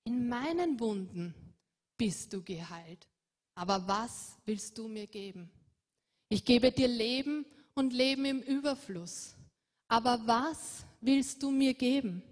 in 0.04 0.28
meinen 0.28 0.78
Wunden 0.80 1.34
bist 1.96 2.32
du 2.32 2.42
geheilt. 2.42 3.06
Aber 3.54 3.86
was 3.86 4.36
willst 4.44 4.76
du 4.78 4.88
mir 4.88 5.06
geben? 5.06 5.50
Ich 6.28 6.44
gebe 6.44 6.70
dir 6.70 6.88
Leben 6.88 7.44
und 7.74 7.92
Leben 7.92 8.24
im 8.24 8.40
Überfluss. 8.40 9.34
Aber 9.88 10.20
was 10.26 10.84
willst 11.00 11.42
du 11.42 11.50
mir 11.50 11.74
geben? 11.74 12.22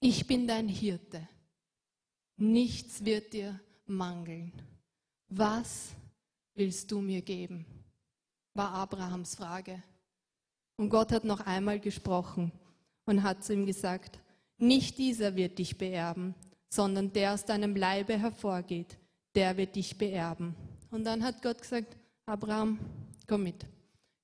Ich 0.00 0.26
bin 0.26 0.46
dein 0.46 0.68
Hirte. 0.68 1.26
Nichts 2.36 3.04
wird 3.04 3.32
dir 3.32 3.58
mangeln. 3.86 4.52
Was 5.28 5.90
willst 6.54 6.90
du 6.90 7.00
mir 7.00 7.22
geben? 7.22 7.66
war 8.56 8.72
Abrahams 8.72 9.34
Frage. 9.34 9.82
Und 10.76 10.90
Gott 10.90 11.12
hat 11.12 11.24
noch 11.24 11.40
einmal 11.40 11.80
gesprochen 11.80 12.52
und 13.04 13.22
hat 13.22 13.44
zu 13.44 13.54
ihm 13.54 13.66
gesagt, 13.66 14.18
nicht 14.58 14.98
dieser 14.98 15.36
wird 15.36 15.58
dich 15.58 15.78
beerben, 15.78 16.34
sondern 16.68 17.12
der 17.12 17.34
aus 17.34 17.44
deinem 17.44 17.76
Leibe 17.76 18.18
hervorgeht, 18.18 18.98
der 19.36 19.56
wird 19.56 19.76
dich 19.76 19.96
beerben. 19.96 20.56
Und 20.90 21.04
dann 21.04 21.22
hat 21.22 21.42
Gott 21.42 21.60
gesagt, 21.60 21.96
Abraham, 22.24 22.78
komm 23.28 23.44
mit. 23.44 23.66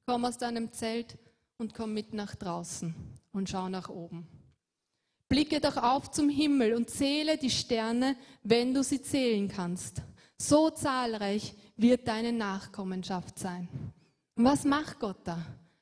Komm 0.06 0.24
aus 0.24 0.38
deinem 0.38 0.72
Zelt 0.72 1.16
und 1.58 1.74
komm 1.74 1.92
mit 1.92 2.14
nach 2.14 2.34
draußen 2.34 2.94
und 3.32 3.48
schau 3.48 3.68
nach 3.68 3.88
oben. 3.88 4.26
Blicke 5.28 5.60
doch 5.60 5.76
auf 5.76 6.10
zum 6.10 6.28
Himmel 6.28 6.74
und 6.74 6.90
zähle 6.90 7.38
die 7.38 7.50
Sterne, 7.50 8.16
wenn 8.42 8.74
du 8.74 8.82
sie 8.82 9.00
zählen 9.00 9.48
kannst. 9.48 10.02
So 10.36 10.70
zahlreich 10.70 11.54
wird 11.76 12.08
deine 12.08 12.32
Nachkommenschaft 12.32 13.38
sein. 13.38 13.68
Und 14.34 14.44
was 14.44 14.64
macht 14.64 14.98
Gott 14.98 15.18
da? 15.24 15.38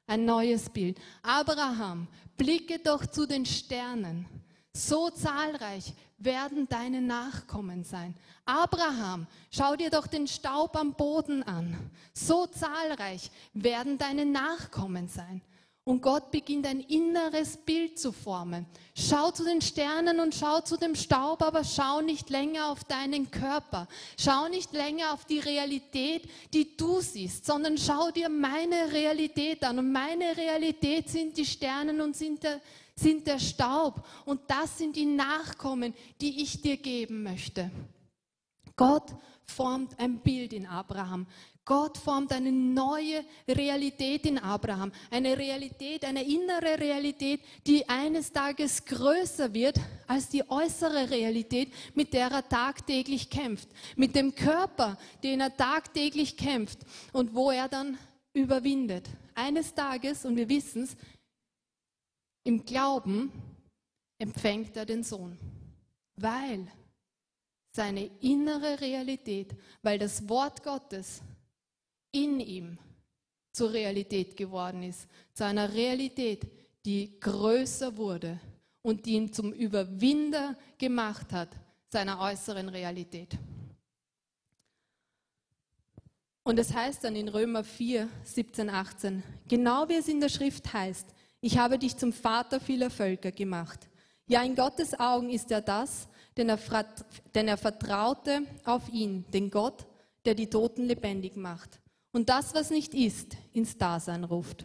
Ein 0.07 0.25
neues 0.25 0.69
Bild. 0.69 1.01
Abraham, 1.23 2.09
blicke 2.37 2.79
doch 2.81 3.07
zu 3.07 3.27
den 3.27 3.47
Sternen. 3.47 4.27
So 4.73 5.11
zahlreich 5.11 5.95
werden 6.21 6.69
deine 6.69 7.01
Nachkommen 7.01 7.83
sein. 7.83 8.15
Abraham, 8.45 9.27
schau 9.51 9.75
dir 9.75 9.91
doch 9.91 10.07
den 10.07 10.29
Staub 10.29 10.77
am 10.77 10.95
Boden 10.95 11.43
an. 11.43 11.91
So 12.13 12.47
zahlreich 12.47 13.31
werden 13.55 13.99
deine 13.99 14.27
Nachkommen 14.27 15.09
sein. 15.09 15.43
Und 15.83 16.03
Gott 16.03 16.31
beginnt 16.31 16.67
ein 16.67 16.81
inneres 16.81 17.57
Bild 17.57 17.99
zu 17.99 18.13
formen. 18.13 18.67
Schau 18.95 19.31
zu 19.31 19.45
den 19.45 19.63
Sternen 19.63 20.21
und 20.21 20.35
schau 20.35 20.61
zu 20.61 20.77
dem 20.77 20.95
Staub, 20.95 21.43
aber 21.43 21.65
schau 21.65 22.03
nicht 22.03 22.29
länger 22.29 22.67
auf 22.67 22.85
deinen 22.85 23.31
Körper. 23.31 23.89
Schau 24.19 24.49
nicht 24.49 24.73
länger 24.73 25.15
auf 25.15 25.25
die 25.25 25.39
Realität, 25.39 26.29
die 26.53 26.77
du 26.77 27.01
siehst, 27.01 27.47
sondern 27.47 27.79
schau 27.79 28.11
dir 28.11 28.29
meine 28.29 28.93
Realität 28.93 29.65
an. 29.65 29.79
Und 29.79 29.91
meine 29.91 30.37
Realität 30.37 31.09
sind 31.09 31.37
die 31.37 31.47
Sternen 31.47 32.01
und 32.03 32.15
sind 32.15 32.43
der, 32.43 32.61
sind 33.01 33.27
der 33.27 33.39
Staub. 33.39 34.07
Und 34.25 34.41
das 34.49 34.79
sind 34.79 34.97
die 34.97 35.07
Nachkommen, 35.07 35.95
die 36.21 36.43
ich 36.43 36.61
dir 36.61 36.77
geben 36.77 37.23
möchte. 37.23 37.71
Gott 38.77 39.15
formt 39.45 39.99
ein 39.99 40.21
Bild 40.21 40.53
in 40.53 40.67
Abraham. 40.67 41.27
Gott 41.65 41.99
formt 41.99 42.33
eine 42.33 42.51
neue 42.51 43.25
Realität 43.47 44.27
in 44.27 44.39
Abraham. 44.39 44.91
Eine 45.11 45.37
Realität, 45.37 46.05
eine 46.05 46.25
innere 46.25 46.81
Realität, 46.81 47.43
die 47.67 47.89
eines 47.89 48.33
Tages 48.33 48.85
größer 48.85 49.53
wird 49.53 49.77
als 50.07 50.29
die 50.31 50.49
äußere 50.51 51.11
Realität, 51.11 51.73
mit 51.95 52.13
der 52.13 52.31
er 52.31 52.49
tagtäglich 52.49 53.31
kämpft. 53.31 53.69
Mit 53.97 54.17
dem 54.17 54.35
Körper, 54.35 54.99
den 55.23 55.41
er 55.41 55.57
tagtäglich 55.57 56.37
kämpft 56.37 56.79
und 57.13 57.35
wo 57.35 57.51
er 57.51 57.69
dann 57.69 57.99
überwindet. 58.33 59.09
Eines 59.35 59.75
Tages, 59.75 60.25
und 60.25 60.37
wir 60.37 60.49
wissen 60.49 60.85
es, 60.85 60.97
im 62.45 62.65
Glauben 62.65 63.33
empfängt 64.19 64.77
er 64.77 64.87
den 64.87 65.03
Sohn, 65.03 65.39
weil 66.17 66.67
seine 67.73 68.07
innere 68.21 68.81
Realität, 68.81 69.55
weil 69.83 69.99
das 69.99 70.29
Wort 70.29 70.63
Gottes 70.63 71.23
in 72.13 72.41
ihm 72.41 72.79
zur 73.53 73.73
Realität 73.73 74.37
geworden 74.37 74.83
ist, 74.83 75.09
zu 75.33 75.45
einer 75.45 75.73
Realität, 75.73 76.51
die 76.85 77.19
größer 77.21 77.97
wurde 77.97 78.41
und 78.83 79.07
die 79.07 79.13
ihn 79.13 79.33
zum 79.33 79.53
Überwinder 79.53 80.57
gemacht 80.79 81.33
hat 81.33 81.51
seiner 81.89 82.21
äußeren 82.21 82.69
Realität. 82.69 83.37
Und 86.43 86.59
es 86.59 86.73
heißt 86.73 87.05
dann 87.05 87.17
in 87.17 87.29
Römer 87.29 87.63
4, 87.63 88.09
17, 88.25 88.71
18, 88.71 89.23
genau 89.47 89.89
wie 89.89 89.97
es 89.97 90.09
in 90.09 90.21
der 90.21 90.31
Schrift 90.31 90.73
heißt, 90.73 91.07
ich 91.41 91.59
habe 91.59 91.79
dich 91.79 91.97
zum 91.97 92.13
Vater 92.13 92.61
vieler 92.61 92.91
Völker 92.91 93.33
gemacht. 93.33 93.89
Ja, 94.27 94.43
in 94.43 94.55
Gottes 94.55 94.99
Augen 94.99 95.31
ist 95.31 95.51
er 95.51 95.61
das, 95.61 96.09
denn 96.37 96.49
er, 96.49 96.59
denn 97.35 97.49
er 97.49 97.57
vertraute 97.57 98.43
auf 98.65 98.89
ihn, 98.89 99.25
den 99.33 99.51
Gott, 99.51 99.87
der 100.25 100.35
die 100.35 100.49
Toten 100.49 100.85
lebendig 100.85 101.37
macht 101.37 101.81
und 102.13 102.29
das, 102.29 102.55
was 102.55 102.71
nicht 102.71 102.95
ist, 102.95 103.37
ins 103.53 103.77
Dasein 103.79 104.25
ruft. 104.25 104.65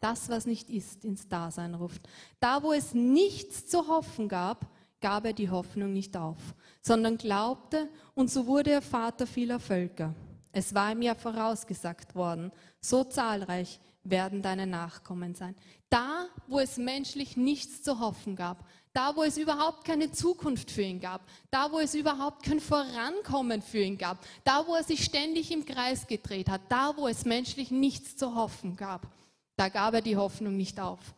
Das, 0.00 0.28
was 0.28 0.46
nicht 0.46 0.68
ist, 0.68 1.04
ins 1.04 1.28
Dasein 1.28 1.74
ruft. 1.74 2.02
Da, 2.40 2.62
wo 2.62 2.72
es 2.72 2.94
nichts 2.94 3.66
zu 3.66 3.88
hoffen 3.88 4.28
gab, 4.28 4.66
gab 5.00 5.24
er 5.24 5.32
die 5.32 5.50
Hoffnung 5.50 5.92
nicht 5.92 6.16
auf, 6.16 6.38
sondern 6.82 7.16
glaubte 7.16 7.88
und 8.14 8.30
so 8.30 8.46
wurde 8.46 8.72
er 8.72 8.82
Vater 8.82 9.26
vieler 9.26 9.60
Völker. 9.60 10.14
Es 10.52 10.74
war 10.74 10.92
ihm 10.92 11.02
ja 11.02 11.14
vorausgesagt 11.14 12.14
worden, 12.14 12.52
so 12.80 13.04
zahlreich 13.04 13.80
werden 14.04 14.42
deine 14.42 14.66
Nachkommen 14.66 15.34
sein. 15.34 15.54
Da, 15.90 16.26
wo 16.46 16.58
es 16.58 16.76
menschlich 16.76 17.36
nichts 17.36 17.82
zu 17.82 17.98
hoffen 17.98 18.36
gab, 18.36 18.66
da, 18.92 19.16
wo 19.16 19.22
es 19.22 19.36
überhaupt 19.36 19.84
keine 19.84 20.12
Zukunft 20.12 20.70
für 20.70 20.82
ihn 20.82 21.00
gab, 21.00 21.22
da, 21.50 21.72
wo 21.72 21.80
es 21.80 21.94
überhaupt 21.94 22.44
kein 22.44 22.60
Vorankommen 22.60 23.60
für 23.60 23.80
ihn 23.80 23.98
gab, 23.98 24.18
da, 24.44 24.66
wo 24.66 24.74
er 24.74 24.84
sich 24.84 25.04
ständig 25.04 25.50
im 25.50 25.64
Kreis 25.64 26.06
gedreht 26.06 26.48
hat, 26.48 26.60
da, 26.68 26.96
wo 26.96 27.08
es 27.08 27.24
menschlich 27.24 27.70
nichts 27.70 28.16
zu 28.16 28.34
hoffen 28.34 28.76
gab, 28.76 29.08
da 29.56 29.68
gab 29.68 29.94
er 29.94 30.02
die 30.02 30.16
Hoffnung 30.16 30.56
nicht 30.56 30.78
auf. 30.78 31.14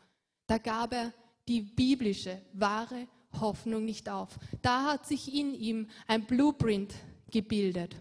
Da 0.46 0.58
gab 0.58 0.92
er 0.92 1.12
die 1.48 1.60
biblische, 1.60 2.40
wahre 2.52 3.08
Hoffnung 3.40 3.84
nicht 3.84 4.08
auf. 4.08 4.38
Da 4.62 4.84
hat 4.84 5.06
sich 5.06 5.34
in 5.34 5.54
ihm 5.54 5.88
ein 6.06 6.24
Blueprint 6.24 6.94
gebildet. 7.30 7.96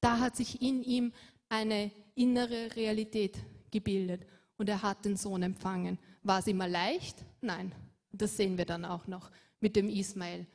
Da 0.00 0.18
hat 0.18 0.36
sich 0.36 0.60
in 0.60 0.82
ihm 0.82 1.12
eine 1.48 1.90
innere 2.14 2.74
Realität 2.76 3.38
gebildet 3.70 4.26
und 4.56 4.68
er 4.68 4.82
hat 4.82 5.04
den 5.04 5.16
Sohn 5.16 5.42
empfangen. 5.42 5.98
War 6.22 6.40
es 6.40 6.46
immer 6.46 6.68
leicht? 6.68 7.24
Nein. 7.40 7.74
Das 8.10 8.36
sehen 8.36 8.58
wir 8.58 8.64
dann 8.64 8.84
auch 8.84 9.06
noch 9.06 9.30
mit 9.60 9.76
dem 9.76 9.88
Ismael. 9.88 10.46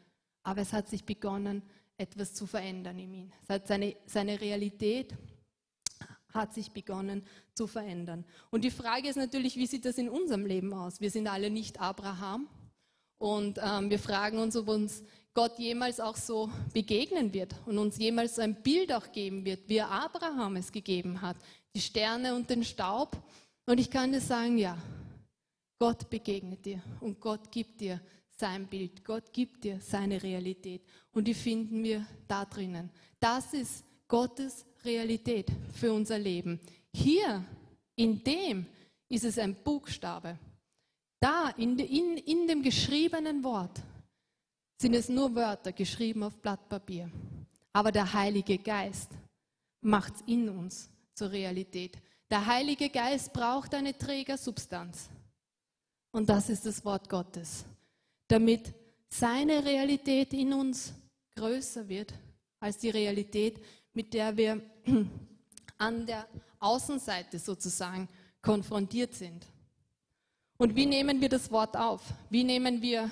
Aber 0.44 0.62
es 0.62 0.74
hat 0.74 0.90
sich 0.90 1.06
begonnen, 1.06 1.64
etwas 1.98 2.34
zu 2.34 2.46
verändern 2.46 3.00
in 3.00 3.14
ihm. 3.14 3.32
Seine, 3.66 3.96
seine 4.06 4.42
Realität 4.42 5.16
hat 6.34 6.54
sich 6.54 6.72
begonnen 6.72 7.24
zu 7.54 7.68
verändern. 7.68 8.26
Und 8.50 8.64
die 8.64 8.72
Frage 8.72 9.08
ist 9.08 9.16
natürlich, 9.16 9.56
wie 9.56 9.68
sieht 9.68 9.86
das 9.86 9.98
in 9.98 10.10
unserem 10.10 10.46
Leben 10.46 10.74
aus? 10.74 11.00
Wir 11.00 11.12
sind 11.12 11.28
alle 11.28 11.50
nicht 11.50 11.80
Abraham 11.80 12.48
und 13.20 13.60
ähm, 13.64 13.90
wir 13.90 14.00
fragen 14.00 14.40
uns, 14.40 14.56
ob 14.56 14.68
uns 14.68 15.04
Gott 15.34 15.58
jemals 15.58 16.00
auch 16.00 16.16
so 16.16 16.52
begegnen 16.74 17.34
wird 17.34 17.56
und 17.66 17.78
uns 17.78 17.98
jemals 17.98 18.38
ein 18.38 18.62
Bild 18.62 18.94
auch 18.94 19.12
geben 19.12 19.44
wird, 19.46 19.68
wie 19.68 19.82
Abraham 19.82 20.58
es 20.58 20.72
gegeben 20.72 21.22
hat, 21.22 21.38
die 21.76 21.82
Sterne 21.82 22.36
und 22.36 22.50
den 22.50 22.64
Staub. 22.64 23.18
Und 23.66 23.80
ich 23.80 23.90
kann 23.90 24.12
dir 24.12 24.22
sagen, 24.22 24.58
ja, 24.58 24.78
Gott 25.80 26.10
begegnet 26.10 26.66
dir 26.66 26.82
und 27.00 27.20
Gott 27.20 27.52
gibt 27.52 27.82
dir 27.82 28.00
sein 28.30 28.68
Bild, 28.68 29.04
Gott 29.04 29.34
gibt 29.34 29.64
dir 29.64 29.80
seine 29.80 30.22
Realität 30.22 30.84
und 31.14 31.28
die 31.28 31.34
finden 31.34 31.84
wir 31.84 32.06
da 32.28 32.46
drinnen. 32.46 32.90
Das 33.20 33.54
ist 33.54 33.84
Gottes 34.08 34.66
Realität 34.86 35.48
für 35.74 35.94
unser 35.94 36.20
Leben. 36.20 36.60
Hier, 36.94 37.44
in 37.96 38.24
dem, 38.24 38.66
ist 39.10 39.24
es 39.24 39.38
ein 39.38 39.56
Buchstabe. 39.56 40.38
Da, 41.20 41.50
in, 41.58 41.78
in, 41.80 42.18
in 42.18 42.48
dem 42.48 42.62
geschriebenen 42.62 43.44
Wort, 43.44 43.82
sind 44.84 44.96
es 44.96 45.08
nur 45.08 45.34
Wörter 45.34 45.72
geschrieben 45.72 46.24
auf 46.24 46.36
Blatt 46.42 46.68
Papier. 46.68 47.10
Aber 47.72 47.90
der 47.90 48.12
Heilige 48.12 48.58
Geist 48.58 49.12
macht 49.80 50.16
es 50.16 50.22
in 50.26 50.50
uns 50.50 50.90
zur 51.14 51.32
Realität. 51.32 51.98
Der 52.30 52.46
Heilige 52.46 52.90
Geist 52.90 53.32
braucht 53.32 53.74
eine 53.74 53.98
Trägersubstanz. 53.98 55.10
Und 56.12 56.28
das 56.28 56.50
ist 56.50 56.66
das 56.66 56.84
Wort 56.84 57.08
Gottes. 57.08 57.64
Damit 58.28 58.74
seine 59.08 59.64
Realität 59.64 60.34
in 60.34 60.52
uns 60.52 60.94
größer 61.38 61.88
wird 61.88 62.14
als 62.60 62.78
die 62.78 62.90
Realität, 62.90 63.64
mit 63.94 64.14
der 64.14 64.36
wir 64.36 64.62
an 65.78 66.06
der 66.06 66.28
Außenseite 66.60 67.40
sozusagen 67.40 68.10
konfrontiert 68.42 69.14
sind. 69.14 69.46
Und 70.58 70.76
wie 70.76 70.86
nehmen 70.86 71.22
wir 71.22 71.30
das 71.30 71.50
Wort 71.52 71.78
auf? 71.78 72.02
Wie 72.30 72.44
nehmen 72.44 72.82
wir 72.82 73.10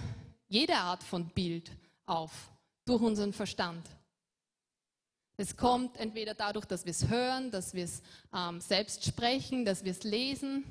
jede 0.52 0.76
Art 0.76 1.02
von 1.02 1.30
Bild 1.30 1.72
auf? 2.06 2.52
Durch 2.86 3.02
unseren 3.02 3.32
Verstand. 3.32 3.88
Es 5.38 5.56
kommt 5.56 5.97
entweder 5.97 6.34
dadurch, 6.34 6.66
dass 6.66 6.84
wir 6.86 6.91
es 6.91 7.08
hören, 7.08 7.52
dass 7.52 7.74
wir 7.74 7.86
es 7.86 8.02
ähm, 8.34 8.60
selbst 8.60 9.06
sprechen, 9.06 9.66
dass 9.66 9.84
wir 9.84 9.91
es 9.91 10.04
lesen, 10.04 10.64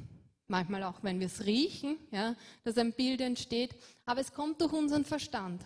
manchmal 0.49 0.83
auch, 0.83 1.03
wenn 1.03 1.19
wir 1.19 1.27
es 1.27 1.47
riechen, 1.47 1.97
ja, 2.11 2.37
dass 2.63 2.77
ein 2.77 2.93
Bild 2.93 3.21
entsteht, 3.21 3.75
aber 4.05 4.21
es 4.21 4.33
kommt 4.33 4.61
durch 4.61 4.73
unseren 4.73 5.05
Verstand. 5.05 5.63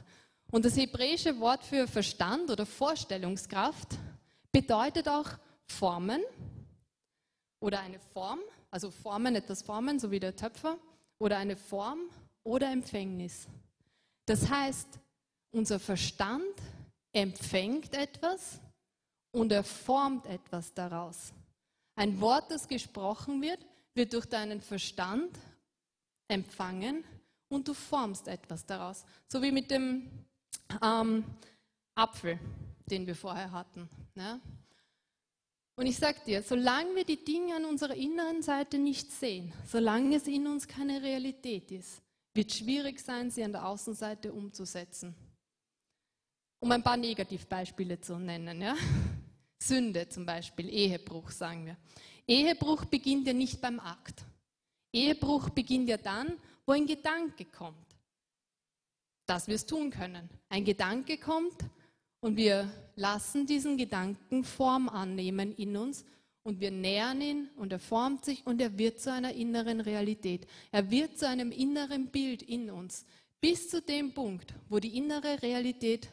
Und 0.51 0.65
das 0.65 0.77
hebräische 0.77 1.41
Wort 1.41 1.65
für 1.65 1.89
Verstand 1.89 2.51
oder 2.51 2.67
Vorstellungskraft 2.67 3.99
bedeutet 4.53 5.09
auch 5.09 5.29
Formen 5.67 6.23
oder 7.59 7.81
eine 7.81 7.99
Form, 7.99 8.39
also 8.71 8.91
Formen, 8.91 9.35
etwas 9.35 9.62
formen, 9.62 9.99
so 9.99 10.11
wie 10.11 10.21
der 10.21 10.37
Töpfer, 10.37 10.79
oder 11.19 11.39
eine 11.39 11.57
Form 11.57 11.99
oder 12.45 12.71
Empfängnis. 12.71 13.49
Das 14.27 14.49
heißt, 14.49 14.89
unser 15.51 15.79
Verstand 15.79 16.55
empfängt 17.12 17.95
etwas 17.95 18.61
und 19.33 19.53
er 19.53 19.64
formt 19.64 20.27
etwas 20.27 20.72
daraus. 20.75 21.33
Ein 21.97 22.20
Wort, 22.20 22.51
das 22.51 22.66
gesprochen 22.66 23.41
wird, 23.41 23.64
wird 23.95 24.12
durch 24.12 24.27
deinen 24.27 24.61
Verstand 24.61 25.39
empfangen 26.29 27.05
und 27.49 27.68
du 27.68 27.75
formst 27.75 28.27
etwas 28.27 28.66
daraus. 28.66 29.05
So 29.29 29.41
wie 29.43 29.53
mit 29.53 29.70
dem 29.70 30.11
ähm, 30.83 31.25
Apfel, 31.95 32.39
den 32.87 33.07
wir 33.07 33.14
vorher 33.14 33.53
hatten. 33.53 33.89
Ja? 34.16 34.41
Und 35.77 35.87
ich 35.87 35.97
sage 35.97 36.20
dir, 36.27 36.43
solange 36.43 36.95
wir 36.97 37.05
die 37.05 37.25
Dinge 37.25 37.57
an 37.57 37.64
unserer 37.64 37.95
inneren 37.95 38.43
Seite 38.43 38.79
nicht 38.79 39.11
sehen, 39.12 39.53
solange 39.66 40.16
es 40.16 40.27
in 40.27 40.47
uns 40.47 40.66
keine 40.66 41.03
Realität 41.03 41.70
ist, 41.70 42.04
wird 42.35 42.53
schwierig 42.53 43.01
sein, 43.01 43.30
sie 43.30 43.45
an 43.45 43.53
der 43.53 43.66
Außenseite 43.66 44.32
umzusetzen. 44.32 45.14
Um 46.61 46.70
ein 46.72 46.82
paar 46.82 46.97
Negativbeispiele 46.97 48.01
zu 48.01 48.18
nennen. 48.18 48.61
Ja? 48.61 48.76
Sünde 49.59 50.09
zum 50.09 50.26
Beispiel, 50.26 50.68
Ehebruch 50.68 51.30
sagen 51.30 51.66
wir. 51.66 51.76
Ehebruch 52.26 52.85
beginnt 52.87 53.26
ja 53.26 53.32
nicht 53.32 53.61
beim 53.61 53.78
Akt. 53.78 54.24
Ehebruch 54.93 55.51
beginnt 55.51 55.89
ja 55.89 55.97
dann, 55.97 56.35
wo 56.66 56.72
ein 56.72 56.87
Gedanke 56.87 57.45
kommt, 57.45 57.97
dass 59.26 59.47
wir 59.47 59.55
es 59.55 59.66
tun 59.66 59.91
können. 59.91 60.28
Ein 60.49 60.64
Gedanke 60.64 61.18
kommt 61.18 61.57
und 62.20 62.37
wir 62.37 62.70
lassen 62.97 63.47
diesen 63.47 63.76
Gedanken 63.76 64.45
Form 64.45 64.89
annehmen 64.89 65.55
in 65.57 65.76
uns 65.76 66.05
und 66.45 66.61
wir 66.61 66.70
nähern 66.70 67.20
ihn 67.20 67.49
und 67.57 67.72
er 67.72 67.78
formt 67.80 68.24
sich 68.24 68.47
und 68.47 68.61
er 68.61 68.78
wird 68.78 69.01
zu 69.01 69.12
einer 69.12 69.32
inneren 69.32 69.80
Realität. 69.80 70.47
Er 70.70 70.90
wird 70.90 71.18
zu 71.18 71.26
einem 71.26 71.51
inneren 71.51 72.09
Bild 72.09 72.42
in 72.42 72.70
uns, 72.70 73.05
bis 73.40 73.68
zu 73.68 73.82
dem 73.82 74.12
Punkt, 74.12 74.55
wo 74.68 74.78
die 74.78 74.97
innere 74.97 75.42
Realität 75.42 76.09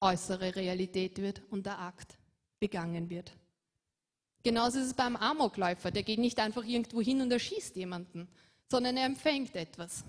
äußere 0.00 0.56
Realität 0.56 1.18
wird 1.18 1.42
und 1.50 1.66
der 1.66 1.78
Akt 1.78 2.18
begangen 2.58 3.08
wird. 3.10 3.32
Genauso 4.42 4.78
ist 4.78 4.86
es 4.86 4.94
beim 4.94 5.16
Amokläufer. 5.16 5.90
Der 5.90 6.02
geht 6.02 6.18
nicht 6.18 6.38
einfach 6.38 6.64
irgendwo 6.64 7.00
hin 7.00 7.20
und 7.20 7.30
erschießt 7.30 7.76
jemanden, 7.76 8.26
sondern 8.68 8.96
er 8.96 9.06
empfängt 9.06 9.54
etwas. 9.54 10.04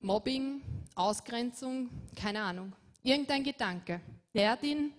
Mobbing, 0.00 0.62
Ausgrenzung, 0.94 1.90
keine 2.16 2.42
Ahnung. 2.42 2.72
Irgendein 3.02 3.44
Gedanke. 3.44 4.00
Lehrt 4.32 4.62
ihn, 4.62 4.92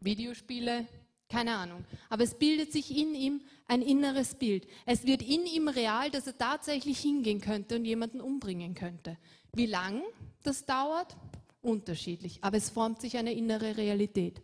Videospiele, 0.00 0.86
keine 1.30 1.56
Ahnung. 1.56 1.84
Aber 2.10 2.24
es 2.24 2.34
bildet 2.34 2.72
sich 2.72 2.94
in 2.94 3.14
ihm 3.14 3.40
ein 3.66 3.82
inneres 3.82 4.34
Bild. 4.34 4.66
Es 4.84 5.06
wird 5.06 5.22
in 5.22 5.46
ihm 5.46 5.68
real, 5.68 6.10
dass 6.10 6.26
er 6.26 6.36
tatsächlich 6.36 6.98
hingehen 6.98 7.40
könnte 7.40 7.76
und 7.76 7.84
jemanden 7.84 8.20
umbringen 8.20 8.74
könnte. 8.74 9.16
Wie 9.54 9.66
lang 9.66 10.02
das 10.42 10.66
dauert? 10.66 11.16
Unterschiedlich. 11.62 12.38
Aber 12.42 12.56
es 12.56 12.68
formt 12.68 13.00
sich 13.00 13.16
eine 13.16 13.32
innere 13.32 13.76
Realität. 13.76 14.42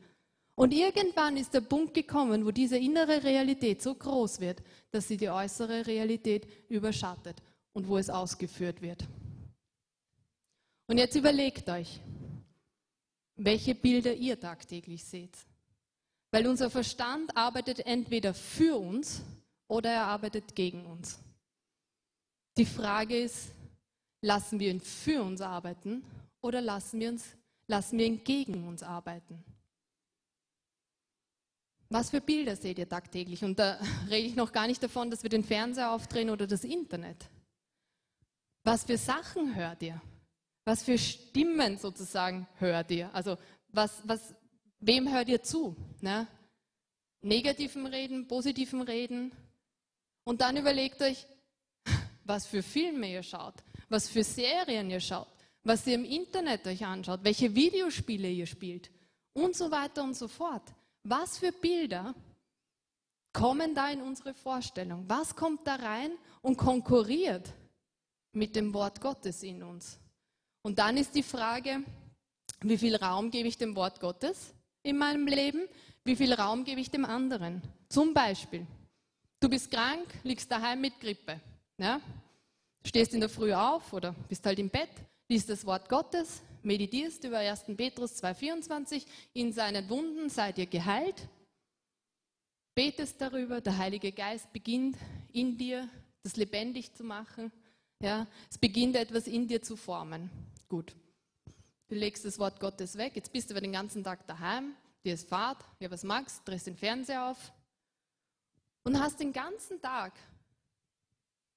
Und 0.54 0.72
irgendwann 0.72 1.36
ist 1.36 1.52
der 1.52 1.60
Punkt 1.60 1.92
gekommen, 1.92 2.46
wo 2.46 2.50
diese 2.50 2.78
innere 2.78 3.24
Realität 3.24 3.82
so 3.82 3.94
groß 3.94 4.40
wird, 4.40 4.62
dass 4.90 5.08
sie 5.08 5.16
die 5.18 5.28
äußere 5.28 5.86
Realität 5.86 6.46
überschattet 6.70 7.42
und 7.74 7.88
wo 7.88 7.98
es 7.98 8.08
ausgeführt 8.08 8.80
wird. 8.80 9.06
Und 10.86 10.98
jetzt 10.98 11.16
überlegt 11.16 11.68
euch, 11.68 12.00
welche 13.36 13.74
Bilder 13.74 14.14
ihr 14.14 14.38
tagtäglich 14.38 15.04
seht. 15.04 15.36
Weil 16.36 16.48
unser 16.48 16.68
Verstand 16.68 17.34
arbeitet 17.34 17.86
entweder 17.86 18.34
für 18.34 18.76
uns 18.76 19.22
oder 19.68 19.90
er 19.90 20.04
arbeitet 20.04 20.54
gegen 20.54 20.84
uns. 20.84 21.18
Die 22.58 22.66
Frage 22.66 23.18
ist, 23.18 23.52
lassen 24.20 24.60
wir 24.60 24.70
ihn 24.70 24.82
für 24.82 25.22
uns 25.22 25.40
arbeiten 25.40 26.04
oder 26.42 26.60
lassen 26.60 27.00
wir, 27.00 27.08
uns, 27.08 27.24
lassen 27.68 27.98
wir 27.98 28.04
ihn 28.04 28.22
gegen 28.22 28.68
uns 28.68 28.82
arbeiten? 28.82 29.42
Was 31.88 32.10
für 32.10 32.20
Bilder 32.20 32.54
seht 32.54 32.78
ihr 32.80 32.88
tagtäglich? 32.90 33.42
Und 33.42 33.58
da 33.58 33.80
rede 34.10 34.28
ich 34.28 34.36
noch 34.36 34.52
gar 34.52 34.66
nicht 34.66 34.82
davon, 34.82 35.10
dass 35.10 35.22
wir 35.22 35.30
den 35.30 35.42
Fernseher 35.42 35.90
aufdrehen 35.90 36.28
oder 36.28 36.46
das 36.46 36.64
Internet. 36.64 37.30
Was 38.62 38.84
für 38.84 38.98
Sachen 38.98 39.54
hört 39.54 39.82
ihr? 39.82 40.02
Was 40.66 40.82
für 40.82 40.98
Stimmen 40.98 41.78
sozusagen 41.78 42.46
hört 42.58 42.90
ihr? 42.90 43.08
Also 43.14 43.38
was, 43.68 44.02
was, 44.04 44.34
wem 44.80 45.12
hört 45.12 45.28
ihr 45.28 45.42
zu? 45.42 45.76
Ne? 46.00 46.26
Negativen 47.22 47.86
Reden, 47.86 48.26
positiven 48.28 48.82
Reden. 48.82 49.32
Und 50.24 50.40
dann 50.40 50.56
überlegt 50.56 51.00
euch, 51.02 51.26
was 52.24 52.46
für 52.46 52.62
Filme 52.62 53.10
ihr 53.10 53.22
schaut, 53.22 53.54
was 53.88 54.08
für 54.08 54.24
Serien 54.24 54.90
ihr 54.90 55.00
schaut, 55.00 55.28
was 55.62 55.86
ihr 55.86 55.94
im 55.94 56.04
Internet 56.04 56.66
euch 56.66 56.84
anschaut, 56.84 57.20
welche 57.22 57.54
Videospiele 57.54 58.30
ihr 58.30 58.46
spielt 58.46 58.90
und 59.32 59.54
so 59.56 59.70
weiter 59.70 60.02
und 60.02 60.14
so 60.14 60.28
fort. 60.28 60.62
Was 61.02 61.38
für 61.38 61.52
Bilder 61.52 62.14
kommen 63.32 63.74
da 63.74 63.90
in 63.90 64.02
unsere 64.02 64.34
Vorstellung? 64.34 65.04
Was 65.08 65.36
kommt 65.36 65.66
da 65.66 65.76
rein 65.76 66.12
und 66.42 66.56
konkurriert 66.56 67.52
mit 68.32 68.56
dem 68.56 68.72
Wort 68.74 69.00
Gottes 69.00 69.42
in 69.42 69.62
uns? 69.62 69.98
Und 70.62 70.78
dann 70.80 70.96
ist 70.96 71.14
die 71.14 71.22
Frage, 71.22 71.84
wie 72.62 72.78
viel 72.78 72.96
Raum 72.96 73.30
gebe 73.30 73.46
ich 73.46 73.56
dem 73.56 73.76
Wort 73.76 74.00
Gottes 74.00 74.52
in 74.86 74.96
meinem 74.96 75.26
Leben? 75.26 75.68
Wie 76.04 76.16
viel 76.16 76.32
Raum 76.32 76.64
gebe 76.64 76.80
ich 76.80 76.90
dem 76.90 77.04
anderen? 77.04 77.60
Zum 77.88 78.14
Beispiel, 78.14 78.66
du 79.40 79.48
bist 79.48 79.70
krank, 79.70 80.06
liegst 80.22 80.50
daheim 80.50 80.80
mit 80.80 80.98
Grippe. 81.00 81.40
Ja? 81.78 82.00
Stehst 82.84 83.12
in 83.12 83.20
der 83.20 83.28
Früh 83.28 83.52
auf 83.52 83.92
oder 83.92 84.14
bist 84.28 84.46
halt 84.46 84.60
im 84.60 84.70
Bett, 84.70 84.90
liest 85.28 85.50
das 85.50 85.66
Wort 85.66 85.88
Gottes, 85.88 86.40
meditierst 86.62 87.24
über 87.24 87.38
1. 87.38 87.64
Petrus 87.76 88.22
2,24, 88.22 89.04
in 89.34 89.52
seinen 89.52 89.88
Wunden 89.90 90.28
seid 90.28 90.58
ihr 90.58 90.66
geheilt, 90.66 91.28
betest 92.76 93.20
darüber, 93.20 93.60
der 93.60 93.76
Heilige 93.76 94.12
Geist 94.12 94.52
beginnt 94.52 94.96
in 95.32 95.58
dir, 95.58 95.88
das 96.22 96.36
lebendig 96.36 96.94
zu 96.94 97.02
machen. 97.02 97.50
Ja, 98.00 98.26
es 98.50 98.58
beginnt 98.58 98.94
etwas 98.94 99.26
in 99.26 99.48
dir 99.48 99.62
zu 99.62 99.74
formen. 99.74 100.30
Gut. 100.68 100.94
Du 101.88 101.94
legst 101.94 102.24
das 102.24 102.38
Wort 102.38 102.58
Gottes 102.58 102.96
weg, 102.96 103.14
jetzt 103.14 103.32
bist 103.32 103.48
du 103.48 103.54
aber 103.54 103.60
den 103.60 103.72
ganzen 103.72 104.02
Tag 104.02 104.26
daheim, 104.26 104.74
dir 105.04 105.14
ist 105.14 105.28
Fahrt, 105.28 105.64
ja 105.78 105.90
was 105.90 106.02
magst, 106.02 106.46
drehst 106.46 106.66
den 106.66 106.76
Fernseher 106.76 107.30
auf 107.30 107.52
und 108.82 108.98
hast 109.00 109.20
den 109.20 109.32
ganzen 109.32 109.80
Tag 109.80 110.12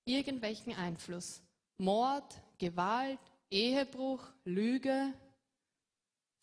irgendwelchen 0.05 0.75
Einfluss. 0.75 1.41
Mord, 1.77 2.41
Gewalt, 2.57 3.19
Ehebruch, 3.49 4.21
Lüge, 4.43 5.13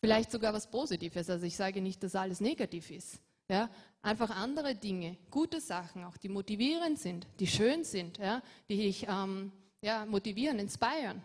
vielleicht 0.01 0.31
sogar 0.31 0.53
was 0.53 0.69
Positives. 0.69 1.29
Also 1.29 1.45
ich 1.45 1.55
sage 1.55 1.81
nicht, 1.81 2.01
dass 2.03 2.15
alles 2.15 2.41
negativ 2.41 2.91
ist. 2.91 3.19
Ja, 3.49 3.69
einfach 4.01 4.29
andere 4.29 4.75
Dinge, 4.75 5.17
gute 5.31 5.61
Sachen 5.61 6.03
auch, 6.03 6.17
die 6.17 6.27
motivierend 6.27 6.99
sind, 6.99 7.25
die 7.39 7.47
schön 7.47 7.85
sind, 7.85 8.17
ja, 8.17 8.41
die 8.67 8.75
dich 8.75 9.07
ähm, 9.07 9.53
ja, 9.81 10.05
motivieren, 10.05 10.59
inspirieren. 10.59 11.21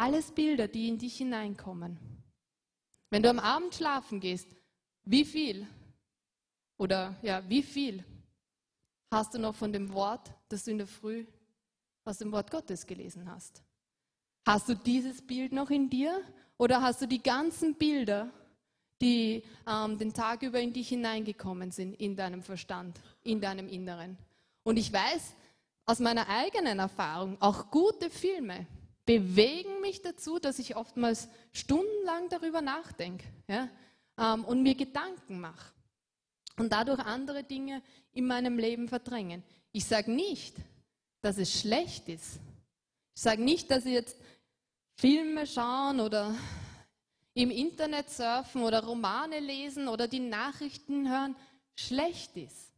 Alles 0.00 0.32
Bilder, 0.32 0.66
die 0.66 0.88
in 0.88 0.96
dich 0.96 1.18
hineinkommen. 1.18 1.98
Wenn 3.10 3.22
du 3.22 3.28
am 3.28 3.38
Abend 3.38 3.74
schlafen 3.74 4.18
gehst, 4.18 4.48
wie 5.04 5.26
viel 5.26 5.66
oder 6.78 7.18
ja, 7.20 7.46
wie 7.50 7.62
viel 7.62 8.02
hast 9.10 9.34
du 9.34 9.38
noch 9.38 9.54
von 9.54 9.74
dem 9.74 9.92
Wort, 9.92 10.32
das 10.48 10.64
du 10.64 10.70
in 10.70 10.78
der 10.78 10.86
Früh 10.86 11.26
aus 12.06 12.16
dem 12.16 12.32
Wort 12.32 12.50
Gottes 12.50 12.86
gelesen 12.86 13.30
hast? 13.30 13.62
Hast 14.46 14.70
du 14.70 14.74
dieses 14.74 15.20
Bild 15.20 15.52
noch 15.52 15.68
in 15.68 15.90
dir 15.90 16.22
oder 16.56 16.80
hast 16.80 17.02
du 17.02 17.06
die 17.06 17.22
ganzen 17.22 17.74
Bilder, 17.74 18.30
die 19.02 19.42
ähm, 19.66 19.98
den 19.98 20.14
Tag 20.14 20.40
über 20.40 20.60
in 20.60 20.72
dich 20.72 20.88
hineingekommen 20.88 21.72
sind, 21.72 21.92
in 22.00 22.16
deinem 22.16 22.42
Verstand, 22.42 22.98
in 23.22 23.42
deinem 23.42 23.68
Inneren? 23.68 24.16
Und 24.62 24.78
ich 24.78 24.90
weiß 24.90 25.34
aus 25.84 25.98
meiner 25.98 26.26
eigenen 26.26 26.78
Erfahrung, 26.78 27.36
auch 27.38 27.70
gute 27.70 28.08
Filme 28.08 28.66
bewegen 29.10 29.80
mich 29.80 30.02
dazu, 30.02 30.38
dass 30.38 30.60
ich 30.60 30.76
oftmals 30.76 31.28
stundenlang 31.52 32.28
darüber 32.28 32.60
nachdenke 32.60 33.26
ja, 33.48 33.68
ähm, 34.16 34.44
und 34.44 34.62
mir 34.62 34.76
Gedanken 34.76 35.40
mache 35.40 35.72
und 36.56 36.70
dadurch 36.72 37.00
andere 37.00 37.42
Dinge 37.42 37.82
in 38.12 38.28
meinem 38.28 38.56
Leben 38.56 38.88
verdrängen. 38.88 39.42
Ich 39.72 39.84
sage 39.84 40.12
nicht, 40.12 40.54
dass 41.22 41.38
es 41.38 41.60
schlecht 41.60 42.08
ist. 42.08 42.38
Ich 43.16 43.22
sage 43.22 43.42
nicht, 43.42 43.68
dass 43.72 43.84
ich 43.84 43.94
jetzt 43.94 44.16
Filme 44.94 45.44
schauen 45.44 45.98
oder 45.98 46.32
im 47.34 47.50
Internet 47.50 48.10
surfen 48.10 48.62
oder 48.62 48.84
Romane 48.84 49.40
lesen 49.40 49.88
oder 49.88 50.06
die 50.06 50.20
Nachrichten 50.20 51.10
hören 51.10 51.34
schlecht 51.74 52.36
ist. 52.36 52.70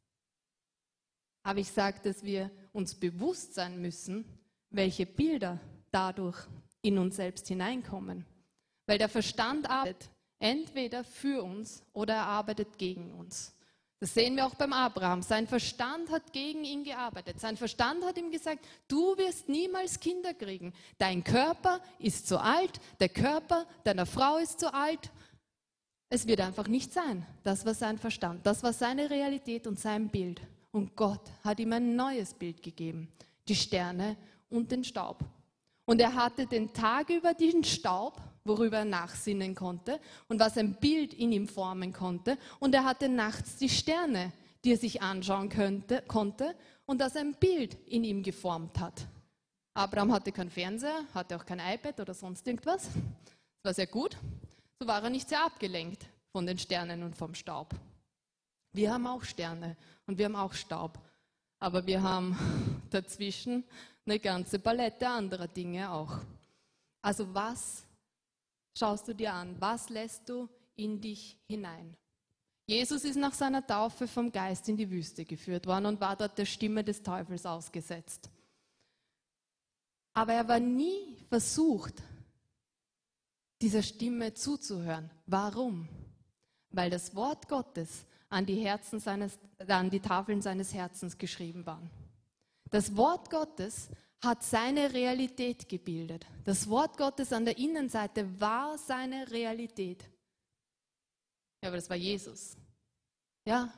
Aber 1.43 1.59
ich 1.59 1.71
sage, 1.71 2.01
dass 2.03 2.25
wir 2.25 2.51
uns 2.73 2.95
bewusst 2.95 3.53
sein 3.53 3.83
müssen, 3.83 4.25
welche 4.71 5.05
Bilder 5.05 5.61
dadurch 5.93 6.39
in 6.83 6.99
uns 6.99 7.17
selbst 7.17 7.47
hineinkommen. 7.47 8.27
Weil 8.87 8.99
der 8.99 9.09
Verstand 9.09 9.71
arbeitet 9.71 10.11
entweder 10.41 11.05
für 11.05 11.43
uns 11.43 11.85
oder 11.93 12.15
er 12.15 12.27
arbeitet 12.27 12.77
gegen 12.77 13.13
uns. 13.13 13.55
Das 14.01 14.15
sehen 14.15 14.35
wir 14.35 14.45
auch 14.45 14.57
beim 14.57 14.73
Abraham. 14.73 15.23
Sein 15.23 15.47
Verstand 15.47 16.11
hat 16.11 16.33
gegen 16.33 16.65
ihn 16.65 16.83
gearbeitet. 16.83 17.39
Sein 17.39 17.57
Verstand 17.57 18.05
hat 18.05 18.19
ihm 18.19 18.33
gesagt, 18.33 18.67
du 18.89 19.17
wirst 19.17 19.49
niemals 19.49 20.01
Kinder 20.01 20.35
kriegen. 20.35 20.73
Dein 20.99 21.23
Körper 21.23 21.81
ist 22.01 22.27
zu 22.27 22.41
alt, 22.41 22.81
der 22.99 23.11
Körper 23.11 23.65
deiner 23.85 24.05
Frau 24.05 24.39
ist 24.39 24.59
zu 24.59 24.75
alt. 24.75 25.13
Es 26.09 26.27
wird 26.27 26.41
einfach 26.41 26.67
nicht 26.67 26.93
sein. 26.93 27.25
Das 27.45 27.65
war 27.65 27.75
sein 27.75 27.97
Verstand, 27.97 28.45
das 28.45 28.65
war 28.65 28.73
seine 28.73 29.09
Realität 29.09 29.69
und 29.69 29.79
sein 29.79 30.09
Bild. 30.09 30.41
Und 30.73 30.97
Gott 30.97 31.31
hat 31.45 31.61
ihm 31.61 31.73
ein 31.73 31.95
neues 31.95 32.35
Bild 32.35 32.61
gegeben, 32.61 33.07
die 33.47 33.55
Sterne 33.55 34.17
und 34.51 34.73
den 34.73 34.83
Staub. 34.83 35.25
Und 35.85 36.01
er 36.01 36.15
hatte 36.15 36.47
den 36.47 36.73
Tag 36.73 37.11
über 37.11 37.35
den 37.35 37.65
Staub 37.65 38.21
worüber 38.45 38.79
er 38.79 38.85
nachsinnen 38.85 39.55
konnte 39.55 40.01
und 40.29 40.41
was 40.41 40.57
ein 40.57 40.75
Bild 40.75 41.15
in 41.15 41.33
ihm 41.33 41.49
formen 41.49 41.93
konnte. 41.93 42.39
Und 42.59 42.75
er 42.75 42.85
hatte 42.85 43.09
nachts 43.09 43.57
die 43.57 43.69
Sterne, 43.69 44.33
die 44.65 44.73
er 44.73 44.79
sich 44.79 45.03
anschauen 45.03 45.49
könnte, 45.49 46.03
konnte 46.07 46.55
und 46.87 47.01
das 47.01 47.17
ein 47.17 47.35
Bild 47.35 47.75
in 47.87 48.05
ihm 48.05 48.23
geformt 48.23 48.79
hat. 48.79 49.07
Abraham 49.75 50.13
hatte 50.13 50.33
keinen 50.33 50.51
Fernseher, 50.51 51.05
hatte 51.15 51.37
auch 51.37 51.47
kein 51.47 51.61
iPad 51.61 52.01
oder 52.01 52.15
sonst 52.15 52.47
irgendwas. 52.47 52.85
Das 52.85 53.65
war 53.65 53.75
sehr 53.75 53.87
gut. 53.87 54.17
So 54.79 54.87
war 54.87 55.03
er 55.03 55.11
nicht 55.11 55.29
sehr 55.29 55.45
abgelenkt 55.45 56.07
von 56.33 56.47
den 56.47 56.59
Sternen 56.59 57.03
und 57.03 57.17
vom 57.17 57.35
Staub. 57.35 57.75
Wir 58.73 58.93
haben 58.93 59.07
auch 59.07 59.23
Sterne 59.23 59.77
und 60.07 60.19
wir 60.19 60.27
haben 60.27 60.37
auch 60.37 60.53
Staub. 60.53 60.99
Aber 61.59 61.87
wir 61.87 62.03
haben 62.03 62.37
dazwischen 62.91 63.65
eine 64.05 64.19
ganze 64.19 64.59
Palette 64.59 65.09
anderer 65.09 65.49
Dinge 65.49 65.91
auch. 65.91 66.19
Also 67.01 67.33
was 67.35 67.85
schaust 68.77 69.09
du 69.09 69.15
dir 69.15 69.33
an? 69.33 69.57
Was 69.61 69.89
lässt 69.89 70.29
du 70.29 70.49
in 70.77 71.01
dich 71.01 71.39
hinein? 71.49 71.97
Jesus 72.67 73.05
ist 73.05 73.17
nach 73.17 73.35
seiner 73.35 73.67
Taufe 73.67 74.07
vom 74.07 74.31
Geist 74.31 74.69
in 74.69 74.77
die 74.77 74.91
Wüste 74.91 75.25
geführt 75.25 75.67
worden 75.67 75.87
und 75.87 76.01
war 76.01 76.17
dort 76.17 76.39
der 76.39 76.47
Stimme 76.47 76.85
des 76.85 77.03
Teufels 77.03 77.45
ausgesetzt. 77.45 78.31
Aber 80.15 80.33
er 80.33 80.47
war 80.47 80.61
nie 80.61 81.17
versucht, 81.29 81.95
dieser 83.61 83.83
Stimme 83.83 84.35
zuzuhören. 84.35 85.11
Warum? 85.27 85.89
Weil 86.71 86.91
das 86.91 87.15
Wort 87.15 87.49
Gottes 87.49 88.05
an 88.29 88.47
die, 88.47 88.61
Herzen 88.61 88.99
seines, 89.01 89.39
an 89.67 89.91
die 89.91 90.01
Tafeln 90.01 90.41
seines 90.41 90.73
Herzens 90.73 91.17
geschrieben 91.19 91.65
war. 91.67 91.83
Das 92.73 92.97
Wort 92.97 93.29
Gottes 93.29 93.91
hat 94.23 94.43
seine 94.43 94.95
Realität 94.95 95.69
gebildet. 95.69 96.27
Das 96.45 96.69
Wort 96.71 96.97
Gottes 96.97 97.31
an 97.33 97.45
der 97.45 97.59
Innenseite 97.59 98.41
war 98.41 98.79
seine 98.79 99.31
Realität. 99.31 100.03
Ja, 101.63 101.69
aber 101.69 101.77
das 101.77 101.91
war 101.91 101.99
Jesus. 101.99 102.57
Ja, 103.45 103.71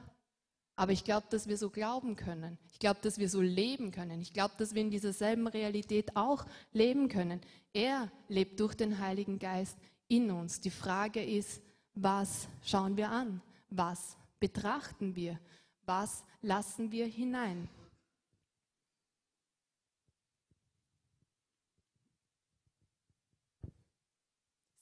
aber 0.77 0.93
ich 0.93 1.03
glaube, 1.03 1.27
dass 1.29 1.49
wir 1.49 1.59
so 1.59 1.71
glauben 1.71 2.15
können. 2.15 2.57
Ich 2.71 2.79
glaube, 2.79 3.01
dass 3.03 3.19
wir 3.19 3.29
so 3.29 3.41
leben 3.41 3.91
können. 3.91 4.21
Ich 4.21 4.33
glaube, 4.33 4.55
dass 4.59 4.75
wir 4.75 4.83
in 4.83 4.93
dieser 4.93 5.13
selben 5.13 5.49
Realität 5.49 6.17
auch 6.17 6.47
leben 6.73 7.09
können. 7.09 7.41
Er 7.73 8.13
lebt 8.29 8.61
durch 8.61 8.75
den 8.77 9.01
Heiligen 9.01 9.41
Geist 9.41 9.77
in 10.07 10.31
uns. 10.31 10.61
Die 10.61 10.71
Frage 10.71 11.25
ist, 11.25 11.61
was 11.95 12.47
schauen 12.63 12.97
wir 12.97 13.11
an? 13.11 13.43
Was 13.71 14.17
betrachten 14.39 15.17
wir? 15.17 15.41
Was 15.85 16.23
lassen 16.43 16.93
wir 16.93 17.07
hinein? 17.07 17.69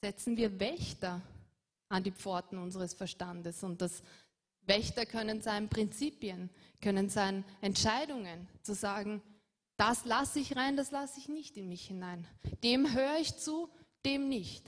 Setzen 0.03 0.37
wir 0.37 0.59
Wächter 0.59 1.23
an 1.89 2.03
die 2.03 2.11
Pforten 2.11 2.59
unseres 2.59 2.93
Verstandes. 2.93 3.63
Und 3.63 3.81
das 3.81 4.03
Wächter 4.63 5.07
können 5.07 5.41
sein 5.41 5.69
Prinzipien, 5.69 6.51
können 6.81 7.09
sein 7.09 7.45
Entscheidungen, 7.61 8.49
zu 8.63 8.75
sagen, 8.75 9.23
das 9.77 10.05
lasse 10.05 10.41
ich 10.41 10.57
rein, 10.57 10.77
das 10.77 10.91
lasse 10.91 11.21
ich 11.21 11.29
nicht 11.29 11.57
in 11.57 11.69
mich 11.69 11.87
hinein. 11.87 12.27
Dem 12.65 12.93
höre 12.93 13.19
ich 13.19 13.37
zu, 13.37 13.69
dem 14.05 14.29
nicht. 14.29 14.65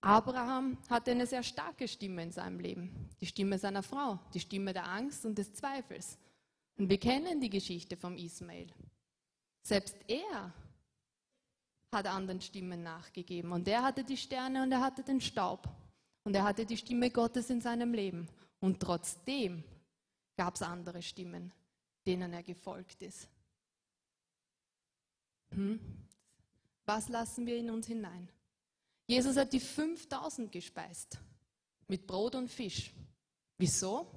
Abraham 0.00 0.78
hatte 0.88 1.10
eine 1.10 1.26
sehr 1.26 1.42
starke 1.42 1.86
Stimme 1.88 2.22
in 2.22 2.32
seinem 2.32 2.60
Leben. 2.60 3.10
Die 3.20 3.26
Stimme 3.26 3.58
seiner 3.58 3.82
Frau, 3.82 4.18
die 4.32 4.40
Stimme 4.40 4.72
der 4.72 4.88
Angst 4.88 5.26
und 5.26 5.36
des 5.36 5.52
Zweifels. 5.52 6.16
Und 6.78 6.88
wir 6.88 6.98
kennen 6.98 7.40
die 7.40 7.50
Geschichte 7.50 7.96
vom 7.96 8.16
Ismael. 8.16 8.68
Selbst 9.68 9.98
er 10.08 10.50
hat 11.92 12.06
anderen 12.06 12.40
Stimmen 12.40 12.82
nachgegeben. 12.82 13.52
Und 13.52 13.68
er 13.68 13.82
hatte 13.82 14.02
die 14.02 14.16
Sterne 14.16 14.62
und 14.62 14.72
er 14.72 14.80
hatte 14.80 15.02
den 15.02 15.20
Staub. 15.20 15.68
Und 16.24 16.34
er 16.34 16.44
hatte 16.44 16.64
die 16.64 16.78
Stimme 16.78 17.10
Gottes 17.10 17.50
in 17.50 17.60
seinem 17.60 17.92
Leben. 17.92 18.30
Und 18.60 18.80
trotzdem 18.80 19.62
gab 20.38 20.54
es 20.54 20.62
andere 20.62 21.02
Stimmen, 21.02 21.52
denen 22.06 22.32
er 22.32 22.42
gefolgt 22.42 23.02
ist. 23.02 23.28
Hm? 25.50 25.78
Was 26.86 27.10
lassen 27.10 27.44
wir 27.44 27.58
in 27.58 27.68
uns 27.68 27.88
hinein? 27.88 28.26
Jesus 29.06 29.36
hat 29.36 29.52
die 29.52 29.60
5000 29.60 30.50
gespeist 30.50 31.18
mit 31.88 32.06
Brot 32.06 32.36
und 32.36 32.48
Fisch. 32.48 32.90
Wieso? 33.58 34.10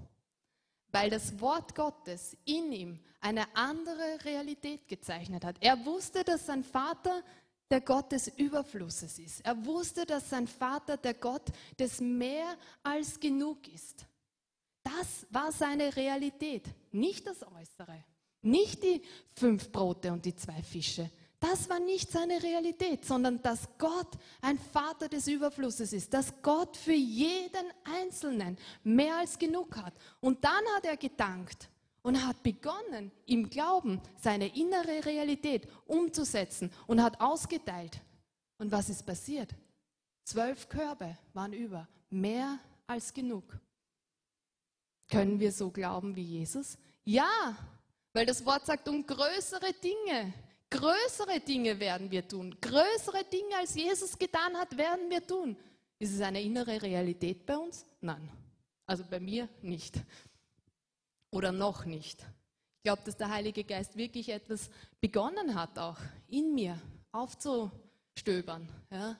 Weil 0.91 1.09
das 1.09 1.39
Wort 1.39 1.75
Gottes 1.75 2.35
in 2.45 2.71
ihm 2.71 2.99
eine 3.19 3.55
andere 3.55 4.23
Realität 4.25 4.87
gezeichnet 4.87 5.45
hat. 5.45 5.57
Er 5.61 5.85
wusste, 5.85 6.23
dass 6.23 6.45
sein 6.45 6.63
Vater 6.63 7.23
der 7.69 7.81
Gott 7.81 8.11
des 8.11 8.27
Überflusses 8.27 9.17
ist. 9.17 9.45
Er 9.45 9.65
wusste, 9.65 10.05
dass 10.05 10.29
sein 10.29 10.47
Vater 10.47 10.97
der 10.97 11.13
Gott 11.13 11.49
des 11.79 12.01
mehr 12.01 12.57
als 12.83 13.19
genug 13.19 13.67
ist. 13.73 14.05
Das 14.83 15.25
war 15.29 15.51
seine 15.51 15.95
Realität, 15.95 16.65
nicht 16.91 17.25
das 17.27 17.43
Äußere, 17.43 18.03
nicht 18.41 18.83
die 18.83 19.01
fünf 19.35 19.71
Brote 19.71 20.11
und 20.11 20.25
die 20.25 20.35
zwei 20.35 20.61
Fische, 20.63 21.09
das 21.41 21.67
war 21.69 21.79
nicht 21.79 22.11
seine 22.11 22.41
Realität, 22.41 23.03
sondern 23.03 23.41
dass 23.41 23.67
Gott 23.79 24.11
ein 24.41 24.59
Vater 24.59 25.09
des 25.09 25.27
Überflusses 25.27 25.91
ist, 25.91 26.13
dass 26.13 26.31
Gott 26.43 26.77
für 26.77 26.93
jeden 26.93 27.65
Einzelnen 27.83 28.57
mehr 28.83 29.17
als 29.17 29.39
genug 29.39 29.75
hat. 29.75 29.93
Und 30.19 30.45
dann 30.45 30.63
hat 30.75 30.85
er 30.85 30.97
gedankt 30.97 31.67
und 32.03 32.23
hat 32.23 32.43
begonnen, 32.43 33.11
im 33.25 33.49
Glauben 33.49 33.99
seine 34.21 34.55
innere 34.55 35.03
Realität 35.03 35.67
umzusetzen 35.87 36.71
und 36.85 37.01
hat 37.01 37.19
ausgeteilt. 37.19 37.99
Und 38.59 38.71
was 38.71 38.89
ist 38.89 39.03
passiert? 39.03 39.49
Zwölf 40.23 40.69
Körbe 40.69 41.17
waren 41.33 41.53
über, 41.53 41.87
mehr 42.11 42.59
als 42.85 43.11
genug. 43.11 43.57
Können 45.09 45.39
wir 45.39 45.51
so 45.51 45.71
glauben 45.71 46.15
wie 46.15 46.21
Jesus? 46.21 46.77
Ja, 47.03 47.57
weil 48.13 48.27
das 48.27 48.45
Wort 48.45 48.67
sagt, 48.67 48.87
um 48.87 49.03
größere 49.03 49.73
Dinge 49.73 50.33
Größere 50.71 51.39
Dinge 51.41 51.79
werden 51.79 52.09
wir 52.09 52.27
tun. 52.27 52.55
Größere 52.59 53.23
Dinge, 53.25 53.57
als 53.59 53.75
Jesus 53.75 54.17
getan 54.17 54.57
hat, 54.57 54.75
werden 54.75 55.09
wir 55.09 55.25
tun. 55.25 55.55
Ist 55.99 56.15
es 56.15 56.21
eine 56.21 56.41
innere 56.41 56.81
Realität 56.81 57.45
bei 57.45 57.55
uns? 57.55 57.85
Nein. 57.99 58.27
Also 58.87 59.03
bei 59.07 59.19
mir 59.19 59.47
nicht. 59.61 59.99
Oder 61.29 61.51
noch 61.51 61.85
nicht. 61.85 62.21
Ich 62.77 62.83
glaube, 62.83 63.03
dass 63.05 63.15
der 63.17 63.29
Heilige 63.29 63.63
Geist 63.63 63.95
wirklich 63.95 64.29
etwas 64.29 64.71
begonnen 64.99 65.53
hat, 65.53 65.77
auch 65.77 65.99
in 66.27 66.55
mir 66.55 66.81
aufzustöbern. 67.11 68.67
Ja? 68.89 69.15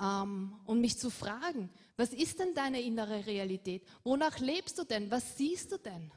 ähm, 0.00 0.60
und 0.64 0.80
mich 0.80 0.98
zu 0.98 1.10
fragen, 1.10 1.70
was 1.96 2.12
ist 2.12 2.38
denn 2.40 2.54
deine 2.54 2.80
innere 2.80 3.26
Realität? 3.26 3.86
Wonach 4.02 4.38
lebst 4.38 4.78
du 4.78 4.84
denn? 4.84 5.10
Was 5.10 5.36
siehst 5.36 5.72
du 5.72 5.78
denn? 5.78 6.10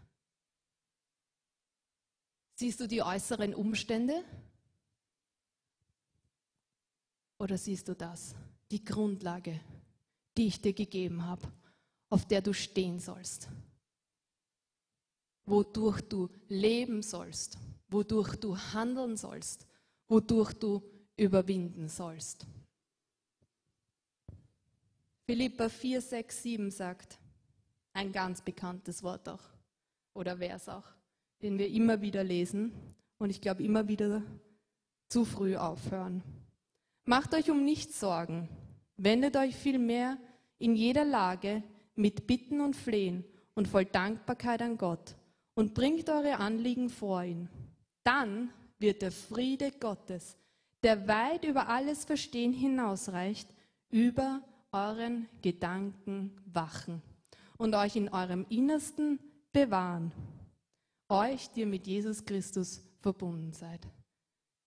Siehst 2.55 2.79
du 2.79 2.87
die 2.87 3.03
äußeren 3.03 3.53
Umstände? 3.53 4.23
Oder 7.39 7.57
siehst 7.57 7.87
du 7.87 7.95
das, 7.95 8.35
die 8.71 8.83
Grundlage, 8.83 9.59
die 10.37 10.47
ich 10.47 10.61
dir 10.61 10.73
gegeben 10.73 11.25
habe, 11.25 11.51
auf 12.09 12.25
der 12.25 12.41
du 12.41 12.53
stehen 12.53 12.99
sollst? 12.99 13.49
Wodurch 15.45 16.01
du 16.01 16.29
leben 16.47 17.01
sollst, 17.01 17.57
wodurch 17.87 18.35
du 18.35 18.57
handeln 18.57 19.15
sollst, 19.15 19.65
wodurch 20.07 20.53
du 20.53 20.81
überwinden 21.15 21.87
sollst. 21.87 22.45
Philippa 25.25 25.69
4, 25.69 26.01
6, 26.01 26.43
7 26.43 26.71
sagt, 26.71 27.19
ein 27.93 28.11
ganz 28.11 28.41
bekanntes 28.41 29.03
Wort 29.03 29.27
auch 29.27 29.41
oder 30.13 30.37
Vers 30.37 30.69
auch, 30.69 30.85
den 31.41 31.57
wir 31.57 31.67
immer 31.67 32.01
wieder 32.01 32.23
lesen 32.23 32.71
und 33.17 33.29
ich 33.29 33.41
glaube 33.41 33.63
immer 33.63 33.87
wieder 33.87 34.21
zu 35.09 35.25
früh 35.25 35.55
aufhören. 35.55 36.23
Macht 37.09 37.33
euch 37.33 37.49
um 37.49 37.63
nichts 37.63 38.01
Sorgen, 38.01 38.49
wendet 38.97 39.37
euch 39.37 39.55
vielmehr 39.55 40.17
in 40.59 40.75
jeder 40.75 41.05
Lage 41.05 41.63
mit 41.95 42.27
Bitten 42.27 42.59
und 42.59 42.75
Flehen 42.75 43.23
und 43.55 43.69
voll 43.69 43.85
Dankbarkeit 43.85 44.61
an 44.61 44.77
Gott 44.77 45.15
und 45.53 45.73
bringt 45.73 46.09
eure 46.09 46.35
Anliegen 46.35 46.89
vor 46.89 47.23
ihn. 47.23 47.47
Dann 48.03 48.49
wird 48.77 49.01
der 49.01 49.13
Friede 49.13 49.71
Gottes, 49.71 50.35
der 50.83 51.07
weit 51.07 51.45
über 51.45 51.69
alles 51.69 52.03
Verstehen 52.03 52.51
hinausreicht, 52.51 53.47
über 53.89 54.41
euren 54.73 55.29
Gedanken 55.41 56.35
wachen 56.45 57.01
und 57.57 57.73
euch 57.73 57.95
in 57.95 58.09
eurem 58.09 58.45
Innersten 58.49 59.17
bewahren. 59.53 60.11
Euch, 61.07 61.49
die 61.51 61.61
ihr 61.61 61.67
mit 61.67 61.87
Jesus 61.87 62.25
Christus 62.25 62.81
verbunden 62.99 63.53
seid. 63.53 63.87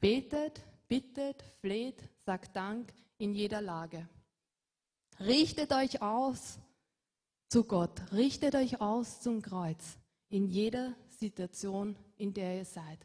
Betet, 0.01 0.63
bittet, 0.89 1.43
fleht, 1.61 2.03
sagt 2.31 2.55
Dank 2.55 2.95
in 3.19 3.35
jeder 3.35 3.61
Lage. 3.61 4.09
Richtet 5.19 5.73
euch 5.73 6.01
aus 6.01 6.61
zu 7.49 7.65
Gott, 7.65 8.13
richtet 8.13 8.55
euch 8.55 8.81
aus 8.81 9.21
zum 9.21 9.43
Kreuz 9.43 9.99
in 10.29 10.47
jeder 10.47 10.95
Situation, 11.09 11.97
in 12.19 12.33
der 12.33 12.59
ihr 12.59 12.65
seid. 12.65 13.05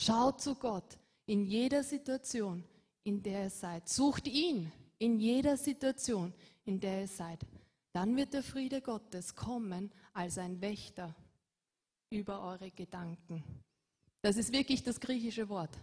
Schaut 0.00 0.40
zu 0.40 0.54
Gott 0.54 0.96
in 1.26 1.44
jeder 1.44 1.82
Situation, 1.82 2.62
in 3.02 3.20
der 3.20 3.42
ihr 3.42 3.50
seid. 3.50 3.88
Sucht 3.88 4.28
ihn 4.28 4.70
in 5.00 5.18
jeder 5.18 5.56
Situation, 5.56 6.32
in 6.64 6.78
der 6.78 7.00
ihr 7.00 7.08
seid. 7.08 7.44
Dann 7.92 8.14
wird 8.14 8.32
der 8.32 8.44
Friede 8.44 8.80
Gottes 8.80 9.34
kommen 9.34 9.90
als 10.12 10.38
ein 10.38 10.60
Wächter 10.60 11.16
über 12.10 12.40
eure 12.40 12.70
Gedanken. 12.70 13.42
Das 14.20 14.36
ist 14.36 14.52
wirklich 14.52 14.84
das 14.84 15.00
griechische 15.00 15.48
Wort. 15.48 15.76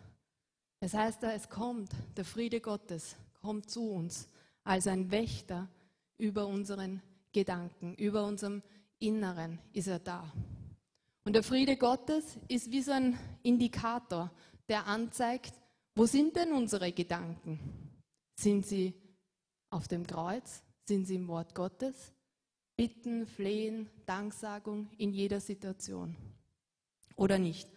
Es 0.81 0.93
heißt 0.93 1.23
es 1.23 1.49
kommt, 1.49 1.91
der 2.15 2.23
Friede 2.23 2.61
Gottes 2.61 3.17
kommt 3.41 3.69
zu 3.69 3.91
uns 3.91 4.29
als 4.63 4.87
ein 4.87 5.11
Wächter 5.11 5.67
über 6.17 6.47
unseren 6.47 7.01
Gedanken, 7.33 7.95
über 7.95 8.25
unserem 8.25 8.63
Inneren 8.99 9.59
ist 9.73 9.87
er 9.87 9.99
da. 9.99 10.31
Und 11.25 11.33
der 11.33 11.43
Friede 11.43 11.77
Gottes 11.77 12.37
ist 12.47 12.71
wie 12.71 12.81
so 12.81 12.91
ein 12.91 13.17
Indikator, 13.43 14.31
der 14.67 14.87
anzeigt, 14.87 15.53
wo 15.95 16.05
sind 16.05 16.35
denn 16.35 16.53
unsere 16.53 16.91
Gedanken? 16.91 17.59
Sind 18.35 18.65
sie 18.65 18.93
auf 19.69 19.87
dem 19.87 20.07
Kreuz? 20.07 20.63
Sind 20.85 21.05
sie 21.05 21.15
im 21.15 21.27
Wort 21.27 21.53
Gottes? 21.55 22.13
Bitten, 22.77 23.27
Flehen, 23.27 23.89
Danksagung 24.05 24.89
in 24.97 25.11
jeder 25.11 25.41
Situation. 25.41 26.15
Oder 27.15 27.37
nicht? 27.37 27.69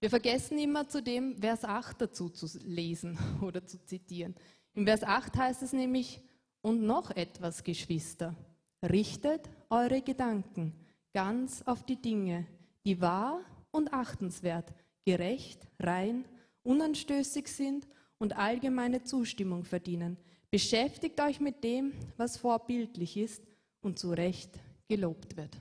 Wir 0.00 0.10
vergessen 0.10 0.58
immer 0.58 0.88
zudem 0.88 1.36
Vers 1.36 1.64
8 1.64 2.00
dazu 2.00 2.28
zu 2.28 2.46
lesen 2.64 3.18
oder 3.42 3.66
zu 3.66 3.82
zitieren. 3.84 4.34
Im 4.74 4.86
Vers 4.86 5.02
8 5.02 5.36
heißt 5.36 5.62
es 5.62 5.72
nämlich, 5.72 6.20
und 6.60 6.82
noch 6.82 7.10
etwas, 7.10 7.64
Geschwister, 7.64 8.34
richtet 8.82 9.48
eure 9.70 10.02
Gedanken 10.02 10.72
ganz 11.12 11.62
auf 11.62 11.84
die 11.84 12.00
Dinge, 12.00 12.46
die 12.84 13.00
wahr 13.00 13.40
und 13.70 13.92
achtenswert, 13.92 14.72
gerecht, 15.04 15.66
rein, 15.80 16.24
unanstößig 16.62 17.48
sind 17.48 17.88
und 18.18 18.36
allgemeine 18.36 19.02
Zustimmung 19.02 19.64
verdienen. 19.64 20.16
Beschäftigt 20.50 21.20
euch 21.20 21.40
mit 21.40 21.64
dem, 21.64 21.92
was 22.16 22.36
vorbildlich 22.36 23.16
ist 23.16 23.42
und 23.80 23.98
zu 23.98 24.10
Recht 24.10 24.50
gelobt 24.88 25.36
wird. 25.36 25.56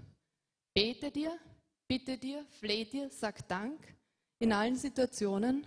Bete 0.73 1.11
dir, 1.11 1.31
bitte 1.87 2.17
dir, 2.17 2.45
fleh 2.59 2.85
dir, 2.85 3.09
sag 3.09 3.47
Dank 3.47 3.96
in 4.39 4.53
allen 4.53 4.75
Situationen 4.75 5.65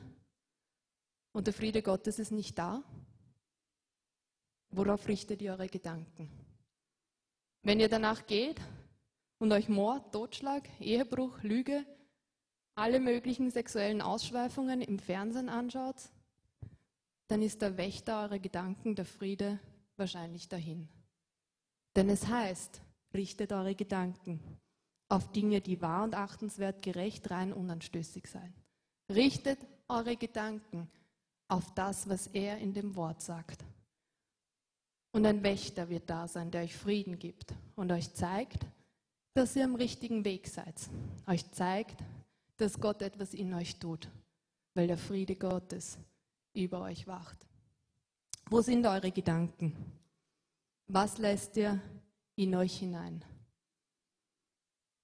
und 1.32 1.46
der 1.46 1.54
Friede 1.54 1.82
Gottes 1.82 2.18
ist 2.18 2.32
nicht 2.32 2.58
da. 2.58 2.82
Worauf 4.70 5.08
richtet 5.08 5.42
ihr 5.42 5.52
eure 5.52 5.68
Gedanken? 5.68 6.30
Wenn 7.62 7.80
ihr 7.80 7.88
danach 7.88 8.26
geht 8.26 8.60
und 9.38 9.52
euch 9.52 9.68
Mord, 9.68 10.12
Totschlag, 10.12 10.68
Ehebruch, 10.80 11.42
Lüge, 11.42 11.84
alle 12.74 13.00
möglichen 13.00 13.50
sexuellen 13.50 14.00
Ausschweifungen 14.00 14.80
im 14.80 14.98
Fernsehen 14.98 15.48
anschaut, 15.48 15.96
dann 17.28 17.42
ist 17.42 17.60
der 17.62 17.76
Wächter 17.76 18.22
eurer 18.22 18.38
Gedanken, 18.38 18.94
der 18.94 19.04
Friede, 19.04 19.58
wahrscheinlich 19.96 20.48
dahin. 20.48 20.88
Denn 21.96 22.08
es 22.08 22.26
heißt, 22.26 22.80
richtet 23.12 23.52
eure 23.52 23.74
Gedanken 23.74 24.40
auf 25.08 25.30
Dinge, 25.32 25.60
die 25.60 25.82
wahr 25.82 26.04
und 26.04 26.14
achtenswert, 26.14 26.82
gerecht, 26.82 27.30
rein, 27.30 27.52
unanstößig 27.52 28.26
sein. 28.28 28.54
Richtet 29.10 29.58
eure 29.88 30.16
Gedanken 30.16 30.88
auf 31.48 31.74
das, 31.74 32.08
was 32.08 32.28
er 32.28 32.58
in 32.58 32.72
dem 32.72 32.94
Wort 32.94 33.20
sagt. 33.20 33.64
Und 35.12 35.26
ein 35.26 35.42
Wächter 35.42 35.88
wird 35.88 36.08
da 36.08 36.28
sein, 36.28 36.52
der 36.52 36.62
euch 36.62 36.76
Frieden 36.76 37.18
gibt 37.18 37.52
und 37.74 37.90
euch 37.90 38.14
zeigt, 38.14 38.64
dass 39.34 39.56
ihr 39.56 39.64
am 39.64 39.74
richtigen 39.74 40.24
Weg 40.24 40.46
seid. 40.46 40.76
Euch 41.26 41.50
zeigt, 41.50 41.96
dass 42.56 42.78
Gott 42.78 43.02
etwas 43.02 43.34
in 43.34 43.52
euch 43.52 43.80
tut, 43.80 44.08
weil 44.74 44.86
der 44.86 44.98
Friede 44.98 45.34
Gottes 45.34 45.98
über 46.52 46.82
euch 46.82 47.08
wacht. 47.08 47.38
Wo 48.48 48.60
sind 48.60 48.86
eure 48.86 49.10
Gedanken? 49.10 49.74
Was 50.86 51.18
lässt 51.18 51.56
ihr 51.56 51.80
in 52.36 52.54
euch 52.54 52.78
hinein? 52.78 53.24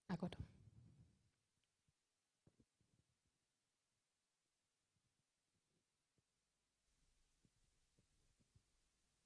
Ah 0.07 0.17
Gott. 0.17 0.37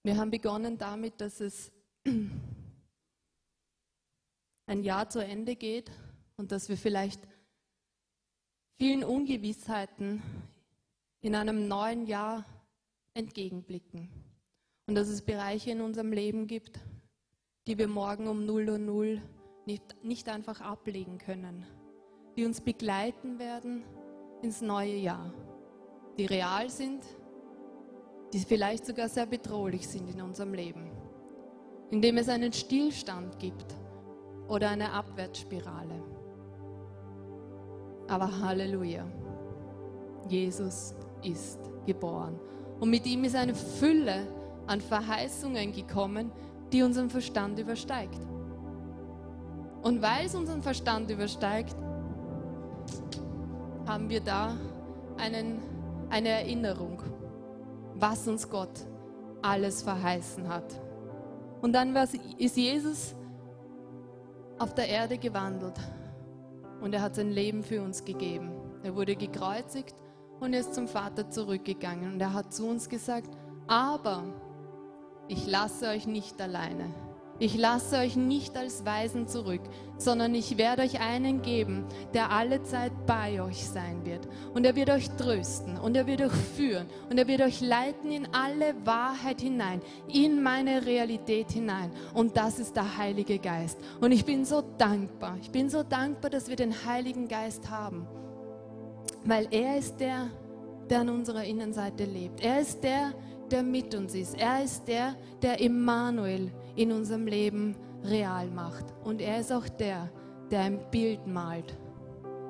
Wir 0.03 0.17
haben 0.17 0.31
begonnen 0.31 0.79
damit, 0.79 1.21
dass 1.21 1.41
es 1.41 1.71
ein 4.67 4.83
Jahr 4.83 5.11
zu 5.11 5.23
Ende 5.23 5.57
geht 5.57 5.91
und 6.37 6.53
dass 6.53 6.71
wir 6.71 6.79
vielleicht 6.79 7.21
vielen 8.79 9.05
Ungewissheiten 9.05 10.23
in 11.21 11.35
einem 11.35 11.69
neuen 11.69 12.07
Jahr 12.07 12.47
entgegenblicken. 13.13 14.09
Und 14.87 14.95
dass 14.95 15.09
es 15.09 15.21
Bereiche 15.23 15.71
in 15.71 15.83
unserem 15.83 16.13
Leben 16.13 16.47
gibt, 16.47 16.81
die 17.67 17.77
wir 17.77 17.89
morgen 17.89 18.27
um 18.27 18.47
0 18.47 18.71
Uhr 18.71 18.79
0 18.79 19.23
nicht, 19.67 20.03
nicht 20.03 20.29
einfach 20.31 20.63
ablegen 20.63 21.19
können, 21.19 21.67
die 22.37 22.47
uns 22.47 22.63
begleiten 22.63 23.39
werden 23.39 23.85
ins 24.43 24.63
neue 24.63 24.97
Jahr, 24.97 25.35
die 26.17 26.25
real 26.25 26.71
sind, 26.71 27.05
die 28.33 28.39
vielleicht 28.39 28.87
sogar 28.87 29.09
sehr 29.09 29.27
bedrohlich 29.27 29.89
sind 29.89 30.09
in 30.15 30.23
unserem 30.23 30.55
Leben, 30.55 30.91
indem 31.91 32.19
es 32.19 32.29
einen 32.29 32.53
Stillstand 32.53 33.39
gibt 33.39 33.75
oder 34.49 34.71
eine 34.71 34.93
Abwärtsspirale. 34.93 36.03
Aber 38.09 38.41
Halleluja, 38.41 39.05
Jesus 40.29 40.95
ist 41.23 41.61
geboren. 41.87 42.39
Und 42.81 42.91
mit 42.91 43.07
ihm 43.07 43.25
ist 43.25 43.37
eine 43.37 43.55
Fülle 43.55 44.27
an 44.67 44.81
Verheißungen 44.81 45.73
gekommen, 45.73 46.33
die 46.73 46.83
unseren 46.83 47.11
Verstand 47.11 47.59
übersteigt. 47.59 48.21
Und 49.83 50.03
weil 50.03 50.27
es 50.27 50.35
unseren 50.35 50.63
Verstand 50.63 51.11
übersteigt, 51.11 51.75
haben 53.87 54.09
wir 54.09 54.21
da 54.21 54.57
einen, 55.17 55.61
eine 56.11 56.29
Erinnerung, 56.29 57.03
was 58.01 58.27
uns 58.27 58.49
Gott 58.49 58.87
alles 59.43 59.83
verheißen 59.83 60.49
hat. 60.49 60.81
Und 61.61 61.75
dann 61.75 61.95
ist 62.39 62.57
Jesus 62.57 63.15
auf 64.59 64.75
der 64.75 64.89
Erde 64.89 65.19
gewandelt 65.19 65.79
und 66.81 66.95
er 66.95 67.03
hat 67.03 67.15
sein 67.15 67.31
Leben 67.31 67.63
für 67.63 67.83
uns 67.83 68.05
gegeben. 68.05 68.51
Er 68.83 68.97
wurde 68.97 69.15
gekreuzigt 69.17 69.95
und 70.41 70.55
ist 70.55 70.75
zum 70.75 70.89
Vater 70.89 71.29
zurückgegangen 71.29 72.15
und 72.15 72.21
er 72.21 72.33
hat 72.33 72.53
zu 72.53 72.67
uns 72.67 72.89
gesagt, 72.89 73.31
aber 73.67 74.25
ich 75.29 75.47
lasse 75.47 75.89
euch 75.89 76.07
nicht 76.07 76.41
alleine. 76.41 76.87
Ich 77.43 77.57
lasse 77.57 77.97
euch 77.97 78.17
nicht 78.17 78.55
als 78.59 78.85
Weisen 78.85 79.27
zurück, 79.27 79.63
sondern 79.97 80.35
ich 80.35 80.59
werde 80.59 80.83
euch 80.83 81.01
einen 81.01 81.41
geben, 81.41 81.87
der 82.13 82.31
alle 82.31 82.63
Zeit 82.63 82.93
bei 83.07 83.43
euch 83.43 83.67
sein 83.67 84.05
wird. 84.05 84.29
Und 84.53 84.67
er 84.67 84.77
wird 84.77 84.91
euch 84.91 85.09
trösten 85.13 85.79
und 85.79 85.97
er 85.97 86.07
wird 86.07 86.21
euch 86.21 86.33
führen 86.33 86.87
und 87.09 87.17
er 87.17 87.27
wird 87.27 87.41
euch 87.41 87.63
leiten 87.63 88.13
in 88.13 88.29
alle 88.35 88.75
Wahrheit 88.85 89.41
hinein, 89.41 89.81
in 90.07 90.43
meine 90.43 90.85
Realität 90.85 91.51
hinein. 91.51 91.91
Und 92.13 92.37
das 92.37 92.59
ist 92.59 92.77
der 92.77 92.99
Heilige 92.99 93.39
Geist. 93.39 93.79
Und 94.03 94.13
ich 94.13 94.27
bin 94.27 94.45
so 94.45 94.63
dankbar. 94.77 95.39
Ich 95.41 95.51
bin 95.51 95.71
so 95.71 95.83
dankbar, 95.83 96.31
dass 96.31 96.51
wir 96.51 96.57
den 96.57 96.75
Heiligen 96.85 97.27
Geist 97.27 97.71
haben, 97.71 98.07
weil 99.25 99.49
er 99.51 99.79
ist 99.79 99.99
der, 99.99 100.27
der 100.91 101.01
an 101.01 101.09
unserer 101.09 101.45
Innenseite 101.45 102.05
lebt. 102.05 102.45
Er 102.45 102.61
ist 102.61 102.85
der, 102.85 103.15
der 103.51 103.63
mit 103.63 103.95
uns 103.95 104.15
ist. 104.15 104.39
Er 104.39 104.63
ist 104.63 104.87
der, 104.87 105.15
der 105.41 105.59
Immanuel 105.59 106.53
in 106.81 106.93
unserem 106.93 107.27
Leben 107.27 107.77
real 108.05 108.49
macht. 108.49 108.87
Und 109.05 109.21
er 109.21 109.41
ist 109.41 109.53
auch 109.53 109.69
der, 109.69 110.11
der 110.51 110.61
ein 110.61 110.81
Bild 110.91 111.27
malt, 111.27 111.77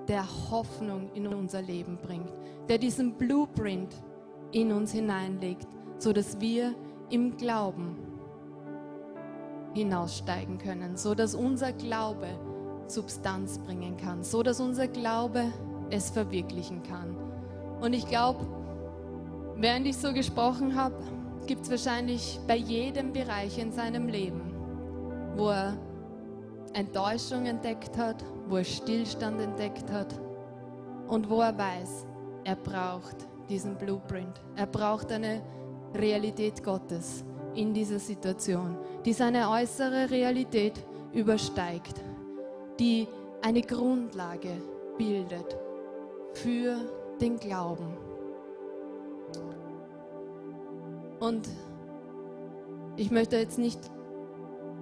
der 0.07 0.25
Hoffnung 0.51 1.11
in 1.15 1.27
unser 1.27 1.61
Leben 1.61 1.99
bringt, 2.01 2.33
der 2.69 2.79
diesen 2.79 3.15
Blueprint 3.15 3.93
in 4.53 4.71
uns 4.71 4.93
hineinlegt, 4.93 5.67
sodass 5.99 6.41
wir 6.41 6.77
im 7.11 7.37
Glauben 7.37 7.97
hinaussteigen 9.75 10.59
können, 10.59 10.97
sodass 10.97 11.35
unser 11.35 11.73
Glaube 11.73 12.29
Substanz 12.87 13.59
bringen 13.59 13.97
kann, 13.97 14.23
sodass 14.23 14.61
unser 14.61 14.87
Glaube 14.87 15.53
es 15.91 16.11
verwirklichen 16.11 16.85
kann. 16.85 17.17
Und 17.81 17.95
ich 17.95 18.07
glaube, 18.07 18.47
während 19.57 19.89
ich 19.89 19.97
so 19.97 20.13
gesprochen 20.13 20.77
habe, 20.77 21.03
gibt 21.51 21.63
es 21.63 21.71
wahrscheinlich 21.73 22.39
bei 22.47 22.55
jedem 22.55 23.13
Bereich 23.13 23.59
in 23.59 23.73
seinem 23.73 24.07
Leben, 24.07 24.55
wo 25.35 25.49
er 25.49 25.77
Enttäuschung 26.75 27.45
entdeckt 27.45 27.99
hat, 27.99 28.25
wo 28.47 28.59
er 28.59 28.65
Stillstand 28.65 29.41
entdeckt 29.41 29.91
hat 29.91 30.15
und 31.09 31.29
wo 31.29 31.41
er 31.41 31.59
weiß, 31.59 32.07
er 32.45 32.55
braucht 32.55 33.17
diesen 33.49 33.77
Blueprint. 33.77 34.41
Er 34.55 34.67
braucht 34.67 35.11
eine 35.11 35.43
Realität 35.93 36.63
Gottes 36.63 37.25
in 37.57 37.75
dieser 37.75 37.99
Situation, 37.99 38.79
die 39.05 39.13
seine 39.13 39.51
äußere 39.51 40.09
Realität 40.09 40.75
übersteigt, 41.13 42.01
die 42.79 43.09
eine 43.43 43.63
Grundlage 43.63 44.53
bildet 44.97 45.57
für 46.33 46.77
den 47.21 47.41
Glauben. 47.41 47.97
Und 51.21 51.49
ich 52.97 53.11
möchte 53.11 53.37
jetzt 53.37 53.59
nicht 53.59 53.79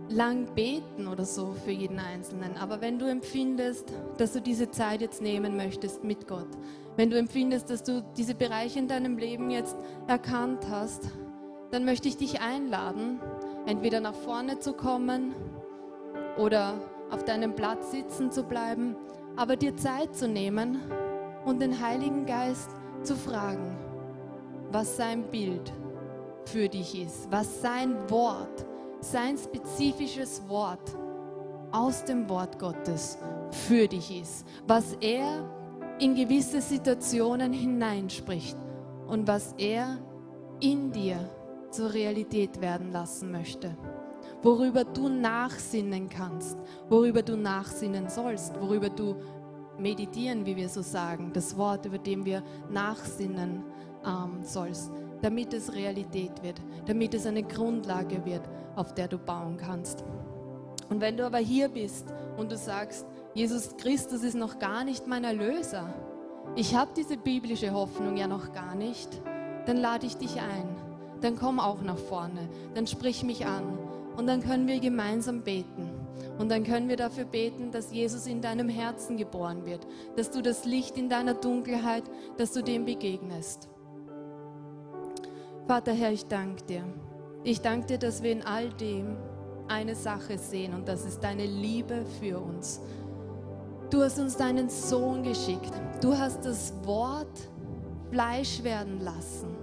lang 0.09 0.47
beten 0.55 1.07
oder 1.07 1.25
so 1.25 1.55
für 1.65 1.71
jeden 1.71 1.99
Einzelnen, 1.99 2.57
aber 2.57 2.81
wenn 2.81 2.99
du 2.99 3.07
empfindest, 3.07 3.93
dass 4.17 4.33
du 4.33 4.41
diese 4.41 4.71
Zeit 4.71 5.03
jetzt 5.03 5.21
nehmen 5.21 5.57
möchtest 5.57 6.03
mit 6.03 6.27
Gott, 6.27 6.49
wenn 6.97 7.11
du 7.11 7.19
empfindest, 7.19 7.69
dass 7.69 7.83
du 7.83 8.03
diese 8.17 8.35
Bereiche 8.35 8.79
in 8.79 8.89
deinem 8.89 9.19
Leben 9.19 9.51
jetzt 9.51 9.77
erkannt 10.07 10.67
hast, 10.71 11.11
dann 11.71 11.85
möchte 11.85 12.09
ich 12.09 12.17
dich 12.17 12.41
einladen, 12.41 13.21
entweder 13.67 14.01
nach 14.01 14.15
vorne 14.15 14.59
zu 14.59 14.73
kommen 14.73 15.35
oder 16.39 16.81
auf 17.11 17.25
deinem 17.25 17.55
Platz 17.55 17.91
sitzen 17.91 18.33
zu 18.33 18.45
bleiben, 18.45 18.97
aber 19.37 19.57
dir 19.57 19.77
Zeit 19.77 20.17
zu 20.17 20.27
nehmen 20.27 20.81
und 21.45 21.61
den 21.61 21.81
Heiligen 21.81 22.25
Geist 22.25 22.71
zu 23.03 23.15
fragen, 23.15 23.77
was 24.73 24.97
sein 24.97 25.25
Bild 25.31 25.73
für 26.53 26.69
dich 26.69 27.01
ist, 27.01 27.31
was 27.31 27.61
sein 27.61 27.95
Wort, 28.11 28.67
sein 29.01 29.37
spezifisches 29.37 30.43
Wort 30.49 30.97
aus 31.71 32.05
dem 32.05 32.29
Wort 32.29 32.59
Gottes 32.59 33.19
für 33.51 33.87
dich 33.87 34.21
ist, 34.21 34.47
was 34.67 34.95
er 35.01 35.45
in 35.99 36.15
gewisse 36.15 36.61
Situationen 36.61 37.53
hineinspricht 37.53 38.57
und 39.07 39.27
was 39.27 39.55
er 39.59 39.99
in 40.61 40.91
dir 40.91 41.19
zur 41.71 41.93
Realität 41.93 42.61
werden 42.61 42.93
lassen 42.93 43.31
möchte. 43.31 43.77
Worüber 44.43 44.85
du 44.85 45.09
nachsinnen 45.09 46.09
kannst, 46.09 46.57
worüber 46.89 47.23
du 47.23 47.37
nachsinnen 47.37 48.09
sollst, 48.09 48.59
worüber 48.61 48.89
du 48.89 49.17
meditieren, 49.79 50.47
wie 50.47 50.57
wir 50.57 50.69
so 50.69 50.83
sagen, 50.83 51.31
das 51.33 51.57
Wort, 51.57 51.87
über 51.87 51.99
dem 51.99 52.25
wir 52.25 52.43
nachsinnen 52.71 53.65
ähm, 54.05 54.43
sollst 54.43 54.93
damit 55.23 55.53
es 55.53 55.75
Realität 55.75 56.43
wird, 56.43 56.61
damit 56.87 57.15
es 57.15 57.27
eine 57.27 57.43
Grundlage 57.43 58.25
wird, 58.25 58.43
auf 58.77 58.95
der 58.95 59.09
du 59.09 59.19
bauen 59.19 59.57
kannst. 59.57 60.05
Und 60.89 61.01
wenn 61.01 61.17
du 61.17 61.27
aber 61.27 61.39
hier 61.39 61.69
bist 61.69 62.07
und 62.37 62.51
du 62.51 62.57
sagst, 62.57 63.07
Jesus 63.35 63.77
Christus 63.77 64.23
ist 64.23 64.37
noch 64.37 64.59
gar 64.59 64.85
nicht 64.85 65.07
mein 65.07 65.25
Erlöser, 65.25 65.93
ich 66.57 66.75
habe 66.75 66.91
diese 66.97 67.17
biblische 67.17 67.73
Hoffnung 67.73 68.17
ja 68.17 68.27
noch 68.27 68.53
gar 68.53 68.75
nicht, 68.75 69.21
dann 69.67 69.77
lade 69.77 70.07
ich 70.07 70.17
dich 70.17 70.41
ein. 70.41 70.77
Dann 71.21 71.37
komm 71.37 71.61
auch 71.61 71.83
nach 71.83 71.99
vorne, 71.99 72.49
dann 72.75 72.87
sprich 72.87 73.23
mich 73.23 73.45
an 73.47 73.79
und 74.17 74.27
dann 74.27 74.43
können 74.43 74.67
wir 74.67 74.81
gemeinsam 74.81 75.43
beten. 75.43 75.91
Und 76.39 76.51
dann 76.51 76.63
können 76.63 76.89
wir 76.89 76.97
dafür 76.97 77.25
beten, 77.25 77.73
dass 77.73 77.93
Jesus 77.93 78.27
in 78.27 78.41
deinem 78.41 78.69
Herzen 78.69 79.17
geboren 79.17 79.67
wird, 79.67 79.87
dass 80.17 80.31
du 80.31 80.41
das 80.41 80.65
Licht 80.65 80.97
in 80.97 81.09
deiner 81.09 81.35
Dunkelheit, 81.35 82.05
dass 82.37 82.53
du 82.53 82.63
dem 82.63 82.85
begegnest. 82.85 83.69
Vater 85.69 85.93
Herr, 85.93 86.13
ich 86.13 86.25
danke 86.25 86.65
dir. 86.65 86.83
Ich 87.45 87.61
danke 87.61 87.89
dir, 87.89 87.99
dass 87.99 88.23
wir 88.23 88.33
in 88.33 88.41
all 88.41 88.71
dem 88.71 89.19
eine 89.69 89.95
Sache 89.95 90.39
sehen 90.39 90.73
und 90.73 90.89
das 90.89 91.05
ist 91.05 91.23
deine 91.23 91.45
Liebe 91.45 92.07
für 92.19 92.41
uns. 92.41 92.81
Du 93.91 94.03
hast 94.03 94.19
uns 94.19 94.35
deinen 94.39 94.71
Sohn 94.71 95.23
geschickt. 95.23 95.71
Du 96.01 96.17
hast 96.17 96.47
das 96.47 96.73
Wort 96.85 97.51
Fleisch 98.11 98.63
werden 98.63 99.03
lassen, 99.03 99.55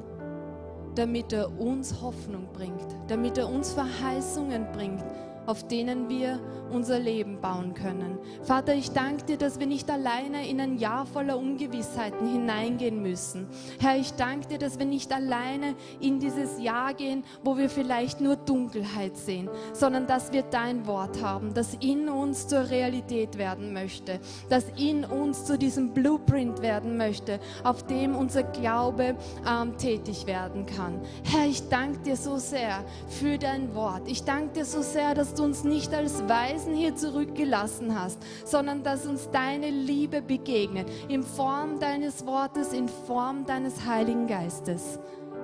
damit 0.93 1.34
er 1.34 1.60
uns 1.60 1.99
Hoffnung 1.99 2.49
bringt, 2.53 2.86
damit 3.08 3.39
er 3.39 3.49
uns 3.49 3.74
Verheißungen 3.74 4.68
bringt, 4.74 5.03
auf 5.46 5.68
denen 5.68 6.10
wir 6.10 6.39
unser 6.72 7.00
Leben 7.00 7.39
bauen 7.41 7.74
können. 7.74 8.18
Vater, 8.43 8.74
ich 8.74 8.91
danke 8.91 9.26
dir, 9.26 9.38
dass 9.38 9.60
wir 9.60 9.68
nicht 9.68 9.89
alleine 9.89 10.48
in 10.48 10.60
ein 10.60 10.78
Jahr 10.78 11.06
voller 11.06 11.38
Ungewissheiten 11.38 12.28
hineingehen 12.28 13.02
müssen. 13.02 13.48
Herr, 13.80 13.98
ich 13.98 14.14
danke 14.14 14.48
dir, 14.48 14.58
dass 14.58 14.80
wir 14.80 14.86
nicht 14.86 15.14
alleine 15.14 15.76
in 16.00 16.20
dieses 16.20 16.60
Jahr 16.60 16.93
gehen, 16.93 17.24
wo 17.43 17.58
wir 17.58 17.70
vielleicht 17.70 18.20
nur 18.20 18.36
Dunkelheit 18.36 19.18
sehen, 19.18 19.50
sondern 19.74 20.08
dass 20.08 20.32
wir 20.34 20.41
dein 20.43 20.88
Wort 20.88 21.22
haben, 21.22 21.54
das 21.54 21.76
in 21.76 22.10
uns 22.10 22.48
zur 22.48 22.70
Realität 22.70 23.38
werden 23.38 23.74
möchte, 23.74 24.20
das 24.50 24.66
in 24.78 25.06
uns 25.06 25.46
zu 25.46 25.58
diesem 25.58 25.93
Blueprint 25.93 26.62
werden 26.62 26.98
möchte, 26.98 27.39
auf 27.64 27.86
dem 27.86 28.16
unser 28.16 28.43
Glaube 28.43 29.16
ähm, 29.48 29.78
tätig 29.78 30.26
werden 30.26 30.66
kann. 30.66 31.00
Herr, 31.24 31.46
ich 31.48 31.68
danke 31.70 32.00
dir 32.00 32.16
so 32.16 32.38
sehr 32.38 32.84
für 33.08 33.38
dein 33.38 33.76
Wort. 33.76 34.08
Ich 34.08 34.24
danke 34.24 34.54
dir 34.54 34.66
so 34.66 34.82
sehr, 34.82 35.14
dass 35.14 35.34
du 35.36 35.43
uns 35.43 35.63
nicht 35.63 35.93
als 35.93 36.27
Weisen 36.27 36.73
hier 36.73 36.95
zurückgelassen 36.95 37.99
hast, 37.99 38.19
sondern 38.45 38.83
dass 38.83 39.05
uns 39.05 39.29
deine 39.31 39.69
Liebe 39.69 40.21
begegnet, 40.21 40.89
in 41.07 41.23
Form 41.23 41.79
deines 41.79 42.25
Wortes, 42.25 42.73
in 42.73 42.88
Form 42.88 43.45
deines 43.45 43.86
Heiligen 43.86 44.27
Geistes. 44.27 44.99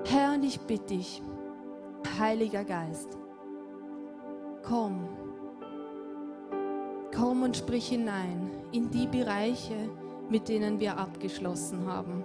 Herr, 0.06 0.34
und 0.34 0.44
ich 0.44 0.60
bitte 0.62 0.96
dich, 0.96 1.22
Heiliger 2.20 2.64
Geist, 2.64 3.18
komm, 4.64 5.08
komm 7.16 7.44
und 7.44 7.58
sprich 7.58 7.88
hinein 7.90 8.50
in 8.72 8.90
die 8.90 9.08
Bereiche, 9.08 9.90
mit 10.30 10.50
denen 10.50 10.80
wir 10.80 10.98
abgeschlossen 10.98 11.86
haben, 11.88 12.24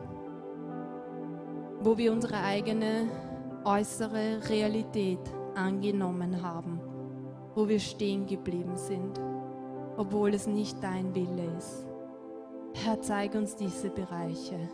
wo 1.80 1.98
wir 1.98 2.12
unsere 2.12 2.42
eigene 2.42 3.08
äußere 3.64 4.48
Realität 4.48 5.20
angenommen 5.54 6.42
haben 6.42 6.85
wo 7.56 7.66
wir 7.66 7.80
stehen 7.80 8.26
geblieben 8.26 8.76
sind, 8.76 9.18
obwohl 9.96 10.34
es 10.34 10.46
nicht 10.46 10.76
dein 10.82 11.14
Wille 11.14 11.56
ist. 11.56 11.86
Herr, 12.74 13.00
zeig 13.00 13.34
uns 13.34 13.56
diese 13.56 13.88
Bereiche. 13.88 14.68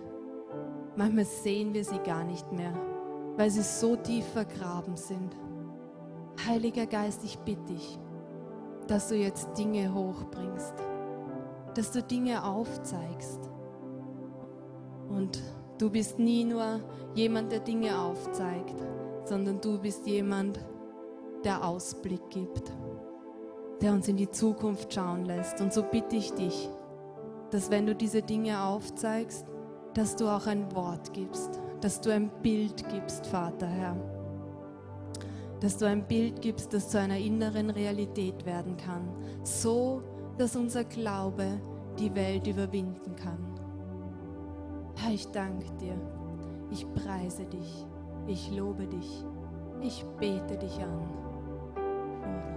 Manchmal 0.97 1.25
sehen 1.25 1.73
wir 1.73 1.85
sie 1.85 2.01
gar 2.01 2.25
nicht 2.25 2.51
mehr, 2.53 2.75
weil 3.37 3.49
sie 3.51 3.63
so 3.63 3.95
tief 3.95 4.27
vergraben 4.27 4.97
sind. 4.97 5.37
Heiliger 6.45 6.87
Geist, 6.87 7.23
ich 7.25 7.39
bitte 7.39 7.73
dich, 7.73 7.99
dass 8.89 9.09
du 9.09 9.15
jetzt 9.15 9.57
Dinge 9.57 9.95
hochbringst, 9.95 10.75
dass 11.75 11.93
du 11.93 12.03
Dinge 12.03 12.45
aufzeigst. 12.45 13.49
Und 15.09 15.41
du 15.79 15.89
bist 15.89 16.19
nie 16.19 16.45
nur 16.45 16.81
jemand, 17.15 17.53
der 17.53 17.61
Dinge 17.61 17.97
aufzeigt, 17.97 18.75
sondern 19.25 19.61
du 19.61 19.79
bist 19.79 20.05
jemand, 20.05 20.57
der 20.57 20.72
der 21.45 21.65
Ausblick 21.65 22.31
gibt, 22.31 22.73
der 23.81 23.93
uns 23.93 24.09
in 24.09 24.17
die 24.17 24.31
Zukunft 24.31 24.93
schauen 24.95 25.25
lässt. 25.25 25.61
Und 25.61 25.73
so 25.73 25.83
bitte 25.83 26.17
ich 26.17 26.33
dich, 26.33 26.69
dass 27.51 27.71
wenn 27.71 27.87
du 27.87 27.95
diese 27.95 28.23
Dinge 28.23 28.63
aufzeigst, 28.63 29.47
dass 29.95 30.17
du 30.17 30.27
auch 30.27 30.47
ein 30.47 30.75
Wort 30.75 31.13
gibst, 31.13 31.61
dass 31.81 32.01
du 32.01 32.13
ein 32.13 32.31
Bild 32.43 32.89
gibst, 32.89 33.27
Vater 33.27 33.67
Herr. 33.67 33.97
dass 35.61 35.77
du 35.77 35.87
ein 35.87 36.07
Bild 36.07 36.41
gibst, 36.41 36.73
das 36.73 36.89
zu 36.89 36.99
einer 36.99 37.19
inneren 37.19 37.71
Realität 37.71 38.45
werden 38.47 38.77
kann, 38.77 39.09
so 39.43 40.03
dass 40.39 40.57
unser 40.57 40.85
Glaube 40.85 41.61
die 41.99 42.15
Welt 42.15 42.47
überwinden 42.47 43.15
kann. 43.17 43.39
Herr, 44.97 45.13
ich 45.13 45.29
danke 45.29 45.67
dir, 45.81 45.95
ich 46.71 46.87
preise 46.95 47.45
dich, 47.45 47.87
ich 48.27 48.51
lobe 48.51 48.87
dich, 48.87 49.25
ich 49.81 50.05
bete 50.19 50.57
dich 50.57 50.79
an. 50.81 51.22
mm 52.23 52.52